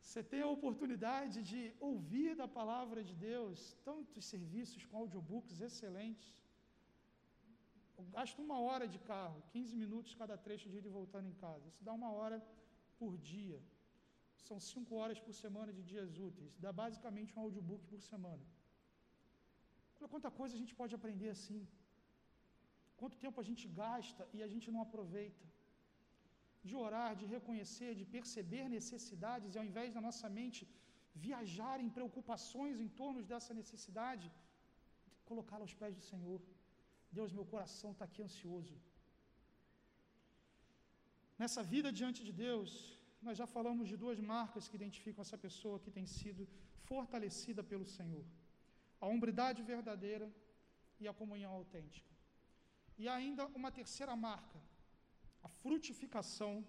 Você 0.00 0.22
tem 0.22 0.42
a 0.42 0.54
oportunidade 0.56 1.42
de 1.50 1.60
ouvir 1.80 2.34
da 2.34 2.46
palavra 2.46 3.02
de 3.08 3.14
Deus, 3.14 3.76
tantos 3.84 4.24
serviços 4.24 4.84
com 4.86 4.96
audiobooks 4.96 5.60
excelentes. 5.60 6.28
Gasto 8.16 8.42
uma 8.46 8.58
hora 8.66 8.86
de 8.94 8.98
carro, 9.10 9.42
15 9.52 9.76
minutos 9.82 10.14
cada 10.20 10.36
trecho 10.44 10.68
de 10.70 10.76
ir 10.78 10.86
e 10.86 10.96
voltando 10.98 11.28
em 11.28 11.36
casa. 11.46 11.66
Isso 11.70 11.82
dá 11.88 11.92
uma 12.00 12.10
hora 12.18 12.38
por 13.00 13.12
dia. 13.32 13.60
São 14.46 14.58
cinco 14.72 14.92
horas 15.00 15.18
por 15.24 15.34
semana 15.42 15.72
de 15.78 15.82
dias 15.90 16.10
úteis. 16.28 16.54
Dá 16.64 16.72
basicamente 16.82 17.34
um 17.36 17.42
audiobook 17.46 17.84
por 17.92 18.00
semana. 18.12 18.44
Olha 19.98 20.08
quanta 20.14 20.30
coisa 20.38 20.54
a 20.54 20.60
gente 20.62 20.74
pode 20.80 20.94
aprender 20.98 21.30
assim. 21.36 21.60
Quanto 23.00 23.20
tempo 23.24 23.40
a 23.40 23.46
gente 23.48 23.64
gasta 23.82 24.22
e 24.36 24.42
a 24.46 24.50
gente 24.52 24.68
não 24.74 24.82
aproveita. 24.86 25.44
De 26.68 26.74
orar, 26.86 27.10
de 27.20 27.26
reconhecer, 27.36 27.90
de 28.00 28.04
perceber 28.16 28.64
necessidades 28.78 29.54
e 29.54 29.58
ao 29.58 29.66
invés 29.70 29.90
da 29.96 30.02
nossa 30.08 30.28
mente 30.38 30.62
viajar 31.26 31.76
em 31.84 31.90
preocupações 31.98 32.80
em 32.84 32.90
torno 33.00 33.20
dessa 33.30 33.52
necessidade, 33.60 34.26
colocá-la 35.30 35.64
aos 35.66 35.76
pés 35.82 35.94
do 35.98 36.04
Senhor. 36.10 36.40
Deus, 37.10 37.32
meu 37.32 37.46
coração 37.52 37.90
está 37.92 38.04
aqui 38.04 38.22
ansioso. 38.22 38.76
Nessa 41.38 41.62
vida 41.62 41.90
diante 41.92 42.22
de 42.28 42.32
Deus, 42.32 42.98
nós 43.26 43.36
já 43.40 43.46
falamos 43.46 43.88
de 43.88 43.96
duas 43.96 44.18
marcas 44.20 44.68
que 44.68 44.76
identificam 44.80 45.22
essa 45.22 45.38
pessoa 45.46 45.80
que 45.80 45.90
tem 45.90 46.06
sido 46.06 46.48
fortalecida 46.88 47.62
pelo 47.62 47.86
Senhor: 47.96 48.24
a 49.00 49.06
hombridade 49.06 49.62
verdadeira 49.62 50.28
e 51.00 51.06
a 51.08 51.14
comunhão 51.20 51.52
autêntica. 51.52 52.12
E 52.96 53.08
ainda 53.08 53.46
uma 53.58 53.70
terceira 53.70 54.14
marca, 54.16 54.60
a 55.42 55.48
frutificação 55.48 56.66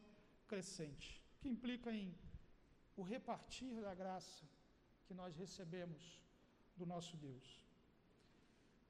crescente, 0.47 1.09
que 1.39 1.49
implica 1.49 1.91
em 1.91 2.15
o 2.95 3.01
repartir 3.01 3.73
da 3.81 3.93
graça 3.95 4.43
que 5.05 5.13
nós 5.13 5.35
recebemos 5.35 6.21
do 6.77 6.85
nosso 6.85 7.17
Deus. 7.17 7.68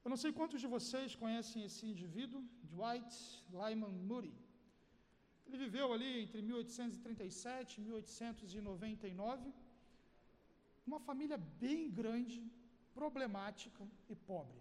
Eu 0.04 0.10
não 0.12 0.20
sei 0.22 0.30
quantos 0.38 0.60
de 0.64 0.68
vocês 0.76 1.14
conhecem 1.22 1.64
esse 1.68 1.82
indivíduo, 1.92 2.40
Dwight 2.72 3.14
Lyman 3.60 3.94
Moody. 4.10 4.34
Ele 5.46 5.58
viveu 5.64 5.86
ali 5.94 6.10
entre 6.22 6.40
1837 6.40 7.78
e 7.78 7.80
1899, 7.88 9.52
uma 10.86 11.00
família 11.08 11.38
bem 11.64 11.90
grande, 12.00 12.40
problemática 12.94 13.82
e 14.08 14.14
pobre. 14.30 14.60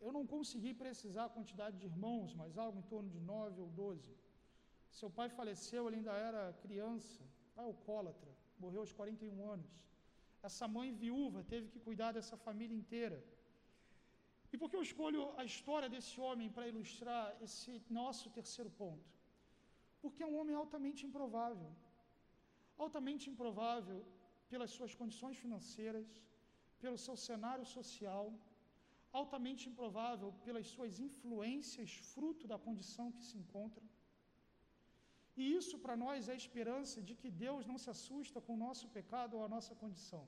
Eu 0.00 0.12
não 0.16 0.24
consegui 0.34 0.72
precisar 0.82 1.24
a 1.26 1.34
quantidade 1.36 1.76
de 1.80 1.86
irmãos, 1.92 2.32
mas 2.40 2.56
algo 2.56 2.78
em 2.78 2.86
torno 2.92 3.10
de 3.16 3.20
nove 3.32 3.60
ou 3.60 3.68
doze. 3.82 4.14
Seu 4.98 5.10
pai 5.18 5.28
faleceu, 5.28 5.82
ele 5.86 5.96
ainda 5.96 6.14
era 6.28 6.52
criança, 6.62 7.22
pai 7.54 7.66
alcoólatra, 7.66 8.30
morreu 8.58 8.80
aos 8.80 8.92
41 8.92 9.50
anos. 9.54 9.70
Essa 10.42 10.66
mãe 10.76 10.90
viúva 11.04 11.44
teve 11.52 11.68
que 11.68 11.78
cuidar 11.78 12.12
dessa 12.12 12.36
família 12.46 12.76
inteira. 12.82 13.18
E 14.52 14.58
por 14.58 14.68
que 14.68 14.76
eu 14.78 14.86
escolho 14.88 15.22
a 15.40 15.44
história 15.50 15.88
desse 15.94 16.16
homem 16.24 16.48
para 16.56 16.68
ilustrar 16.72 17.24
esse 17.46 17.72
nosso 17.98 18.26
terceiro 18.38 18.70
ponto? 18.82 19.08
Porque 20.02 20.22
é 20.22 20.30
um 20.30 20.38
homem 20.40 20.56
altamente 20.62 21.06
improvável. 21.08 21.70
Altamente 22.84 23.24
improvável 23.32 24.00
pelas 24.50 24.70
suas 24.76 24.94
condições 25.00 25.36
financeiras, 25.44 26.08
pelo 26.82 26.98
seu 27.06 27.16
cenário 27.28 27.66
social, 27.76 28.26
altamente 29.20 29.68
improvável 29.70 30.28
pelas 30.44 30.66
suas 30.74 30.98
influências, 31.06 31.90
fruto 32.12 32.46
da 32.52 32.58
condição 32.66 33.06
que 33.16 33.24
se 33.28 33.36
encontra. 33.42 33.84
E 35.40 35.44
isso 35.58 35.76
para 35.84 35.96
nós 36.04 36.28
é 36.28 36.32
a 36.32 36.42
esperança 36.44 36.98
de 37.08 37.14
que 37.20 37.30
Deus 37.46 37.66
não 37.70 37.78
se 37.84 37.90
assusta 37.94 38.40
com 38.40 38.54
o 38.54 38.62
nosso 38.66 38.88
pecado 38.96 39.36
ou 39.36 39.44
a 39.44 39.52
nossa 39.56 39.74
condição. 39.82 40.24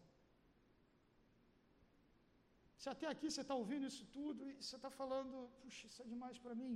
Se 2.83 2.89
até 2.93 3.07
aqui 3.11 3.27
você 3.31 3.43
está 3.43 3.55
ouvindo 3.63 3.89
isso 3.91 4.05
tudo 4.17 4.41
e 4.51 4.55
você 4.61 4.77
está 4.79 4.91
falando, 5.01 5.35
puxa, 5.61 5.83
isso 5.89 6.01
é 6.05 6.07
demais 6.13 6.37
para 6.45 6.55
mim, 6.61 6.73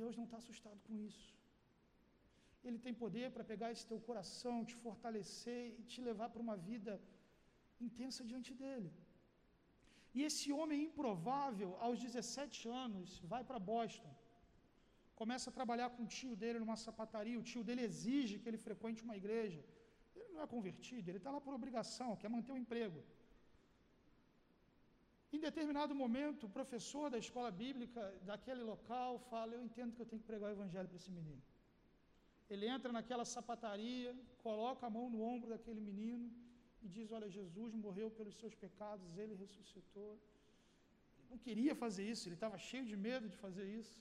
Deus 0.00 0.14
não 0.18 0.26
está 0.26 0.38
assustado 0.40 0.80
com 0.86 0.94
isso. 1.10 1.28
Ele 2.66 2.78
tem 2.84 2.94
poder 3.02 3.26
para 3.34 3.44
pegar 3.52 3.68
esse 3.74 3.86
teu 3.90 3.98
coração, 4.08 4.56
te 4.70 4.76
fortalecer 4.82 5.62
e 5.78 5.82
te 5.92 6.00
levar 6.08 6.28
para 6.32 6.44
uma 6.46 6.56
vida 6.70 6.94
intensa 7.86 8.22
diante 8.32 8.52
dele. 8.62 8.90
E 10.16 10.20
esse 10.28 10.48
homem 10.58 10.82
improvável, 10.88 11.70
aos 11.86 11.98
17 12.06 12.68
anos, 12.84 13.08
vai 13.32 13.42
para 13.50 13.64
Boston. 13.72 14.12
Começa 15.20 15.48
a 15.48 15.56
trabalhar 15.58 15.88
com 15.94 16.02
o 16.04 16.12
tio 16.18 16.34
dele 16.42 16.58
numa 16.64 16.78
sapataria. 16.84 17.40
O 17.40 17.48
tio 17.52 17.64
dele 17.68 17.84
exige 17.88 18.38
que 18.40 18.48
ele 18.50 18.66
frequente 18.68 19.06
uma 19.08 19.16
igreja. 19.22 19.62
Ele 20.18 20.32
não 20.34 20.42
é 20.46 20.48
convertido, 20.56 21.08
ele 21.08 21.22
está 21.22 21.32
lá 21.36 21.40
por 21.46 21.54
obrigação, 21.60 22.10
quer 22.22 22.30
manter 22.36 22.52
o 22.56 22.62
emprego. 22.64 23.00
E 25.32 25.36
Em 25.36 25.40
determinado 25.48 25.94
momento, 25.94 26.44
o 26.46 26.54
professor 26.58 27.06
da 27.14 27.18
escola 27.24 27.50
bíblica 27.62 28.02
daquele 28.30 28.62
local 28.72 29.10
fala: 29.30 29.54
Eu 29.54 29.62
entendo 29.68 29.94
que 29.94 30.02
eu 30.02 30.10
tenho 30.10 30.22
que 30.22 30.30
pregar 30.32 30.48
o 30.50 30.56
evangelho 30.56 30.88
para 30.88 31.00
esse 31.00 31.12
menino. 31.18 31.42
Ele 32.52 32.66
entra 32.74 32.90
naquela 32.96 33.24
sapataria, 33.24 34.12
coloca 34.46 34.84
a 34.86 34.90
mão 34.96 35.06
no 35.14 35.20
ombro 35.32 35.50
daquele 35.54 35.80
menino 35.88 36.26
e 36.84 36.88
diz: 36.96 37.12
Olha, 37.16 37.28
Jesus 37.38 37.74
morreu 37.84 38.10
pelos 38.18 38.36
seus 38.42 38.54
pecados, 38.64 39.16
ele 39.22 39.34
ressuscitou. 39.44 40.12
Ele 41.16 41.28
não 41.32 41.38
queria 41.46 41.74
fazer 41.84 42.04
isso, 42.12 42.26
ele 42.26 42.38
estava 42.40 42.58
cheio 42.58 42.84
de 42.92 42.96
medo 43.08 43.28
de 43.28 43.38
fazer 43.44 43.66
isso. 43.80 43.98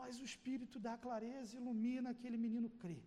Mas 0.00 0.18
o 0.20 0.24
Espírito 0.30 0.78
dá 0.86 0.94
clareza, 1.06 1.56
ilumina 1.60 2.10
aquele 2.10 2.38
menino 2.46 2.68
crê. 2.82 3.00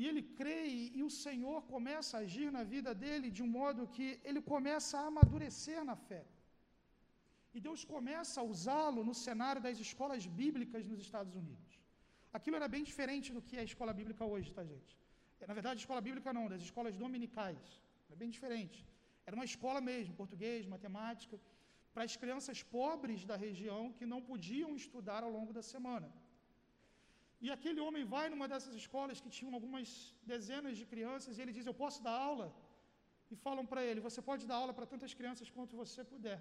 E 0.00 0.02
ele 0.08 0.22
crê 0.38 0.60
e, 0.98 1.02
o 1.08 1.10
Senhor 1.24 1.58
começa 1.74 2.12
a 2.16 2.22
agir 2.26 2.48
na 2.56 2.62
vida 2.74 2.90
dele 3.02 3.28
de 3.36 3.42
um 3.46 3.50
modo 3.60 3.90
que 3.94 4.08
ele 4.28 4.42
começa 4.52 4.94
a 4.98 5.06
amadurecer 5.10 5.80
na 5.90 5.96
fé. 6.08 6.22
E 7.54 7.60
Deus 7.66 7.82
começa 7.94 8.36
a 8.40 8.48
usá-lo 8.52 9.02
no 9.08 9.14
cenário 9.26 9.62
das 9.66 9.78
escolas 9.86 10.24
bíblicas 10.40 10.84
nos 10.90 11.00
Estados 11.06 11.34
Unidos. 11.42 11.72
Aquilo 12.38 12.58
era 12.60 12.68
bem 12.74 12.84
diferente 12.90 13.28
do 13.36 13.42
que 13.46 13.56
é 13.56 13.62
a 13.62 13.70
escola 13.70 13.92
bíblica 14.00 14.24
hoje, 14.32 14.52
tá, 14.56 14.64
gente? 14.72 14.94
Na 15.50 15.54
verdade, 15.58 15.80
escola 15.84 16.00
bíblica 16.08 16.32
não, 16.38 16.46
das 16.52 16.62
escolas 16.68 16.94
dominicais. 17.02 17.64
Era 18.08 18.16
bem 18.22 18.30
diferente. 18.36 18.78
Era 19.26 19.36
uma 19.38 19.48
escola 19.50 19.80
mesmo, 19.90 20.18
português, 20.22 20.66
matemática, 20.74 21.36
para 21.94 22.04
as 22.08 22.14
crianças 22.22 22.58
pobres 22.76 23.20
da 23.30 23.36
região 23.46 23.82
que 23.98 24.06
não 24.12 24.20
podiam 24.30 24.70
estudar 24.82 25.22
ao 25.22 25.32
longo 25.36 25.52
da 25.58 25.62
semana. 25.72 26.08
E 27.44 27.50
aquele 27.56 27.80
homem 27.86 28.04
vai 28.14 28.26
numa 28.32 28.46
dessas 28.52 28.74
escolas 28.82 29.20
que 29.24 29.30
tinham 29.36 29.54
algumas 29.58 29.88
dezenas 30.32 30.74
de 30.80 30.84
crianças 30.92 31.36
e 31.36 31.42
ele 31.42 31.54
diz: 31.56 31.66
Eu 31.66 31.76
posso 31.82 32.00
dar 32.06 32.16
aula? 32.28 32.48
E 33.32 33.36
falam 33.46 33.64
para 33.70 33.82
ele: 33.88 34.06
Você 34.08 34.20
pode 34.28 34.44
dar 34.50 34.56
aula 34.62 34.72
para 34.78 34.86
tantas 34.92 35.14
crianças 35.18 35.50
quanto 35.56 35.80
você 35.82 36.02
puder. 36.14 36.40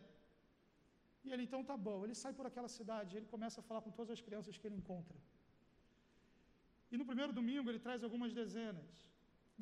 E 1.25 1.31
ele 1.33 1.43
então 1.47 1.61
tá 1.71 1.75
bom. 1.87 1.99
Ele 2.05 2.15
sai 2.23 2.33
por 2.39 2.45
aquela 2.49 2.69
cidade, 2.79 3.17
ele 3.17 3.29
começa 3.35 3.59
a 3.59 3.63
falar 3.69 3.81
com 3.85 3.91
todas 3.99 4.11
as 4.17 4.21
crianças 4.27 4.57
que 4.57 4.67
ele 4.67 4.79
encontra. 4.81 5.17
E 6.91 6.97
no 6.99 7.05
primeiro 7.11 7.33
domingo 7.39 7.69
ele 7.69 7.81
traz 7.85 8.03
algumas 8.07 8.33
dezenas, 8.41 8.91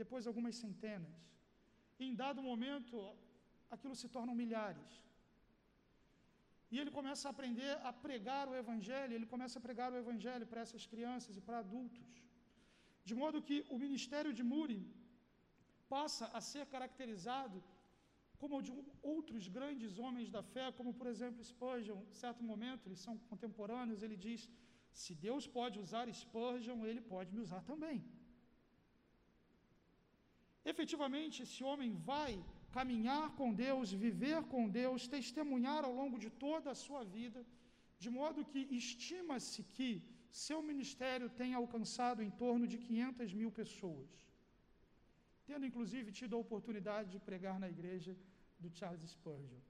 depois 0.01 0.27
algumas 0.31 0.55
centenas. 0.63 1.17
E 1.99 2.05
em 2.09 2.15
dado 2.23 2.47
momento, 2.51 2.97
aquilo 3.75 3.95
se 4.01 4.07
tornam 4.15 4.35
milhares. 4.43 4.91
E 6.73 6.79
ele 6.81 6.91
começa 6.97 7.23
a 7.27 7.31
aprender 7.33 7.73
a 7.89 7.91
pregar 8.05 8.43
o 8.51 8.55
Evangelho, 8.61 9.13
ele 9.17 9.27
começa 9.33 9.55
a 9.59 9.65
pregar 9.65 9.89
o 9.91 9.99
Evangelho 10.03 10.45
para 10.51 10.61
essas 10.65 10.85
crianças 10.93 11.33
e 11.39 11.41
para 11.47 11.59
adultos. 11.65 12.07
De 13.09 13.15
modo 13.21 13.45
que 13.47 13.57
o 13.75 13.77
ministério 13.85 14.31
de 14.37 14.43
Muri 14.51 14.79
passa 15.95 16.25
a 16.37 16.41
ser 16.51 16.63
caracterizado 16.73 17.57
como 18.41 18.61
de 18.67 18.71
outros 19.13 19.43
grandes 19.57 19.91
homens 20.03 20.29
da 20.35 20.41
fé, 20.53 20.65
como 20.79 20.91
por 20.99 21.07
exemplo 21.11 21.45
Spurgeon, 21.51 21.99
em 22.11 22.17
certo 22.23 22.41
momento, 22.51 22.87
eles 22.87 23.03
são 23.07 23.15
contemporâneos, 23.31 24.01
ele 24.05 24.17
diz: 24.25 24.41
se 25.01 25.13
Deus 25.27 25.45
pode 25.57 25.77
usar 25.83 26.05
Spurgeon, 26.21 26.79
ele 26.89 27.03
pode 27.13 27.31
me 27.35 27.41
usar 27.45 27.61
também. 27.71 27.97
Efetivamente, 30.73 31.43
esse 31.45 31.61
homem 31.69 31.93
vai 32.11 32.31
caminhar 32.77 33.25
com 33.39 33.49
Deus, 33.65 33.91
viver 34.05 34.39
com 34.53 34.63
Deus, 34.81 35.07
testemunhar 35.17 35.81
ao 35.85 35.93
longo 35.99 36.17
de 36.23 36.29
toda 36.45 36.69
a 36.71 36.79
sua 36.85 37.03
vida, 37.17 37.41
de 38.03 38.09
modo 38.19 38.47
que 38.51 38.61
estima-se 38.83 39.61
que 39.75 39.89
seu 40.45 40.59
ministério 40.69 41.27
tenha 41.41 41.57
alcançado 41.61 42.21
em 42.25 42.31
torno 42.43 42.65
de 42.71 42.77
500 42.77 43.33
mil 43.41 43.51
pessoas, 43.61 44.09
tendo 45.49 45.67
inclusive 45.69 46.11
tido 46.19 46.35
a 46.35 46.43
oportunidade 46.45 47.09
de 47.15 47.19
pregar 47.29 47.57
na 47.63 47.69
igreja 47.75 48.13
do 48.63 48.71
Charles 48.77 49.05
Spurgeon. 49.15 49.61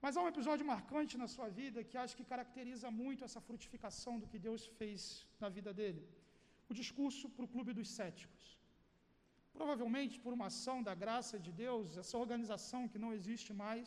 Mas 0.00 0.16
há 0.16 0.22
um 0.22 0.32
episódio 0.34 0.64
marcante 0.74 1.20
na 1.22 1.28
sua 1.34 1.48
vida 1.60 1.84
que 1.88 1.98
acho 2.02 2.16
que 2.18 2.30
caracteriza 2.32 2.88
muito 3.02 3.24
essa 3.24 3.40
frutificação 3.48 4.14
do 4.18 4.28
que 4.28 4.38
Deus 4.38 4.64
fez 4.78 5.26
na 5.40 5.48
vida 5.48 5.72
dele. 5.80 6.02
O 6.70 6.74
discurso 6.82 7.28
para 7.28 7.44
o 7.44 7.52
Clube 7.54 7.72
dos 7.78 7.90
Céticos. 7.98 8.57
Provavelmente 9.58 10.14
por 10.24 10.32
uma 10.36 10.48
ação 10.52 10.76
da 10.88 10.94
graça 11.04 11.36
de 11.44 11.52
Deus, 11.64 11.96
essa 12.02 12.16
organização 12.24 12.82
que 12.90 13.02
não 13.04 13.12
existe 13.18 13.50
mais, 13.64 13.86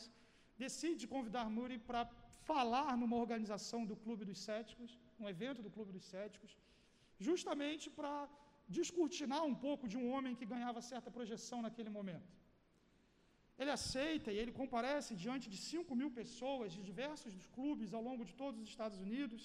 decide 0.63 1.11
convidar 1.13 1.45
Muri 1.57 1.77
para 1.89 2.01
falar 2.49 2.91
numa 3.01 3.17
organização 3.23 3.81
do 3.89 3.95
Clube 4.03 4.23
dos 4.29 4.39
Céticos, 4.47 4.91
um 5.21 5.29
evento 5.33 5.61
do 5.65 5.71
Clube 5.75 5.91
dos 5.97 6.05
Céticos, 6.13 6.51
justamente 7.27 7.87
para 7.99 8.15
descortinar 8.77 9.43
um 9.51 9.55
pouco 9.65 9.85
de 9.91 9.97
um 10.01 10.07
homem 10.13 10.35
que 10.39 10.51
ganhava 10.53 10.87
certa 10.91 11.09
projeção 11.17 11.59
naquele 11.65 11.91
momento. 11.99 12.31
Ele 13.61 13.73
aceita 13.79 14.29
e 14.31 14.39
ele 14.41 14.53
comparece 14.59 15.11
diante 15.23 15.47
de 15.53 15.57
5 15.71 15.95
mil 16.01 16.11
pessoas 16.19 16.69
de 16.75 16.81
diversos 16.89 17.33
clubes 17.55 17.93
ao 17.93 18.03
longo 18.09 18.23
de 18.29 18.33
todos 18.41 18.59
os 18.61 18.69
Estados 18.73 18.99
Unidos. 19.07 19.41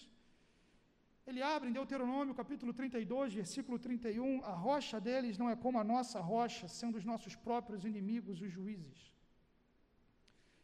Ele 1.31 1.43
abre 1.43 1.69
em 1.69 1.77
Deuteronômio 1.79 2.35
capítulo 2.41 2.73
32, 2.73 3.35
versículo 3.35 3.79
31, 3.79 4.45
a 4.45 4.55
rocha 4.69 5.01
deles 5.07 5.39
não 5.41 5.49
é 5.51 5.57
como 5.65 5.79
a 5.81 5.89
nossa 5.95 6.21
rocha, 6.21 6.67
sendo 6.69 6.97
os 7.01 7.05
nossos 7.05 7.35
próprios 7.35 7.85
inimigos 7.85 8.41
os 8.41 8.53
juízes. 8.59 9.01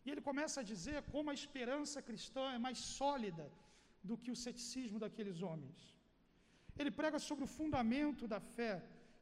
E 0.04 0.10
ele 0.10 0.22
começa 0.28 0.60
a 0.60 0.68
dizer 0.72 1.02
como 1.14 1.30
a 1.30 1.34
esperança 1.40 2.00
cristã 2.00 2.44
é 2.52 2.60
mais 2.66 2.78
sólida 2.78 3.46
do 4.02 4.16
que 4.16 4.30
o 4.30 4.40
ceticismo 4.44 5.00
daqueles 5.04 5.42
homens. 5.42 5.78
Ele 6.78 6.92
prega 7.00 7.18
sobre 7.18 7.44
o 7.44 7.52
fundamento 7.58 8.26
da 8.26 8.40
fé 8.56 8.74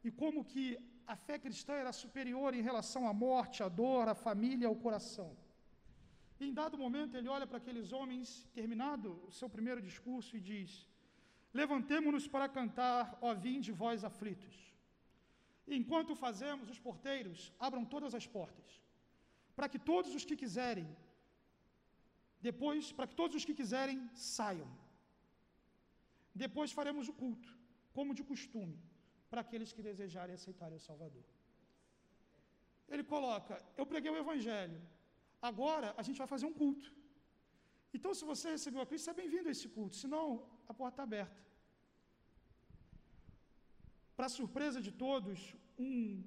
e 0.03 0.11
como 0.21 0.45
que 0.51 0.65
a 1.13 1.15
fé 1.15 1.37
cristã 1.45 1.73
era 1.73 1.91
superior 1.91 2.53
em 2.53 2.61
relação 2.69 3.07
à 3.07 3.13
morte, 3.13 3.63
à 3.63 3.69
dor, 3.81 4.07
à 4.07 4.15
família, 4.27 4.67
ao 4.67 4.75
coração. 4.75 5.29
E 6.39 6.45
em 6.47 6.53
dado 6.53 6.77
momento 6.77 7.15
ele 7.15 7.27
olha 7.27 7.45
para 7.45 7.57
aqueles 7.57 7.91
homens, 7.91 8.47
terminado 8.53 9.09
o 9.27 9.31
seu 9.39 9.49
primeiro 9.49 9.81
discurso, 9.89 10.35
e 10.37 10.39
diz: 10.39 10.71
Levantemo-nos 11.59 12.27
para 12.27 12.47
cantar, 12.57 13.17
ó 13.21 13.33
vinde 13.33 13.71
vós 13.71 14.03
aflitos. 14.09 14.55
Enquanto 15.67 16.15
fazemos, 16.25 16.69
os 16.73 16.79
porteiros 16.87 17.51
abram 17.59 17.83
todas 17.93 18.13
as 18.19 18.25
portas, 18.25 18.69
para 19.55 19.69
que 19.71 19.79
todos 19.91 20.13
os 20.15 20.25
que 20.29 20.35
quiserem, 20.35 20.87
depois, 22.49 22.91
para 22.91 23.07
que 23.07 23.15
todos 23.21 23.35
os 23.39 23.45
que 23.45 23.53
quiserem 23.53 23.99
saiam. 24.13 24.69
Depois 26.43 26.71
faremos 26.71 27.07
o 27.11 27.13
culto, 27.13 27.49
como 27.97 28.15
de 28.19 28.23
costume 28.23 28.79
para 29.29 29.41
aqueles 29.45 29.71
que 29.75 29.81
desejarem 29.89 30.35
aceitarem 30.35 30.77
o 30.77 30.85
Salvador. 30.89 31.25
Ele 32.93 33.03
coloca: 33.03 33.53
Eu 33.77 33.85
preguei 33.91 34.11
o 34.11 34.21
Evangelho, 34.23 34.81
agora 35.49 35.93
a 35.97 36.03
gente 36.07 36.17
vai 36.23 36.27
fazer 36.33 36.45
um 36.45 36.57
culto. 36.63 36.89
Então, 37.93 38.13
se 38.13 38.23
você 38.31 38.51
recebeu 38.51 38.81
a 38.81 38.85
Cristo, 38.89 39.05
seja 39.05 39.19
bem-vindo 39.21 39.47
a 39.49 39.53
esse 39.55 39.67
culto, 39.77 39.95
senão 40.03 40.23
a 40.67 40.73
porta 40.73 40.95
está 40.95 41.03
aberta. 41.03 41.41
Para 44.15 44.29
surpresa 44.29 44.79
de 44.87 44.91
todos, 44.91 45.55
um, 45.79 46.23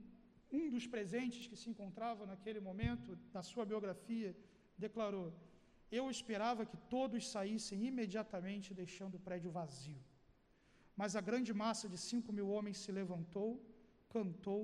um 0.50 0.70
dos 0.74 0.86
presentes 0.94 1.46
que 1.46 1.56
se 1.60 1.68
encontrava 1.70 2.26
naquele 2.26 2.60
momento, 2.60 3.18
na 3.32 3.42
sua 3.42 3.64
biografia, 3.64 4.36
declarou: 4.76 5.28
Eu 5.98 6.10
esperava 6.10 6.66
que 6.70 6.78
todos 6.96 7.28
saíssem 7.34 7.86
imediatamente, 7.90 8.74
deixando 8.82 9.16
o 9.16 9.24
prédio 9.28 9.50
vazio. 9.50 10.02
Mas 10.96 11.16
a 11.16 11.20
grande 11.20 11.52
massa 11.52 11.88
de 11.88 11.98
cinco 11.98 12.32
mil 12.32 12.48
homens 12.48 12.78
se 12.78 12.92
levantou, 13.00 13.50
cantou 14.08 14.62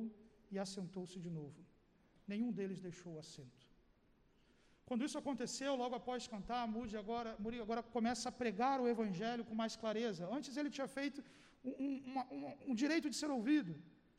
e 0.51 0.59
assentou-se 0.59 1.19
de 1.19 1.31
novo. 1.39 1.61
Nenhum 2.27 2.53
deles 2.53 2.81
deixou 2.81 3.15
o 3.15 3.19
assento. 3.19 3.60
Quando 4.91 5.05
isso 5.07 5.19
aconteceu, 5.23 5.73
logo 5.83 5.95
após 5.99 6.27
cantar, 6.35 6.63
Muri 6.75 6.97
agora, 7.03 7.31
Muri 7.43 7.59
agora 7.65 7.83
começa 7.97 8.27
a 8.31 8.37
pregar 8.41 8.77
o 8.85 8.89
Evangelho 8.95 9.45
com 9.49 9.57
mais 9.61 9.75
clareza. 9.83 10.23
Antes 10.37 10.57
ele 10.61 10.71
tinha 10.77 10.89
feito 10.99 11.19
um, 11.65 11.73
um, 11.81 12.41
um, 12.71 12.75
direito 12.83 13.09
de 13.13 13.17
ser 13.21 13.31
ouvido, 13.37 13.73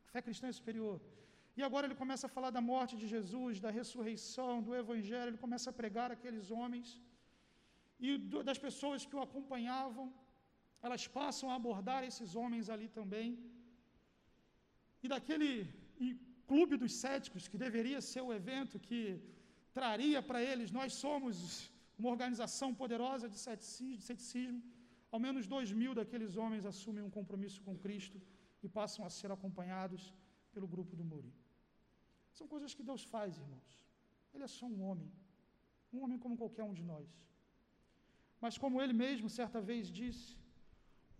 a 0.07 0.09
fé 0.13 0.21
cristã 0.27 0.47
é 0.51 0.55
superior. 0.59 0.95
E 1.57 1.61
agora 1.67 1.85
ele 1.87 1.97
começa 2.03 2.25
a 2.27 2.33
falar 2.35 2.51
da 2.57 2.63
morte 2.73 2.93
de 3.01 3.07
Jesus, 3.15 3.59
da 3.65 3.71
ressurreição, 3.79 4.53
do 4.67 4.73
Evangelho, 4.83 5.29
ele 5.31 5.43
começa 5.45 5.67
a 5.71 5.77
pregar 5.81 6.09
aqueles 6.15 6.45
homens 6.57 6.87
e 8.07 8.11
das 8.49 8.59
pessoas 8.67 9.05
que 9.09 9.17
o 9.17 9.23
acompanhavam 9.27 10.05
elas 10.85 11.03
passam 11.17 11.47
a 11.49 11.55
abordar 11.59 12.01
esses 12.09 12.29
homens 12.39 12.67
ali 12.73 12.87
também. 12.99 13.29
E 15.03 15.07
daquele 15.13 15.51
clube 16.51 16.75
dos 16.83 16.93
céticos, 17.03 17.47
que 17.51 17.59
deveria 17.65 17.99
ser 18.11 18.21
o 18.21 18.33
evento 18.39 18.79
que 18.87 19.01
traria 19.79 20.21
para 20.29 20.41
eles, 20.49 20.71
nós 20.79 20.93
somos 21.03 21.35
uma 21.97 22.09
organização 22.09 22.69
poderosa 22.81 23.27
de 23.33 23.37
ceticismo, 24.09 24.61
ao 25.11 25.19
menos 25.25 25.45
dois 25.53 25.71
mil 25.81 25.93
daqueles 25.99 26.35
homens 26.41 26.65
assumem 26.71 27.03
um 27.03 27.13
compromisso 27.17 27.61
com 27.65 27.77
Cristo 27.85 28.19
e 28.63 28.67
passam 28.79 29.05
a 29.05 29.09
ser 29.09 29.31
acompanhados 29.31 30.13
pelo 30.53 30.67
grupo 30.73 30.95
do 30.95 31.03
Muri. 31.11 31.31
São 32.37 32.47
coisas 32.53 32.73
que 32.73 32.87
Deus 32.89 33.03
faz, 33.03 33.37
irmãos. 33.37 33.71
Ele 34.33 34.45
é 34.45 34.51
só 34.59 34.65
um 34.65 34.81
homem, 34.87 35.11
um 35.93 36.01
homem 36.03 36.17
como 36.17 36.39
qualquer 36.41 36.63
um 36.63 36.73
de 36.73 36.83
nós. 36.83 37.09
Mas 38.43 38.57
como 38.57 38.81
ele 38.81 38.93
mesmo 38.93 39.29
certa 39.29 39.59
vez 39.69 39.91
disse, 40.01 40.37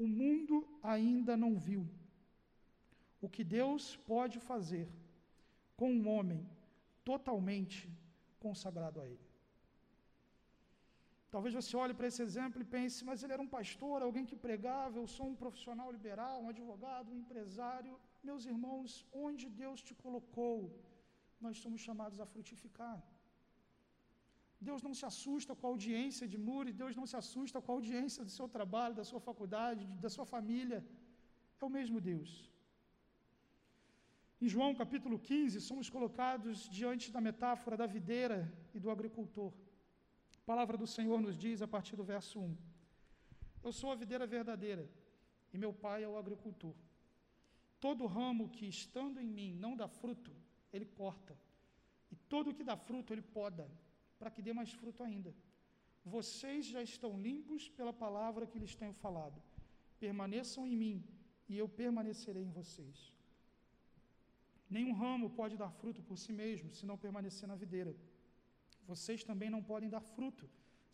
o 0.04 0.08
mundo 0.08 0.56
ainda 0.82 1.36
não 1.44 1.52
viu 1.68 1.84
o 3.26 3.30
que 3.30 3.44
Deus 3.44 3.84
pode 4.14 4.40
fazer 4.40 4.88
com 5.80 5.90
um 5.94 6.08
homem 6.14 6.42
totalmente 7.04 7.80
consagrado 8.46 9.00
a 9.02 9.08
Ele. 9.14 9.28
Talvez 11.34 11.54
você 11.58 11.74
olhe 11.84 11.94
para 11.98 12.08
esse 12.10 12.22
exemplo 12.28 12.62
e 12.62 12.72
pense, 12.76 12.98
mas 13.08 13.22
ele 13.24 13.34
era 13.36 13.44
um 13.46 13.52
pastor, 13.58 13.98
alguém 14.02 14.26
que 14.30 14.38
pregava, 14.46 14.96
eu 15.02 15.08
sou 15.16 15.28
um 15.32 15.38
profissional 15.44 15.90
liberal, 15.98 16.36
um 16.46 16.50
advogado, 16.54 17.08
um 17.10 17.20
empresário. 17.24 17.94
Meus 18.30 18.46
irmãos, 18.54 18.90
onde 19.26 19.46
Deus 19.62 19.80
te 19.88 19.94
colocou, 20.04 20.58
nós 21.46 21.58
somos 21.64 21.80
chamados 21.88 22.20
a 22.20 22.28
frutificar. 22.34 22.98
Deus 24.70 24.82
não 24.88 24.94
se 25.00 25.06
assusta 25.12 25.56
com 25.56 25.66
a 25.68 25.72
audiência 25.74 26.28
de 26.34 26.38
Muri, 26.48 26.80
Deus 26.82 26.96
não 27.00 27.08
se 27.12 27.18
assusta 27.22 27.62
com 27.62 27.72
a 27.72 27.78
audiência 27.78 28.24
do 28.28 28.34
seu 28.38 28.48
trabalho, 28.58 29.00
da 29.00 29.06
sua 29.12 29.22
faculdade, 29.30 29.86
da 30.06 30.12
sua 30.16 30.26
família. 30.34 30.80
É 31.62 31.66
o 31.66 31.74
mesmo 31.78 32.00
Deus. 32.12 32.51
Em 34.44 34.50
João 34.50 34.74
capítulo 34.74 35.20
15, 35.20 35.62
somos 35.62 35.88
colocados 35.88 36.68
diante 36.68 37.12
da 37.12 37.22
metáfora 37.22 37.78
da 37.78 37.86
videira 37.86 38.52
e 38.74 38.80
do 38.80 38.90
agricultor. 38.90 39.54
A 40.36 40.46
palavra 40.48 40.76
do 40.76 40.88
Senhor 40.88 41.22
nos 41.22 41.38
diz 41.38 41.62
a 41.62 41.68
partir 41.68 41.96
do 41.96 42.04
verso 42.04 42.40
1: 42.40 42.58
Eu 43.64 43.72
sou 43.72 43.92
a 43.92 43.96
videira 43.96 44.26
verdadeira 44.26 44.90
e 45.54 45.60
meu 45.60 45.72
pai 45.72 46.04
é 46.04 46.08
o 46.08 46.18
agricultor. 46.18 46.74
Todo 47.80 48.08
ramo 48.08 48.50
que 48.50 48.66
estando 48.66 49.20
em 49.20 49.28
mim 49.28 49.54
não 49.54 49.76
dá 49.76 49.88
fruto, 49.88 50.32
ele 50.74 50.88
corta, 50.88 51.38
e 52.12 52.16
todo 52.16 52.56
que 52.56 52.64
dá 52.64 52.76
fruto 52.76 53.14
ele 53.14 53.22
poda, 53.22 53.70
para 54.18 54.32
que 54.32 54.42
dê 54.42 54.54
mais 54.54 54.74
fruto 54.74 55.04
ainda. 55.04 55.36
Vocês 56.04 56.66
já 56.66 56.82
estão 56.82 57.22
limpos 57.22 57.70
pela 57.70 57.94
palavra 57.94 58.48
que 58.48 58.58
lhes 58.58 58.74
tenho 58.74 58.94
falado. 58.94 59.40
Permaneçam 60.00 60.66
em 60.66 60.76
mim, 60.76 61.04
e 61.48 61.60
eu 61.60 61.70
permanecerei 61.70 62.44
em 62.44 62.52
vocês. 62.52 63.21
Nenhum 64.76 64.94
ramo 65.04 65.28
pode 65.40 65.56
dar 65.62 65.72
fruto 65.80 66.02
por 66.08 66.18
si 66.24 66.32
mesmo, 66.42 66.70
se 66.78 66.86
não 66.90 66.98
permanecer 67.06 67.48
na 67.52 67.58
videira. 67.64 67.94
Vocês 68.92 69.24
também 69.30 69.50
não 69.56 69.62
podem 69.72 69.90
dar 69.96 70.04
fruto, 70.16 70.46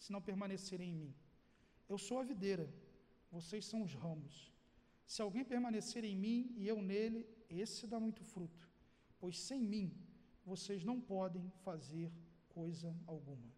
se 0.03 0.11
não 0.13 0.21
permanecerem 0.29 0.89
em 0.91 0.97
mim. 1.01 1.13
Eu 1.91 1.97
sou 2.07 2.17
a 2.19 2.29
videira, 2.31 2.65
vocês 3.37 3.63
são 3.71 3.81
os 3.87 3.93
ramos. 4.03 4.35
Se 5.13 5.21
alguém 5.21 5.45
permanecer 5.53 6.03
em 6.03 6.17
mim 6.25 6.39
e 6.61 6.67
eu 6.73 6.79
nele, 6.91 7.21
esse 7.63 7.85
dá 7.91 7.99
muito 8.05 8.23
fruto, 8.33 8.63
pois 9.19 9.37
sem 9.49 9.61
mim 9.73 9.87
vocês 10.51 10.83
não 10.89 10.97
podem 11.13 11.45
fazer 11.65 12.11
coisa 12.57 12.89
alguma. 13.13 13.49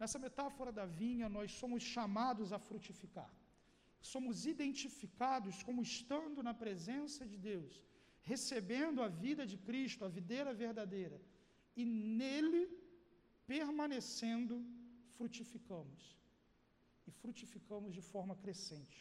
Nessa 0.00 0.18
metáfora 0.26 0.72
da 0.78 0.86
vinha, 0.86 1.28
nós 1.36 1.52
somos 1.60 1.82
chamados 1.82 2.52
a 2.56 2.58
frutificar. 2.68 3.30
Somos 4.12 4.46
identificados 4.54 5.62
como 5.62 5.82
estando 5.82 6.42
na 6.48 6.54
presença 6.54 7.26
de 7.26 7.36
Deus, 7.50 7.72
recebendo 8.32 8.98
a 9.06 9.08
vida 9.24 9.44
de 9.50 9.56
Cristo, 9.68 10.04
a 10.04 10.14
videira 10.18 10.52
verdadeira, 10.64 11.18
e 11.80 11.84
nele 12.18 12.62
permanecendo, 13.52 14.56
frutificamos. 15.16 16.02
E 17.08 17.10
frutificamos 17.22 17.90
de 17.98 18.02
forma 18.12 18.34
crescente. 18.44 18.98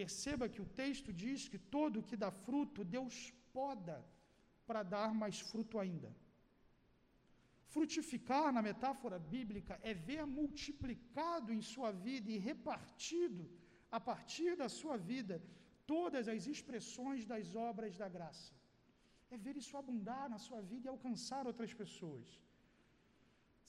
Perceba 0.00 0.50
que 0.52 0.62
o 0.64 0.70
texto 0.82 1.10
diz 1.24 1.48
que 1.52 1.60
todo 1.76 2.06
que 2.08 2.16
dá 2.24 2.30
fruto, 2.46 2.88
Deus 2.96 3.16
poda 3.58 3.96
para 4.66 4.82
dar 4.94 5.10
mais 5.22 5.38
fruto 5.50 5.78
ainda. 5.82 6.10
Frutificar, 7.74 8.46
na 8.56 8.62
metáfora 8.70 9.18
bíblica, 9.34 9.74
é 9.90 9.92
ver 10.08 10.24
multiplicado 10.40 11.48
em 11.56 11.62
sua 11.72 11.90
vida 12.06 12.28
e 12.30 12.38
repartido 12.50 13.44
a 13.96 14.00
partir 14.10 14.50
da 14.62 14.68
sua 14.80 14.96
vida 15.12 15.36
todas 15.92 16.26
as 16.34 16.42
expressões 16.54 17.22
das 17.32 17.46
obras 17.70 17.94
da 18.02 18.08
graça. 18.16 18.52
É 19.34 19.36
ver 19.46 19.56
isso 19.62 19.74
abundar 19.80 20.26
na 20.34 20.38
sua 20.46 20.60
vida 20.70 20.86
e 20.86 20.92
alcançar 20.94 21.42
outras 21.50 21.72
pessoas. 21.82 22.28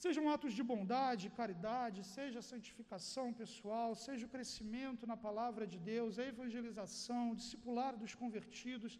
Sejam 0.04 0.24
atos 0.34 0.52
de 0.58 0.62
bondade, 0.70 1.32
caridade, 1.40 1.98
seja 2.16 2.46
santificação 2.52 3.26
pessoal, 3.42 3.90
seja 4.06 4.24
o 4.26 4.32
crescimento 4.34 5.06
na 5.10 5.16
palavra 5.26 5.64
de 5.72 5.78
Deus, 5.92 6.18
a 6.18 6.26
evangelização, 6.32 7.22
o 7.30 7.38
discipular 7.40 7.92
dos 8.02 8.14
convertidos, 8.22 8.94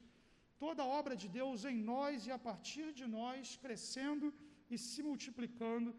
toda 0.65 0.81
a 0.85 0.91
obra 1.01 1.17
de 1.23 1.29
Deus 1.41 1.65
em 1.73 1.79
nós 1.93 2.27
e 2.29 2.33
a 2.39 2.41
partir 2.49 2.89
de 3.01 3.07
nós, 3.19 3.57
crescendo 3.65 4.29
e 4.75 4.79
se 4.87 5.03
multiplicando. 5.11 5.91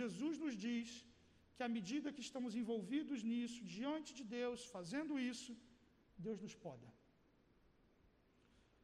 Jesus 0.00 0.36
nos 0.44 0.56
diz 0.66 0.88
que 1.54 1.66
à 1.68 1.70
medida 1.78 2.14
que 2.16 2.26
estamos 2.28 2.54
envolvidos 2.60 3.22
nisso, 3.32 3.60
diante 3.78 4.10
de 4.18 4.24
Deus, 4.38 4.60
fazendo 4.76 5.14
isso, 5.32 5.52
Deus 6.26 6.40
nos 6.40 6.54
poda. 6.54 6.88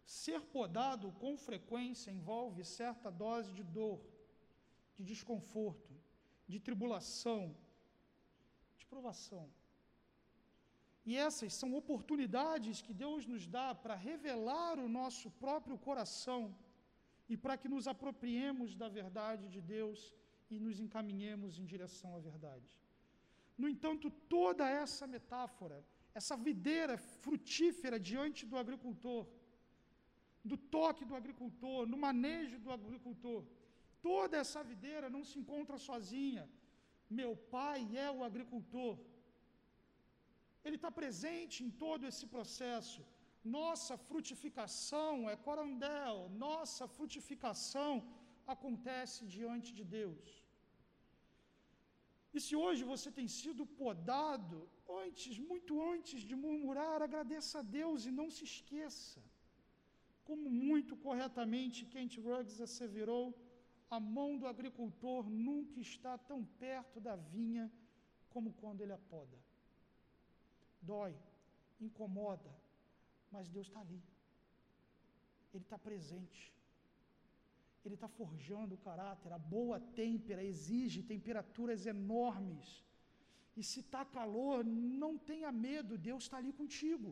Ser 0.05 0.41
podado 0.57 1.07
com 1.21 1.37
frequência 1.49 2.11
envolve 2.19 2.65
certa 2.65 3.11
dose 3.11 3.53
de 3.59 3.65
dor, 3.79 4.01
de 4.97 5.03
desconforto, 5.13 5.93
de 6.53 6.59
tribulação, 6.61 7.43
de 8.79 8.87
provação. 8.87 9.45
E 11.09 11.17
essas 11.17 11.53
são 11.55 11.71
oportunidades 11.81 12.83
que 12.87 12.95
Deus 13.05 13.27
nos 13.33 13.47
dá 13.47 13.69
para 13.75 13.95
revelar 13.95 14.79
o 14.79 14.89
nosso 14.89 15.31
próprio 15.43 15.77
coração 15.79 16.41
e 17.29 17.37
para 17.37 17.57
que 17.57 17.69
nos 17.75 17.87
apropriemos 17.87 18.75
da 18.75 18.89
verdade 18.89 19.49
de 19.49 19.61
Deus 19.61 20.01
e 20.51 20.59
nos 20.59 20.79
encaminhemos 20.85 21.59
em 21.59 21.65
direção 21.65 22.15
à 22.17 22.21
verdade. 22.31 22.69
No 23.59 23.69
entanto, 23.69 24.11
toda 24.37 24.69
essa 24.69 25.07
metáfora, 25.07 25.85
essa 26.19 26.37
videira 26.49 26.95
frutífera 27.25 27.99
diante 28.11 28.43
do 28.51 28.57
agricultor, 28.65 29.23
do 30.51 30.57
toque 30.77 31.05
do 31.11 31.17
agricultor, 31.21 31.81
no 31.93 31.99
manejo 32.07 32.59
do 32.65 32.71
agricultor, 32.79 33.41
Toda 34.11 34.35
essa 34.43 34.61
videira 34.71 35.07
não 35.15 35.23
se 35.29 35.37
encontra 35.41 35.77
sozinha. 35.89 36.43
Meu 37.21 37.31
pai 37.55 37.81
é 38.07 38.09
o 38.17 38.23
agricultor. 38.29 38.95
Ele 40.65 40.77
está 40.79 40.91
presente 41.01 41.57
em 41.65 41.71
todo 41.85 42.07
esse 42.11 42.25
processo. 42.35 43.01
Nossa 43.59 43.95
frutificação 44.09 45.13
é 45.33 45.37
corandel, 45.49 46.17
nossa 46.47 46.85
frutificação 46.97 47.93
acontece 48.55 49.21
diante 49.37 49.71
de 49.79 49.85
Deus. 49.99 50.25
E 52.37 52.41
se 52.47 52.55
hoje 52.55 52.83
você 52.85 53.11
tem 53.19 53.27
sido 53.27 53.65
podado, 53.65 54.57
antes, 55.03 55.39
muito 55.51 55.73
antes 55.93 56.21
de 56.21 56.35
murmurar, 56.43 57.01
agradeça 57.01 57.61
a 57.61 57.63
Deus 57.63 58.05
e 58.05 58.11
não 58.11 58.29
se 58.37 58.45
esqueça. 58.45 59.21
Como 60.29 60.51
muito 60.51 60.95
corretamente 61.05 61.87
Kent 61.93 62.19
Ruggs 62.19 62.61
asseverou, 62.61 63.27
a 63.97 63.99
mão 63.99 64.37
do 64.37 64.47
agricultor 64.47 65.31
nunca 65.31 65.81
está 65.81 66.19
tão 66.19 66.45
perto 66.45 67.01
da 67.01 67.17
vinha 67.17 67.73
como 68.29 68.53
quando 68.61 68.83
ele 68.83 68.93
a 68.93 68.99
poda. 68.99 69.39
Dói, 70.83 71.17
incomoda, 71.81 72.53
mas 73.33 73.49
Deus 73.49 73.69
está 73.69 73.81
ali. 73.81 74.03
Ele 75.55 75.65
está 75.65 75.79
presente. 75.79 76.53
Ele 77.87 77.99
está 77.99 78.09
forjando 78.21 78.75
o 78.75 78.83
caráter. 78.89 79.31
A 79.33 79.41
boa 79.57 79.79
têmpera 80.01 80.43
exige 80.53 81.09
temperaturas 81.15 81.81
enormes. 81.95 82.69
E 83.59 83.63
se 83.71 83.81
está 83.85 84.03
calor, 84.19 84.59
não 85.05 85.13
tenha 85.31 85.51
medo, 85.69 86.03
Deus 86.09 86.25
está 86.25 86.37
ali 86.39 86.53
contigo. 86.61 87.11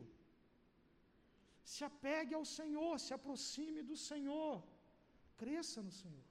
Se 1.73 1.83
apegue 1.89 2.33
ao 2.39 2.45
Senhor, 2.57 2.93
se 3.05 3.13
aproxime 3.17 3.81
do 3.89 3.97
Senhor, 4.09 4.55
cresça 5.41 5.81
no 5.87 5.93
Senhor. 6.01 6.25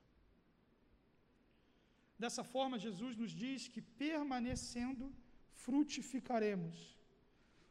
Dessa 2.24 2.44
forma, 2.54 2.84
Jesus 2.86 3.14
nos 3.22 3.32
diz 3.44 3.66
que 3.72 3.82
permanecendo, 4.04 5.06
frutificaremos. 5.64 6.76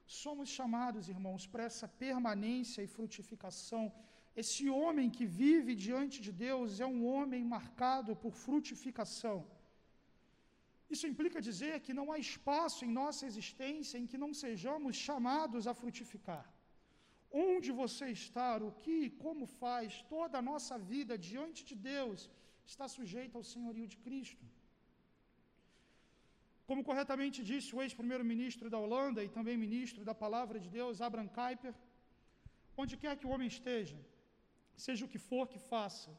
Somos 0.06 0.50
chamados, 0.58 1.08
irmãos, 1.16 1.44
para 1.52 1.64
essa 1.70 1.88
permanência 2.06 2.82
e 2.84 2.94
frutificação. 2.98 3.84
Esse 4.42 4.64
homem 4.82 5.10
que 5.16 5.26
vive 5.42 5.74
diante 5.88 6.18
de 6.26 6.32
Deus 6.46 6.80
é 6.86 6.88
um 6.94 7.02
homem 7.14 7.44
marcado 7.56 8.16
por 8.24 8.34
frutificação. 8.46 9.38
Isso 10.94 11.06
implica 11.12 11.46
dizer 11.50 11.76
que 11.86 11.94
não 12.00 12.08
há 12.12 12.18
espaço 12.28 12.80
em 12.86 12.92
nossa 13.02 13.24
existência 13.30 13.98
em 14.00 14.08
que 14.12 14.22
não 14.24 14.32
sejamos 14.44 14.96
chamados 15.08 15.68
a 15.72 15.74
frutificar. 15.82 16.46
Onde 17.50 17.70
você 17.82 18.08
está, 18.20 18.50
o 18.70 18.72
que 18.82 18.96
e 19.06 19.14
como 19.24 19.46
faz 19.62 20.02
toda 20.16 20.38
a 20.40 20.48
nossa 20.52 20.76
vida 20.92 21.16
diante 21.30 21.62
de 21.70 21.76
Deus 21.92 22.30
está 22.72 22.88
sujeita 22.98 23.38
ao 23.38 23.50
senhorio 23.52 23.88
de 23.94 23.98
Cristo. 24.06 24.46
Como 26.68 26.86
corretamente 26.90 27.40
disse 27.52 27.70
o 27.76 27.82
ex-primeiro-ministro 27.84 28.70
da 28.74 28.80
Holanda 28.84 29.24
e 29.24 29.34
também 29.38 29.64
ministro 29.66 30.04
da 30.10 30.16
Palavra 30.24 30.60
de 30.64 30.70
Deus, 30.78 31.02
Abraham 31.02 31.32
Kuyper, 31.38 31.74
onde 32.82 32.96
quer 33.02 33.16
que 33.18 33.28
o 33.28 33.34
homem 33.34 33.50
esteja, 33.56 33.98
seja 34.76 35.06
o 35.06 35.08
que 35.08 35.18
for 35.18 35.48
que 35.48 35.60
faça, 35.60 36.12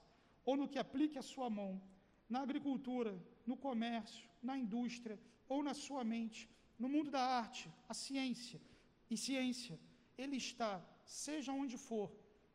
ou 0.45 0.57
no 0.57 0.69
que 0.69 0.79
aplique 0.79 1.19
a 1.19 1.23
sua 1.23 1.49
mão, 1.49 1.81
na 2.29 2.41
agricultura, 2.41 3.13
no 3.47 3.57
comércio, 3.57 4.29
na 4.43 4.57
indústria 4.57 5.19
ou 5.49 5.63
na 5.63 5.75
sua 5.75 6.03
mente, 6.05 6.49
no 6.79 6.89
mundo 6.89 7.11
da 7.11 7.21
arte, 7.21 7.71
a 7.89 7.95
ciência 7.95 8.61
e 9.11 9.17
ciência, 9.17 9.79
ele 10.17 10.37
está, 10.37 10.83
seja 11.05 11.53
onde 11.53 11.77
for, 11.77 12.11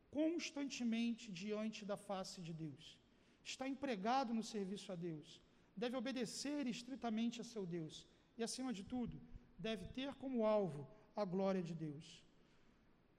constantemente 0.09 1.31
diante 1.31 1.85
da 1.85 1.97
face 1.97 2.41
de 2.41 2.53
Deus. 2.53 2.97
está 3.43 3.67
empregado 3.67 4.33
no 4.33 4.43
serviço 4.43 4.91
a 4.91 4.95
Deus, 4.95 5.41
deve 5.75 5.95
obedecer 5.95 6.67
estritamente 6.67 7.41
a 7.41 7.43
seu 7.43 7.65
Deus 7.65 8.07
e, 8.37 8.43
acima 8.43 8.71
de 8.71 8.83
tudo, 8.83 9.19
deve 9.57 9.87
ter 9.87 10.13
como 10.15 10.45
alvo 10.45 10.87
a 11.15 11.25
glória 11.25 11.63
de 11.63 11.73
Deus. 11.73 12.23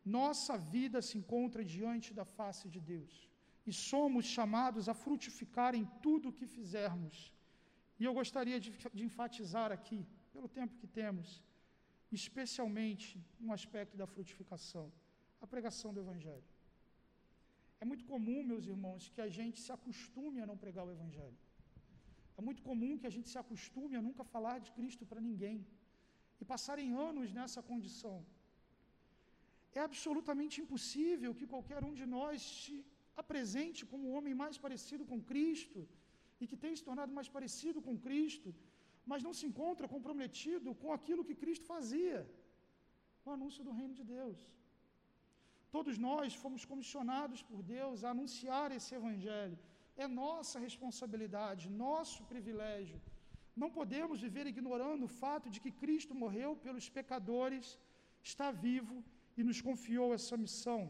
Nossa 0.04 0.56
vida 0.56 1.02
se 1.02 1.18
encontra 1.18 1.64
diante 1.64 2.14
da 2.14 2.24
face 2.24 2.68
de 2.68 2.80
Deus 2.80 3.28
e 3.66 3.72
somos 3.72 4.24
chamados 4.24 4.88
a 4.88 4.94
frutificar 4.94 5.74
em 5.74 5.84
tudo 6.02 6.28
o 6.28 6.32
que 6.32 6.46
fizermos. 6.46 7.32
E 7.98 8.04
eu 8.04 8.14
gostaria 8.14 8.58
de, 8.58 8.70
de 8.94 9.04
enfatizar 9.04 9.70
aqui, 9.70 10.06
pelo 10.32 10.48
tempo 10.48 10.78
que 10.80 10.86
temos, 10.86 11.42
especialmente 12.10 13.22
um 13.40 13.52
aspecto 13.52 13.96
da 13.96 14.06
frutificação, 14.06 14.90
a 15.40 15.46
pregação 15.46 15.92
do 15.92 16.00
Evangelho. 16.00 16.48
É 17.82 17.84
muito 17.84 18.04
comum, 18.04 18.42
meus 18.42 18.66
irmãos, 18.66 19.08
que 19.14 19.20
a 19.20 19.28
gente 19.28 19.60
se 19.60 19.72
acostume 19.76 20.40
a 20.40 20.46
não 20.46 20.56
pregar 20.56 20.86
o 20.86 20.90
Evangelho. 20.90 21.38
É 22.38 22.42
muito 22.48 22.62
comum 22.62 22.98
que 23.00 23.06
a 23.06 23.14
gente 23.14 23.28
se 23.28 23.38
acostume 23.38 23.96
a 23.96 24.02
nunca 24.06 24.24
falar 24.24 24.58
de 24.64 24.70
Cristo 24.72 25.04
para 25.10 25.20
ninguém 25.28 25.66
e 26.40 26.44
passarem 26.44 26.92
anos 27.08 27.32
nessa 27.38 27.62
condição. 27.62 28.16
É 29.78 29.80
absolutamente 29.88 30.56
impossível 30.62 31.36
que 31.38 31.50
qualquer 31.52 31.82
um 31.88 31.94
de 32.00 32.06
nós 32.16 32.40
se 32.62 32.76
apresente 33.22 33.80
como 33.90 34.04
o 34.08 34.14
homem 34.16 34.34
mais 34.42 34.56
parecido 34.64 35.04
com 35.10 35.18
Cristo 35.32 35.80
e 36.40 36.46
que 36.50 36.60
tem 36.62 36.74
se 36.78 36.84
tornado 36.88 37.12
mais 37.18 37.28
parecido 37.36 37.80
com 37.86 37.96
Cristo, 38.06 38.50
mas 39.10 39.24
não 39.26 39.34
se 39.38 39.46
encontra 39.50 39.92
comprometido 39.94 40.74
com 40.82 40.90
aquilo 40.98 41.26
que 41.28 41.40
Cristo 41.42 41.66
fazia 41.74 42.18
o 43.24 43.30
anúncio 43.36 43.62
do 43.66 43.76
reino 43.78 43.94
de 44.00 44.04
Deus. 44.16 44.38
Todos 45.76 45.96
nós 46.08 46.34
fomos 46.42 46.62
comissionados 46.70 47.40
por 47.50 47.60
Deus 47.76 48.02
a 48.02 48.10
anunciar 48.14 48.68
esse 48.76 48.92
evangelho. 49.00 49.58
É 50.04 50.06
nossa 50.22 50.58
responsabilidade, 50.66 51.70
nosso 51.86 52.20
privilégio. 52.32 52.98
Não 53.62 53.70
podemos 53.78 54.18
viver 54.26 54.46
ignorando 54.52 55.04
o 55.04 55.14
fato 55.22 55.46
de 55.54 55.60
que 55.62 55.72
Cristo 55.82 56.14
morreu 56.22 56.50
pelos 56.64 56.88
pecadores, 56.98 57.66
está 58.30 58.48
vivo 58.66 58.96
e 59.40 59.46
nos 59.48 59.60
confiou 59.68 60.08
essa 60.18 60.36
missão. 60.44 60.80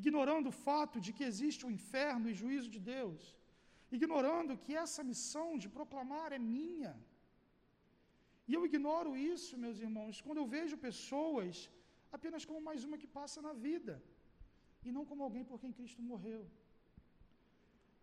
Ignorando 0.00 0.48
o 0.50 0.58
fato 0.66 0.96
de 1.04 1.10
que 1.16 1.24
existe 1.30 1.62
o 1.66 1.72
inferno 1.78 2.26
e 2.30 2.38
juízo 2.42 2.70
de 2.76 2.80
Deus. 2.94 3.22
Ignorando 3.96 4.60
que 4.64 4.74
essa 4.84 5.02
missão 5.10 5.48
de 5.62 5.68
proclamar 5.78 6.28
é 6.38 6.40
minha. 6.54 6.92
E 8.48 8.54
eu 8.56 8.62
ignoro 8.68 9.10
isso, 9.34 9.60
meus 9.64 9.78
irmãos, 9.86 10.20
quando 10.24 10.40
eu 10.42 10.48
vejo 10.56 10.84
pessoas 10.88 11.54
apenas 12.16 12.44
como 12.48 12.66
mais 12.68 12.80
uma 12.86 13.00
que 13.02 13.10
passa 13.18 13.38
na 13.46 13.52
vida, 13.66 13.94
e 14.86 14.90
não 14.96 15.04
como 15.10 15.24
alguém 15.26 15.44
por 15.50 15.58
quem 15.62 15.76
Cristo 15.78 16.02
morreu. 16.12 16.42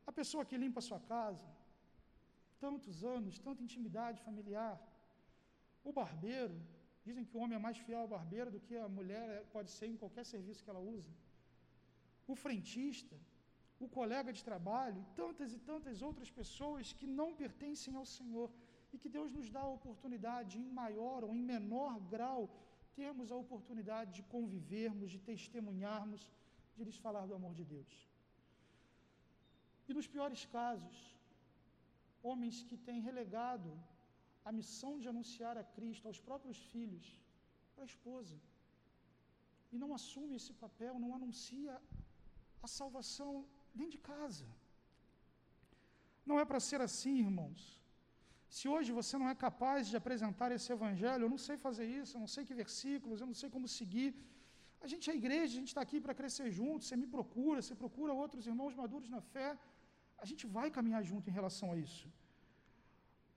A 0.09 0.13
pessoa 0.19 0.47
que 0.49 0.61
limpa 0.63 0.79
a 0.79 0.87
sua 0.89 0.99
casa, 1.13 1.47
tantos 2.65 3.03
anos, 3.15 3.37
tanta 3.47 3.65
intimidade 3.67 4.23
familiar. 4.27 4.77
O 5.89 5.91
barbeiro, 5.99 6.57
dizem 7.07 7.25
que 7.25 7.35
o 7.35 7.41
homem 7.41 7.57
é 7.57 7.65
mais 7.67 7.77
fiel 7.85 8.01
ao 8.01 8.07
barbeiro 8.15 8.51
do 8.55 8.59
que 8.65 8.75
a 8.77 8.87
mulher 8.99 9.45
pode 9.53 9.71
ser 9.77 9.87
em 9.87 9.97
qualquer 10.01 10.25
serviço 10.33 10.63
que 10.63 10.71
ela 10.73 10.79
usa. 10.97 11.11
O 12.27 12.35
frentista, 12.35 13.17
o 13.79 13.87
colega 13.97 14.31
de 14.37 14.43
trabalho, 14.49 14.99
e 15.01 15.05
tantas 15.21 15.53
e 15.57 15.59
tantas 15.69 16.01
outras 16.01 16.29
pessoas 16.39 16.91
que 16.93 17.07
não 17.19 17.29
pertencem 17.43 17.95
ao 17.95 18.05
Senhor 18.05 18.49
e 18.93 18.97
que 18.97 19.09
Deus 19.17 19.31
nos 19.31 19.49
dá 19.55 19.61
a 19.61 19.75
oportunidade, 19.79 20.57
em 20.59 20.69
maior 20.81 21.23
ou 21.23 21.33
em 21.35 21.43
menor 21.53 21.99
grau, 22.13 22.41
termos 23.01 23.31
a 23.31 23.35
oportunidade 23.43 24.11
de 24.17 24.23
convivermos, 24.35 25.11
de 25.15 25.19
testemunharmos, 25.31 26.21
de 26.75 26.83
lhes 26.83 26.97
falar 27.05 27.25
do 27.27 27.35
amor 27.39 27.53
de 27.59 27.65
Deus. 27.75 27.93
E 29.87 29.93
nos 29.93 30.07
piores 30.07 30.45
casos, 30.57 30.97
homens 32.21 32.57
que 32.63 32.77
têm 32.87 32.99
relegado 33.09 33.69
a 34.49 34.51
missão 34.59 34.93
de 35.01 35.07
anunciar 35.13 35.55
a 35.57 35.63
Cristo 35.75 36.07
aos 36.07 36.19
próprios 36.27 36.59
filhos, 36.71 37.05
para 37.73 37.83
a 37.83 37.91
esposa, 37.93 38.37
e 39.73 39.77
não 39.83 39.89
assume 39.97 40.35
esse 40.39 40.53
papel, 40.65 40.93
não 41.03 41.11
anuncia 41.19 41.73
a 42.65 42.67
salvação 42.79 43.33
dentro 43.73 43.95
de 43.97 44.01
casa. 44.13 44.47
Não 46.29 46.39
é 46.39 46.45
para 46.49 46.59
ser 46.69 46.81
assim, 46.87 47.15
irmãos. 47.27 47.61
Se 48.57 48.65
hoje 48.73 48.91
você 48.99 49.15
não 49.21 49.29
é 49.33 49.35
capaz 49.47 49.87
de 49.89 49.95
apresentar 50.01 50.49
esse 50.55 50.69
evangelho, 50.77 51.23
eu 51.25 51.31
não 51.35 51.41
sei 51.47 51.55
fazer 51.67 51.85
isso, 52.01 52.11
eu 52.15 52.21
não 52.25 52.31
sei 52.35 52.43
que 52.47 52.55
versículos, 52.63 53.21
eu 53.21 53.27
não 53.31 53.37
sei 53.41 53.49
como 53.55 53.67
seguir. 53.79 54.09
A 54.85 54.87
gente 54.91 55.05
é 55.11 55.15
igreja, 55.21 55.51
a 55.53 55.59
gente 55.61 55.71
está 55.73 55.83
aqui 55.87 55.99
para 56.05 56.15
crescer 56.19 56.47
junto. 56.59 56.85
Você 56.85 56.95
me 57.03 57.07
procura, 57.15 57.61
você 57.61 57.75
procura 57.83 58.11
outros 58.23 58.47
irmãos 58.51 58.73
maduros 58.81 59.09
na 59.15 59.21
fé. 59.33 59.49
A 60.23 60.25
gente 60.29 60.45
vai 60.57 60.67
caminhar 60.77 61.03
junto 61.11 61.29
em 61.29 61.35
relação 61.39 61.67
a 61.73 61.77
isso. 61.87 62.05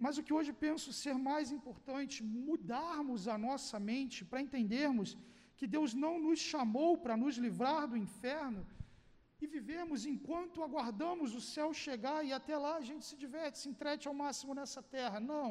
Mas 0.04 0.18
o 0.18 0.24
que 0.26 0.34
hoje 0.36 0.52
penso 0.66 0.96
ser 1.02 1.16
mais 1.30 1.48
importante, 1.56 2.16
mudarmos 2.48 3.22
a 3.34 3.36
nossa 3.48 3.78
mente 3.90 4.24
para 4.28 4.44
entendermos 4.46 5.10
que 5.58 5.66
Deus 5.74 5.90
não 6.04 6.14
nos 6.26 6.40
chamou 6.52 6.92
para 7.02 7.16
nos 7.22 7.36
livrar 7.44 7.82
do 7.90 7.98
inferno, 8.06 8.62
e 9.42 9.46
vivemos 9.54 10.00
enquanto 10.12 10.62
aguardamos 10.66 11.30
o 11.38 11.42
céu 11.54 11.68
chegar 11.84 12.18
e 12.28 12.32
até 12.38 12.56
lá 12.64 12.72
a 12.76 12.86
gente 12.88 13.04
se 13.08 13.16
diverte, 13.22 13.60
se 13.60 13.68
entrete 13.72 14.06
ao 14.06 14.14
máximo 14.22 14.54
nessa 14.58 14.80
terra. 14.96 15.18
Não. 15.34 15.48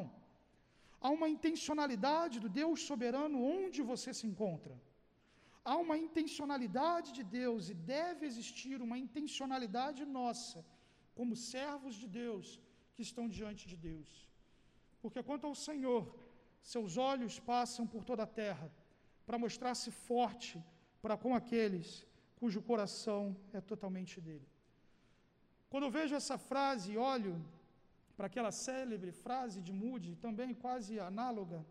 Há 1.04 1.10
uma 1.18 1.28
intencionalidade 1.34 2.38
do 2.44 2.50
Deus 2.60 2.80
soberano 2.90 3.38
onde 3.56 3.80
você 3.92 4.12
se 4.18 4.26
encontra. 4.30 4.74
Há 5.70 5.76
uma 5.84 5.96
intencionalidade 6.06 7.10
de 7.18 7.24
Deus 7.38 7.70
e 7.72 7.74
deve 7.96 8.24
existir 8.30 8.80
uma 8.88 8.98
intencionalidade 9.04 10.02
nossa, 10.18 10.60
como 11.18 11.40
servos 11.54 11.96
de 12.02 12.10
Deus 12.22 12.60
que 12.94 13.02
estão 13.08 13.26
diante 13.38 13.66
de 13.72 13.78
Deus. 13.90 14.31
Porque 15.02 15.22
quanto 15.22 15.46
ao 15.46 15.54
Senhor, 15.54 16.02
seus 16.62 16.96
olhos 16.96 17.38
passam 17.40 17.84
por 17.86 18.04
toda 18.04 18.22
a 18.22 18.32
terra 18.42 18.70
para 19.26 19.38
mostrar-se 19.44 19.90
forte 19.90 20.62
para 21.02 21.16
com 21.16 21.34
aqueles 21.34 22.06
cujo 22.36 22.62
coração 22.62 23.36
é 23.52 23.60
totalmente 23.60 24.20
dele. 24.20 24.48
Quando 25.68 25.84
eu 25.84 25.90
vejo 25.90 26.14
essa 26.14 26.36
frase 26.38 26.92
e 26.92 26.98
olho 26.98 27.34
para 28.16 28.26
aquela 28.26 28.52
célebre 28.52 29.10
frase 29.10 29.60
de 29.60 29.72
Moody, 29.72 30.14
também 30.16 30.54
quase 30.54 31.00
análoga, 31.00 31.64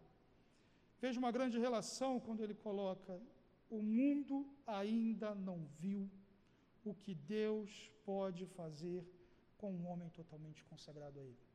vejo 0.99 1.19
uma 1.19 1.31
grande 1.31 1.57
relação 1.59 2.19
quando 2.19 2.41
ele 2.43 2.53
coloca: 2.53 3.21
o 3.69 3.81
mundo 3.81 4.45
ainda 4.65 5.33
não 5.33 5.59
viu 5.79 6.09
o 6.83 6.93
que 6.93 7.13
Deus 7.13 7.91
pode 8.03 8.45
fazer 8.45 9.05
com 9.57 9.71
um 9.71 9.87
homem 9.87 10.09
totalmente 10.09 10.63
consagrado 10.65 11.19
a 11.19 11.23
Ele. 11.23 11.50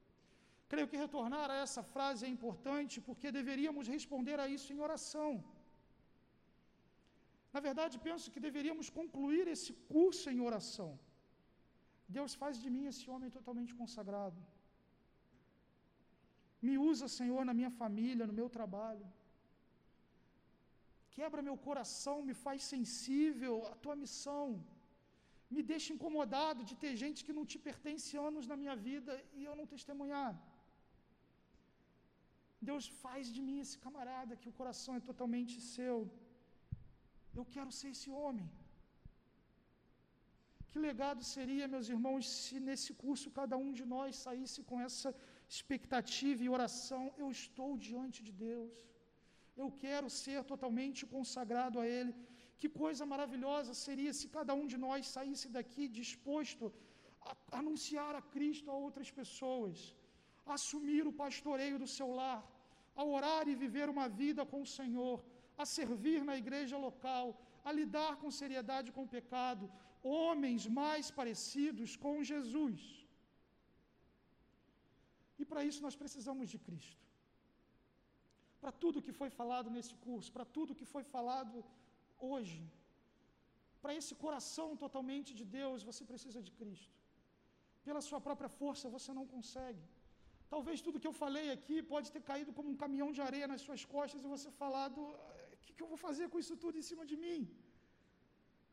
Creio 0.73 0.89
que 0.91 1.03
retornar 1.05 1.49
a 1.55 1.59
essa 1.65 1.83
frase 1.95 2.23
é 2.27 2.31
importante 2.37 2.97
porque 3.09 3.37
deveríamos 3.41 3.91
responder 3.97 4.39
a 4.45 4.49
isso 4.57 4.69
em 4.75 4.81
oração. 4.89 5.31
Na 7.55 7.61
verdade, 7.67 7.95
penso 8.09 8.33
que 8.33 8.45
deveríamos 8.49 8.89
concluir 9.01 9.45
esse 9.55 9.73
curso 9.93 10.27
em 10.33 10.41
oração. 10.49 10.91
Deus 12.17 12.33
faz 12.43 12.55
de 12.63 12.69
mim 12.75 12.85
esse 12.93 13.07
homem 13.13 13.31
totalmente 13.37 13.73
consagrado. 13.81 14.41
Me 16.67 16.75
usa, 16.91 17.07
Senhor, 17.19 17.43
na 17.49 17.55
minha 17.59 17.73
família, 17.81 18.29
no 18.31 18.39
meu 18.41 18.49
trabalho. 18.57 19.07
Quebra 21.17 21.47
meu 21.49 21.57
coração, 21.67 22.17
me 22.29 22.35
faz 22.45 22.61
sensível 22.75 23.55
à 23.73 23.75
tua 23.85 23.97
missão. 24.03 24.47
Me 25.55 25.63
deixa 25.73 25.93
incomodado 25.95 26.61
de 26.69 26.75
ter 26.83 26.93
gente 27.03 27.25
que 27.27 27.37
não 27.39 27.45
te 27.51 27.59
pertence 27.69 28.13
anos 28.29 28.47
na 28.51 28.57
minha 28.63 28.77
vida 28.89 29.13
e 29.39 29.43
eu 29.49 29.55
não 29.61 29.67
testemunhar. 29.75 30.33
Deus 32.69 32.85
faz 33.03 33.25
de 33.37 33.41
mim 33.47 33.59
esse 33.65 33.77
camarada 33.87 34.39
que 34.41 34.51
o 34.51 34.57
coração 34.61 34.93
é 34.99 35.07
totalmente 35.11 35.55
seu. 35.75 35.99
Eu 37.39 37.45
quero 37.55 37.73
ser 37.79 37.89
esse 37.95 38.11
homem. 38.19 38.49
Que 40.71 40.79
legado 40.87 41.23
seria, 41.35 41.73
meus 41.75 41.89
irmãos, 41.95 42.23
se 42.41 42.57
nesse 42.69 42.91
curso 43.03 43.35
cada 43.39 43.57
um 43.65 43.71
de 43.79 43.85
nós 43.93 44.23
saísse 44.27 44.61
com 44.71 44.79
essa 44.87 45.11
expectativa 45.55 46.43
e 46.45 46.55
oração: 46.57 47.03
eu 47.23 47.29
estou 47.39 47.71
diante 47.89 48.21
de 48.29 48.33
Deus, 48.47 48.75
eu 49.63 49.69
quero 49.85 50.09
ser 50.23 50.41
totalmente 50.53 51.03
consagrado 51.15 51.79
a 51.83 51.87
Ele. 51.99 52.15
Que 52.61 52.69
coisa 52.83 53.05
maravilhosa 53.13 53.73
seria 53.85 54.13
se 54.19 54.27
cada 54.37 54.53
um 54.61 54.67
de 54.73 54.79
nós 54.85 55.13
saísse 55.17 55.49
daqui 55.57 55.85
disposto 56.01 56.67
a 57.29 57.33
anunciar 57.61 58.13
a 58.21 58.23
Cristo 58.35 58.71
a 58.71 58.77
outras 58.87 59.11
pessoas, 59.21 59.79
assumir 60.57 61.05
o 61.11 61.17
pastoreio 61.25 61.79
do 61.83 61.89
seu 61.97 62.09
lar, 62.21 62.41
a 63.01 63.05
orar 63.17 63.45
e 63.49 63.61
viver 63.65 63.89
uma 63.95 64.09
vida 64.23 64.43
com 64.53 64.61
o 64.63 64.71
Senhor 64.79 65.17
a 65.63 65.65
servir 65.77 66.21
na 66.29 66.37
igreja 66.43 66.77
local, 66.87 67.27
a 67.69 67.73
lidar 67.79 68.13
com 68.21 68.37
seriedade 68.41 68.93
com 68.97 69.05
o 69.05 69.13
pecado, 69.17 69.65
homens 70.21 70.63
mais 70.83 71.07
parecidos 71.19 71.91
com 72.05 72.25
Jesus. 72.33 72.81
E 75.41 75.45
para 75.51 75.65
isso 75.69 75.81
nós 75.87 75.97
precisamos 76.03 76.49
de 76.55 76.59
Cristo. 76.67 77.05
Para 78.61 78.73
tudo 78.83 79.05
que 79.07 79.15
foi 79.21 79.31
falado 79.41 79.69
nesse 79.77 79.95
curso, 80.07 80.33
para 80.37 80.47
tudo 80.57 80.79
que 80.81 80.89
foi 80.95 81.05
falado 81.15 81.57
hoje, 82.31 82.63
para 83.83 83.95
esse 84.01 84.15
coração 84.25 84.69
totalmente 84.85 85.33
de 85.41 85.45
Deus, 85.59 85.83
você 85.91 86.05
precisa 86.13 86.41
de 86.47 86.53
Cristo. 86.61 86.97
Pela 87.87 88.01
sua 88.09 88.21
própria 88.27 88.51
força 88.61 88.95
você 88.97 89.13
não 89.19 89.27
consegue. 89.35 89.85
Talvez 90.55 90.81
tudo 90.87 91.01
que 91.03 91.11
eu 91.11 91.17
falei 91.25 91.47
aqui 91.57 91.77
pode 91.93 92.09
ter 92.15 92.23
caído 92.31 92.53
como 92.57 92.69
um 92.73 92.81
caminhão 92.83 93.11
de 93.17 93.21
areia 93.29 93.49
nas 93.53 93.63
suas 93.67 93.85
costas 93.95 94.23
e 94.25 94.33
você 94.35 94.51
falado: 94.63 95.01
o 95.55 95.59
que, 95.65 95.73
que 95.77 95.83
eu 95.85 95.91
vou 95.93 96.01
fazer 96.09 96.27
com 96.33 96.39
isso 96.43 96.57
tudo 96.65 96.79
em 96.81 96.87
cima 96.91 97.05
de 97.11 97.17
mim? 97.25 97.41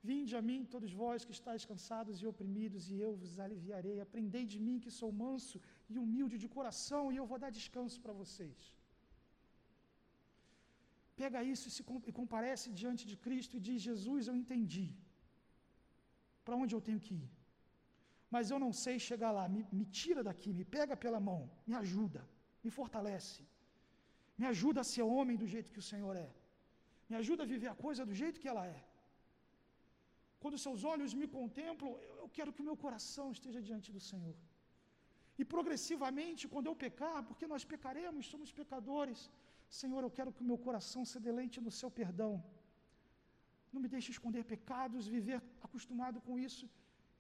Vinde 0.10 0.34
a 0.40 0.42
mim, 0.48 0.62
todos 0.74 0.92
vós 1.02 1.26
que 1.28 1.34
estáis 1.38 1.64
cansados 1.72 2.16
e 2.22 2.26
oprimidos, 2.32 2.90
e 2.94 2.98
eu 3.06 3.12
vos 3.22 3.34
aliviarei. 3.46 3.98
Aprendei 4.06 4.46
de 4.54 4.60
mim 4.66 4.78
que 4.84 4.92
sou 5.00 5.10
manso 5.26 5.58
e 5.94 5.98
humilde 6.04 6.38
de 6.44 6.50
coração, 6.56 7.04
e 7.12 7.18
eu 7.22 7.28
vou 7.32 7.40
dar 7.44 7.52
descanso 7.60 8.00
para 8.06 8.16
vocês. 8.22 8.58
Pega 11.22 11.46
isso 11.54 11.66
e, 11.70 11.72
se, 11.76 11.84
e 12.10 12.14
comparece 12.22 12.68
diante 12.82 13.04
de 13.12 13.16
Cristo 13.26 13.56
e 13.58 13.64
diz: 13.68 13.80
Jesus, 13.90 14.28
eu 14.28 14.36
entendi. 14.42 14.88
Para 16.46 16.58
onde 16.62 16.76
eu 16.76 16.84
tenho 16.90 17.02
que 17.06 17.16
ir? 17.24 17.30
Mas 18.34 18.50
eu 18.52 18.60
não 18.64 18.72
sei 18.84 18.96
chegar 19.10 19.32
lá. 19.38 19.44
Me, 19.56 19.62
me 19.80 19.86
tira 20.00 20.22
daqui, 20.30 20.52
me 20.60 20.66
pega 20.76 20.96
pela 21.04 21.20
mão, 21.30 21.42
me 21.70 21.76
ajuda, 21.82 22.22
me 22.64 22.72
fortalece. 22.78 23.42
Me 24.40 24.46
ajuda 24.54 24.80
a 24.84 24.90
ser 24.92 25.04
homem 25.16 25.38
do 25.42 25.48
jeito 25.54 25.74
que 25.74 25.82
o 25.84 25.90
Senhor 25.92 26.16
é. 26.28 26.30
Me 27.10 27.16
ajuda 27.20 27.42
a 27.44 27.52
viver 27.54 27.70
a 27.74 27.78
coisa 27.86 28.04
do 28.10 28.16
jeito 28.22 28.42
que 28.44 28.50
ela 28.54 28.64
é. 28.76 28.80
Quando 30.42 30.62
seus 30.64 30.82
olhos 30.94 31.12
me 31.20 31.28
contemplam, 31.36 31.92
eu 32.24 32.30
quero 32.38 32.54
que 32.56 32.64
o 32.64 32.68
meu 32.70 32.78
coração 32.86 33.28
esteja 33.36 33.62
diante 33.70 33.92
do 33.98 34.02
Senhor. 34.10 34.36
E 35.42 35.46
progressivamente, 35.54 36.50
quando 36.54 36.70
eu 36.72 36.76
pecar, 36.86 37.20
porque 37.30 37.46
nós 37.54 37.64
pecaremos, 37.74 38.32
somos 38.34 38.52
pecadores, 38.62 39.22
Senhor, 39.82 40.02
eu 40.08 40.12
quero 40.18 40.34
que 40.36 40.44
o 40.46 40.50
meu 40.52 40.60
coração 40.68 41.04
se 41.12 41.20
deleite 41.30 41.60
no 41.68 41.74
seu 41.82 41.92
perdão. 42.02 42.34
Não 43.74 43.82
me 43.86 43.92
deixe 43.96 44.12
esconder 44.16 44.44
pecados, 44.56 45.14
viver 45.18 45.40
acostumado 45.68 46.20
com 46.28 46.36
isso. 46.50 46.66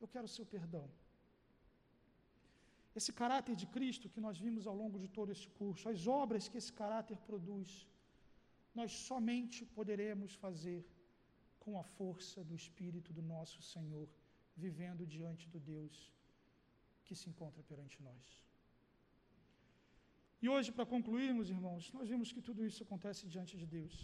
Eu 0.04 0.10
quero 0.16 0.28
o 0.32 0.36
seu 0.40 0.46
perdão. 0.58 0.86
Esse 3.00 3.12
caráter 3.22 3.56
de 3.62 3.68
Cristo 3.76 4.12
que 4.14 4.24
nós 4.26 4.38
vimos 4.46 4.66
ao 4.68 4.76
longo 4.82 4.98
de 5.04 5.10
todo 5.18 5.32
esse 5.36 5.48
curso, 5.60 5.90
as 5.94 6.02
obras 6.22 6.48
que 6.50 6.60
esse 6.62 6.74
caráter 6.82 7.18
produz, 7.30 7.70
nós 8.80 8.92
somente 9.10 9.60
poderemos 9.78 10.34
fazer 10.44 10.80
com 11.64 11.74
a 11.82 11.86
força 11.98 12.40
do 12.50 12.56
Espírito 12.62 13.12
do 13.18 13.24
nosso 13.34 13.60
Senhor, 13.74 14.08
vivendo 14.66 15.04
diante 15.16 15.46
do 15.54 15.60
Deus 15.74 15.96
que 17.06 17.16
se 17.20 17.28
encontra 17.32 17.62
perante 17.70 17.98
nós. 18.08 18.24
E 20.44 20.50
hoje, 20.54 20.70
para 20.76 20.92
concluirmos, 20.94 21.50
irmãos, 21.56 21.84
nós 21.98 22.08
vimos 22.14 22.32
que 22.36 22.42
tudo 22.48 22.66
isso 22.70 22.82
acontece 22.86 23.30
diante 23.34 23.54
de 23.62 23.68
Deus. 23.78 23.96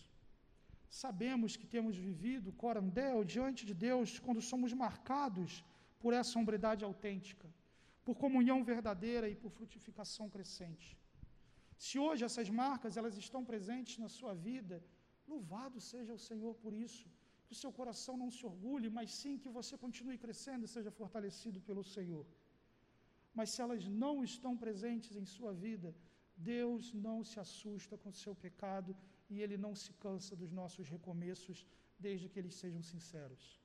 Sabemos 1.03 1.55
que 1.59 1.67
temos 1.75 1.95
vivido 2.09 2.57
corandel 2.63 3.17
diante 3.33 3.61
de 3.69 3.75
Deus 3.87 4.19
quando 4.25 4.41
somos 4.51 4.71
marcados 4.83 5.51
por 6.01 6.13
essa 6.19 6.37
hombridade 6.39 6.85
autêntica, 6.89 7.47
por 8.10 8.18
comunhão 8.24 8.60
verdadeira 8.64 9.30
e 9.30 9.36
por 9.41 9.51
frutificação 9.57 10.28
crescente. 10.36 10.88
Se 11.86 11.95
hoje 12.05 12.26
essas 12.28 12.49
marcas 12.62 12.97
elas 12.99 13.16
estão 13.24 13.41
presentes 13.49 13.99
na 14.03 14.10
sua 14.16 14.34
vida, 14.34 14.84
louvado 15.28 15.80
seja 15.80 16.16
o 16.16 16.24
Senhor 16.28 16.55
por 16.64 16.74
isso 16.74 17.05
que 17.45 17.53
o 17.55 17.60
seu 17.62 17.72
coração 17.72 18.16
não 18.22 18.32
se 18.32 18.43
orgulhe, 18.51 18.89
mas 18.89 19.14
sim 19.20 19.38
que 19.43 19.55
você 19.57 19.78
continue 19.78 20.18
crescendo 20.18 20.66
e 20.66 20.74
seja 20.76 20.89
fortalecido 20.89 21.62
pelo 21.62 21.84
Senhor. 21.84 22.26
Mas 23.32 23.51
se 23.51 23.62
elas 23.62 23.88
não 23.88 24.24
estão 24.24 24.57
presentes 24.57 25.16
em 25.16 25.26
sua 25.36 25.53
vida, 25.53 25.95
Deus 26.36 26.91
não 27.07 27.24
se 27.24 27.39
assusta 27.39 27.95
com 27.95 28.10
o 28.10 28.20
seu 28.24 28.34
pecado 28.34 28.97
e 29.30 29.39
Ele 29.39 29.55
não 29.55 29.76
se 29.76 29.93
cansa 30.05 30.36
dos 30.36 30.51
nossos 30.51 30.89
recomeços, 30.89 31.68
desde 31.99 32.28
que 32.28 32.39
eles 32.39 32.55
sejam 32.55 32.82
sinceros. 32.82 33.59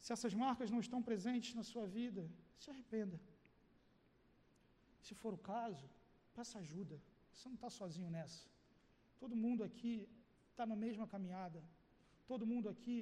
Se 0.00 0.12
essas 0.12 0.34
marcas 0.34 0.70
não 0.70 0.80
estão 0.80 1.00
presentes 1.02 1.54
na 1.54 1.62
sua 1.62 1.86
vida, 1.86 2.22
se 2.58 2.70
arrependa. 2.70 3.18
Se 5.06 5.14
for 5.14 5.32
o 5.34 5.38
caso, 5.38 5.86
peça 6.34 6.58
ajuda. 6.58 6.96
Você 7.32 7.48
não 7.48 7.56
está 7.56 7.70
sozinho 7.70 8.10
nessa. 8.10 8.46
Todo 9.18 9.34
mundo 9.44 9.62
aqui 9.68 10.08
está 10.50 10.64
na 10.66 10.76
mesma 10.76 11.06
caminhada. 11.06 11.62
Todo 12.26 12.48
mundo 12.52 12.68
aqui 12.68 12.96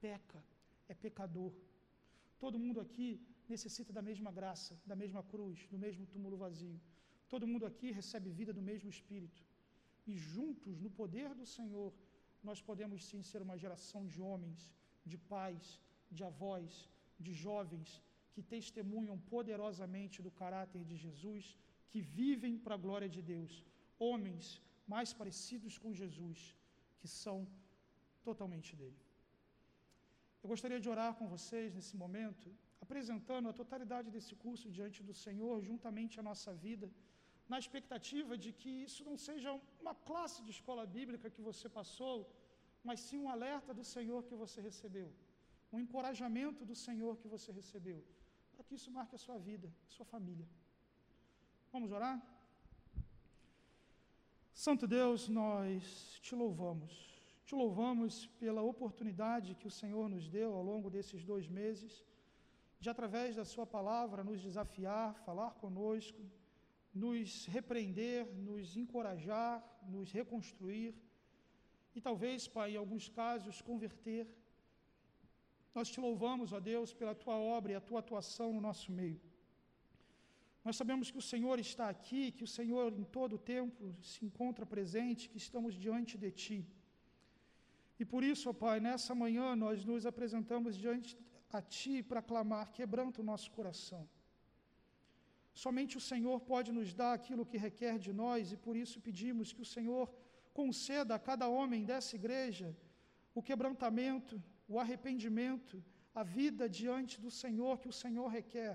peca, 0.00 0.42
é 0.88 0.94
pecador. 0.94 1.52
Todo 2.38 2.58
mundo 2.64 2.80
aqui 2.80 3.08
necessita 3.48 3.92
da 3.92 4.02
mesma 4.10 4.30
graça, 4.38 4.72
da 4.90 4.96
mesma 5.02 5.22
cruz, 5.32 5.66
do 5.72 5.78
mesmo 5.78 6.06
túmulo 6.06 6.36
vazio. 6.36 6.80
Todo 7.32 7.46
mundo 7.50 7.64
aqui 7.70 7.90
recebe 8.00 8.30
vida 8.40 8.52
do 8.58 8.62
mesmo 8.70 8.90
Espírito. 8.96 9.42
E 10.06 10.14
juntos, 10.16 10.80
no 10.84 10.90
poder 10.90 11.30
do 11.40 11.46
Senhor, 11.46 11.92
nós 12.42 12.60
podemos 12.68 13.04
sim 13.08 13.22
ser 13.22 13.40
uma 13.46 13.56
geração 13.56 14.02
de 14.12 14.20
homens, 14.20 14.60
de 15.06 15.16
pais, 15.16 15.80
de 16.16 16.24
avós, 16.30 16.70
de 17.26 17.32
jovens 17.46 17.90
que 18.34 18.42
testemunham 18.54 19.16
poderosamente 19.34 20.18
do 20.26 20.32
caráter 20.42 20.82
de 20.90 20.96
Jesus, 21.04 21.44
que 21.90 22.00
vivem 22.00 22.54
para 22.64 22.76
a 22.76 22.82
glória 22.86 23.08
de 23.16 23.22
Deus. 23.32 23.52
Homens 24.08 24.44
mais 24.94 25.10
parecidos 25.20 25.74
com 25.82 25.98
Jesus, 26.02 26.40
que 27.00 27.08
são 27.22 27.36
totalmente 28.28 28.70
dele. 28.80 29.00
Eu 30.42 30.48
gostaria 30.52 30.80
de 30.84 30.88
orar 30.94 31.12
com 31.18 31.26
vocês 31.34 31.74
nesse 31.76 31.94
momento, 32.02 32.46
apresentando 32.84 33.48
a 33.48 33.58
totalidade 33.60 34.08
desse 34.14 34.34
curso 34.44 34.68
diante 34.78 35.00
do 35.08 35.14
Senhor, 35.24 35.54
juntamente 35.70 36.18
à 36.20 36.22
nossa 36.30 36.52
vida, 36.66 36.88
na 37.52 37.58
expectativa 37.62 38.32
de 38.44 38.50
que 38.60 38.70
isso 38.86 39.02
não 39.08 39.16
seja 39.28 39.50
uma 39.82 39.94
classe 40.08 40.38
de 40.46 40.50
escola 40.56 40.84
bíblica 40.96 41.32
que 41.34 41.42
você 41.50 41.68
passou, 41.78 42.16
mas 42.88 43.00
sim 43.06 43.18
um 43.24 43.30
alerta 43.34 43.72
do 43.78 43.84
Senhor 43.94 44.20
que 44.28 44.40
você 44.42 44.60
recebeu, 44.68 45.08
um 45.72 45.80
encorajamento 45.80 46.64
do 46.64 46.74
Senhor 46.74 47.16
que 47.20 47.28
você 47.34 47.50
recebeu, 47.50 48.04
para 48.52 48.64
que 48.64 48.74
isso 48.74 48.90
marque 48.90 49.14
a 49.14 49.18
sua 49.18 49.38
vida, 49.38 49.68
a 49.88 49.90
sua 49.90 50.04
família. 50.04 50.46
Vamos 51.72 51.90
orar? 51.90 52.16
Santo 54.52 54.86
Deus, 54.86 55.28
nós 55.28 56.18
te 56.20 56.34
louvamos. 56.34 56.92
Te 57.44 57.54
louvamos 57.54 58.26
pela 58.42 58.62
oportunidade 58.62 59.54
que 59.54 59.66
o 59.66 59.76
Senhor 59.80 60.08
nos 60.08 60.28
deu 60.28 60.54
ao 60.54 60.62
longo 60.62 60.88
desses 60.90 61.24
dois 61.24 61.48
meses, 61.48 62.04
de 62.78 62.88
através 62.90 63.36
da 63.36 63.44
Sua 63.44 63.66
palavra 63.66 64.22
nos 64.22 64.40
desafiar, 64.42 65.14
falar 65.24 65.52
conosco, 65.52 66.22
nos 66.92 67.46
repreender, 67.46 68.26
nos 68.34 68.76
encorajar, 68.76 69.54
nos 69.88 70.12
reconstruir 70.12 70.94
e 71.94 72.00
talvez, 72.00 72.48
Pai, 72.48 72.72
em 72.72 72.76
alguns 72.76 73.08
casos, 73.08 73.60
converter. 73.60 74.26
Nós 75.74 75.90
te 75.92 75.98
louvamos, 76.06 76.52
ó 76.52 76.60
Deus, 76.60 76.92
pela 77.00 77.14
Tua 77.14 77.36
obra 77.56 77.72
e 77.72 77.76
a 77.76 77.80
Tua 77.88 78.00
atuação 78.00 78.48
no 78.52 78.60
nosso 78.60 78.88
meio. 79.00 79.20
Nós 80.64 80.76
sabemos 80.80 81.10
que 81.10 81.18
o 81.22 81.28
Senhor 81.32 81.58
está 81.58 81.88
aqui, 81.88 82.22
que 82.30 82.44
o 82.44 82.52
Senhor 82.58 82.88
em 83.00 83.06
todo 83.18 83.34
o 83.36 83.44
tempo 83.56 83.94
se 84.10 84.24
encontra 84.26 84.64
presente, 84.74 85.28
que 85.28 85.38
estamos 85.44 85.74
diante 85.74 86.16
de 86.16 86.30
Ti. 86.42 86.58
E 88.00 88.04
por 88.04 88.22
isso, 88.32 88.48
ó 88.50 88.54
Pai, 88.64 88.78
nessa 88.88 89.14
manhã 89.22 89.56
nós 89.64 89.84
nos 89.84 90.04
apresentamos 90.12 90.76
diante 90.84 91.10
a 91.58 91.60
Ti 91.60 92.02
para 92.02 92.22
clamar, 92.30 92.70
quebranta 92.78 93.20
o 93.20 93.28
nosso 93.32 93.50
coração. 93.50 94.02
Somente 95.54 95.96
o 95.96 96.04
Senhor 96.10 96.38
pode 96.52 96.70
nos 96.72 96.94
dar 97.00 97.12
aquilo 97.14 97.48
que 97.50 97.58
requer 97.66 97.98
de 97.98 98.12
nós 98.12 98.52
e 98.52 98.56
por 98.56 98.74
isso 98.76 99.00
pedimos 99.00 99.52
que 99.52 99.62
o 99.66 99.70
Senhor 99.76 100.06
conceda 100.60 101.14
a 101.14 101.18
cada 101.18 101.48
homem 101.48 101.84
dessa 101.84 102.14
igreja 102.20 102.68
o 103.34 103.42
quebrantamento, 103.42 104.42
o 104.72 104.78
arrependimento, 104.84 105.76
a 106.20 106.22
vida 106.38 106.64
diante 106.80 107.14
do 107.24 107.30
Senhor 107.42 107.74
que 107.82 107.90
o 107.92 107.98
Senhor 108.02 108.28
requer 108.38 108.74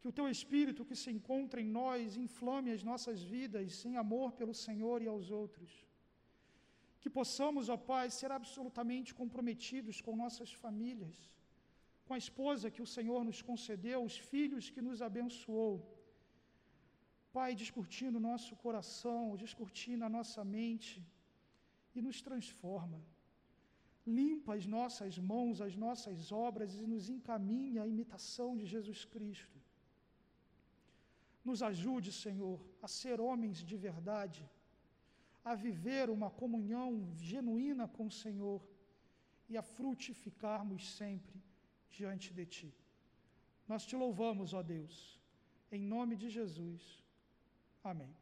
que 0.00 0.08
o 0.10 0.16
teu 0.18 0.26
Espírito 0.36 0.86
que 0.88 0.96
se 1.02 1.10
encontra 1.16 1.60
em 1.60 1.70
nós 1.80 2.16
inflame 2.26 2.70
as 2.76 2.82
nossas 2.90 3.18
vidas 3.34 3.84
em 3.88 3.96
amor 4.04 4.28
pelo 4.40 4.54
Senhor 4.66 4.98
e 5.02 5.08
aos 5.14 5.30
outros. 5.42 5.70
Que 7.00 7.10
possamos, 7.18 7.68
ó 7.74 7.76
Pai, 7.76 8.06
ser 8.18 8.30
absolutamente 8.38 9.10
comprometidos 9.20 10.00
com 10.04 10.22
nossas 10.24 10.52
famílias, 10.62 11.16
com 12.06 12.14
a 12.14 12.22
esposa 12.24 12.72
que 12.74 12.84
o 12.86 12.90
Senhor 12.96 13.20
nos 13.28 13.40
concedeu, 13.50 13.98
os 14.02 14.16
filhos 14.32 14.70
que 14.74 14.82
nos 14.88 15.02
abençoou. 15.08 15.74
Pai, 17.36 17.50
descortina 17.62 18.18
o 18.18 18.26
nosso 18.30 18.54
coração, 18.64 19.36
descortina 19.44 20.06
a 20.06 20.14
nossa 20.18 20.42
mente 20.58 20.94
e 21.96 22.00
nos 22.06 22.20
transforma. 22.28 23.00
Limpa 24.16 24.54
as 24.54 24.66
nossas 24.76 25.14
mãos, 25.30 25.60
as 25.60 25.74
nossas 25.84 26.32
obras 26.32 26.72
e 26.82 26.86
nos 26.92 27.04
encaminha 27.16 27.82
à 27.82 27.88
imitação 27.94 28.50
de 28.60 28.66
Jesus 28.74 29.00
Cristo. 29.14 29.58
Nos 31.48 31.62
ajude, 31.70 32.10
Senhor, 32.24 32.58
a 32.86 32.88
ser 33.00 33.20
homens 33.20 33.58
de 33.70 33.76
verdade, 33.88 34.42
a 35.44 35.54
viver 35.66 36.06
uma 36.16 36.30
comunhão 36.42 36.90
genuína 37.32 37.86
com 37.96 38.06
o 38.06 38.16
Senhor 38.22 38.60
e 39.50 39.56
a 39.56 39.64
frutificarmos 39.76 40.82
sempre 41.00 41.38
diante 41.96 42.32
de 42.38 42.46
Ti. 42.46 42.70
Nós 43.70 43.84
te 43.88 43.94
louvamos, 44.04 44.54
ó 44.54 44.62
Deus, 44.62 44.96
em 45.70 45.82
nome 45.94 46.16
de 46.16 46.30
Jesus. 46.38 46.82
Amém. 47.92 48.14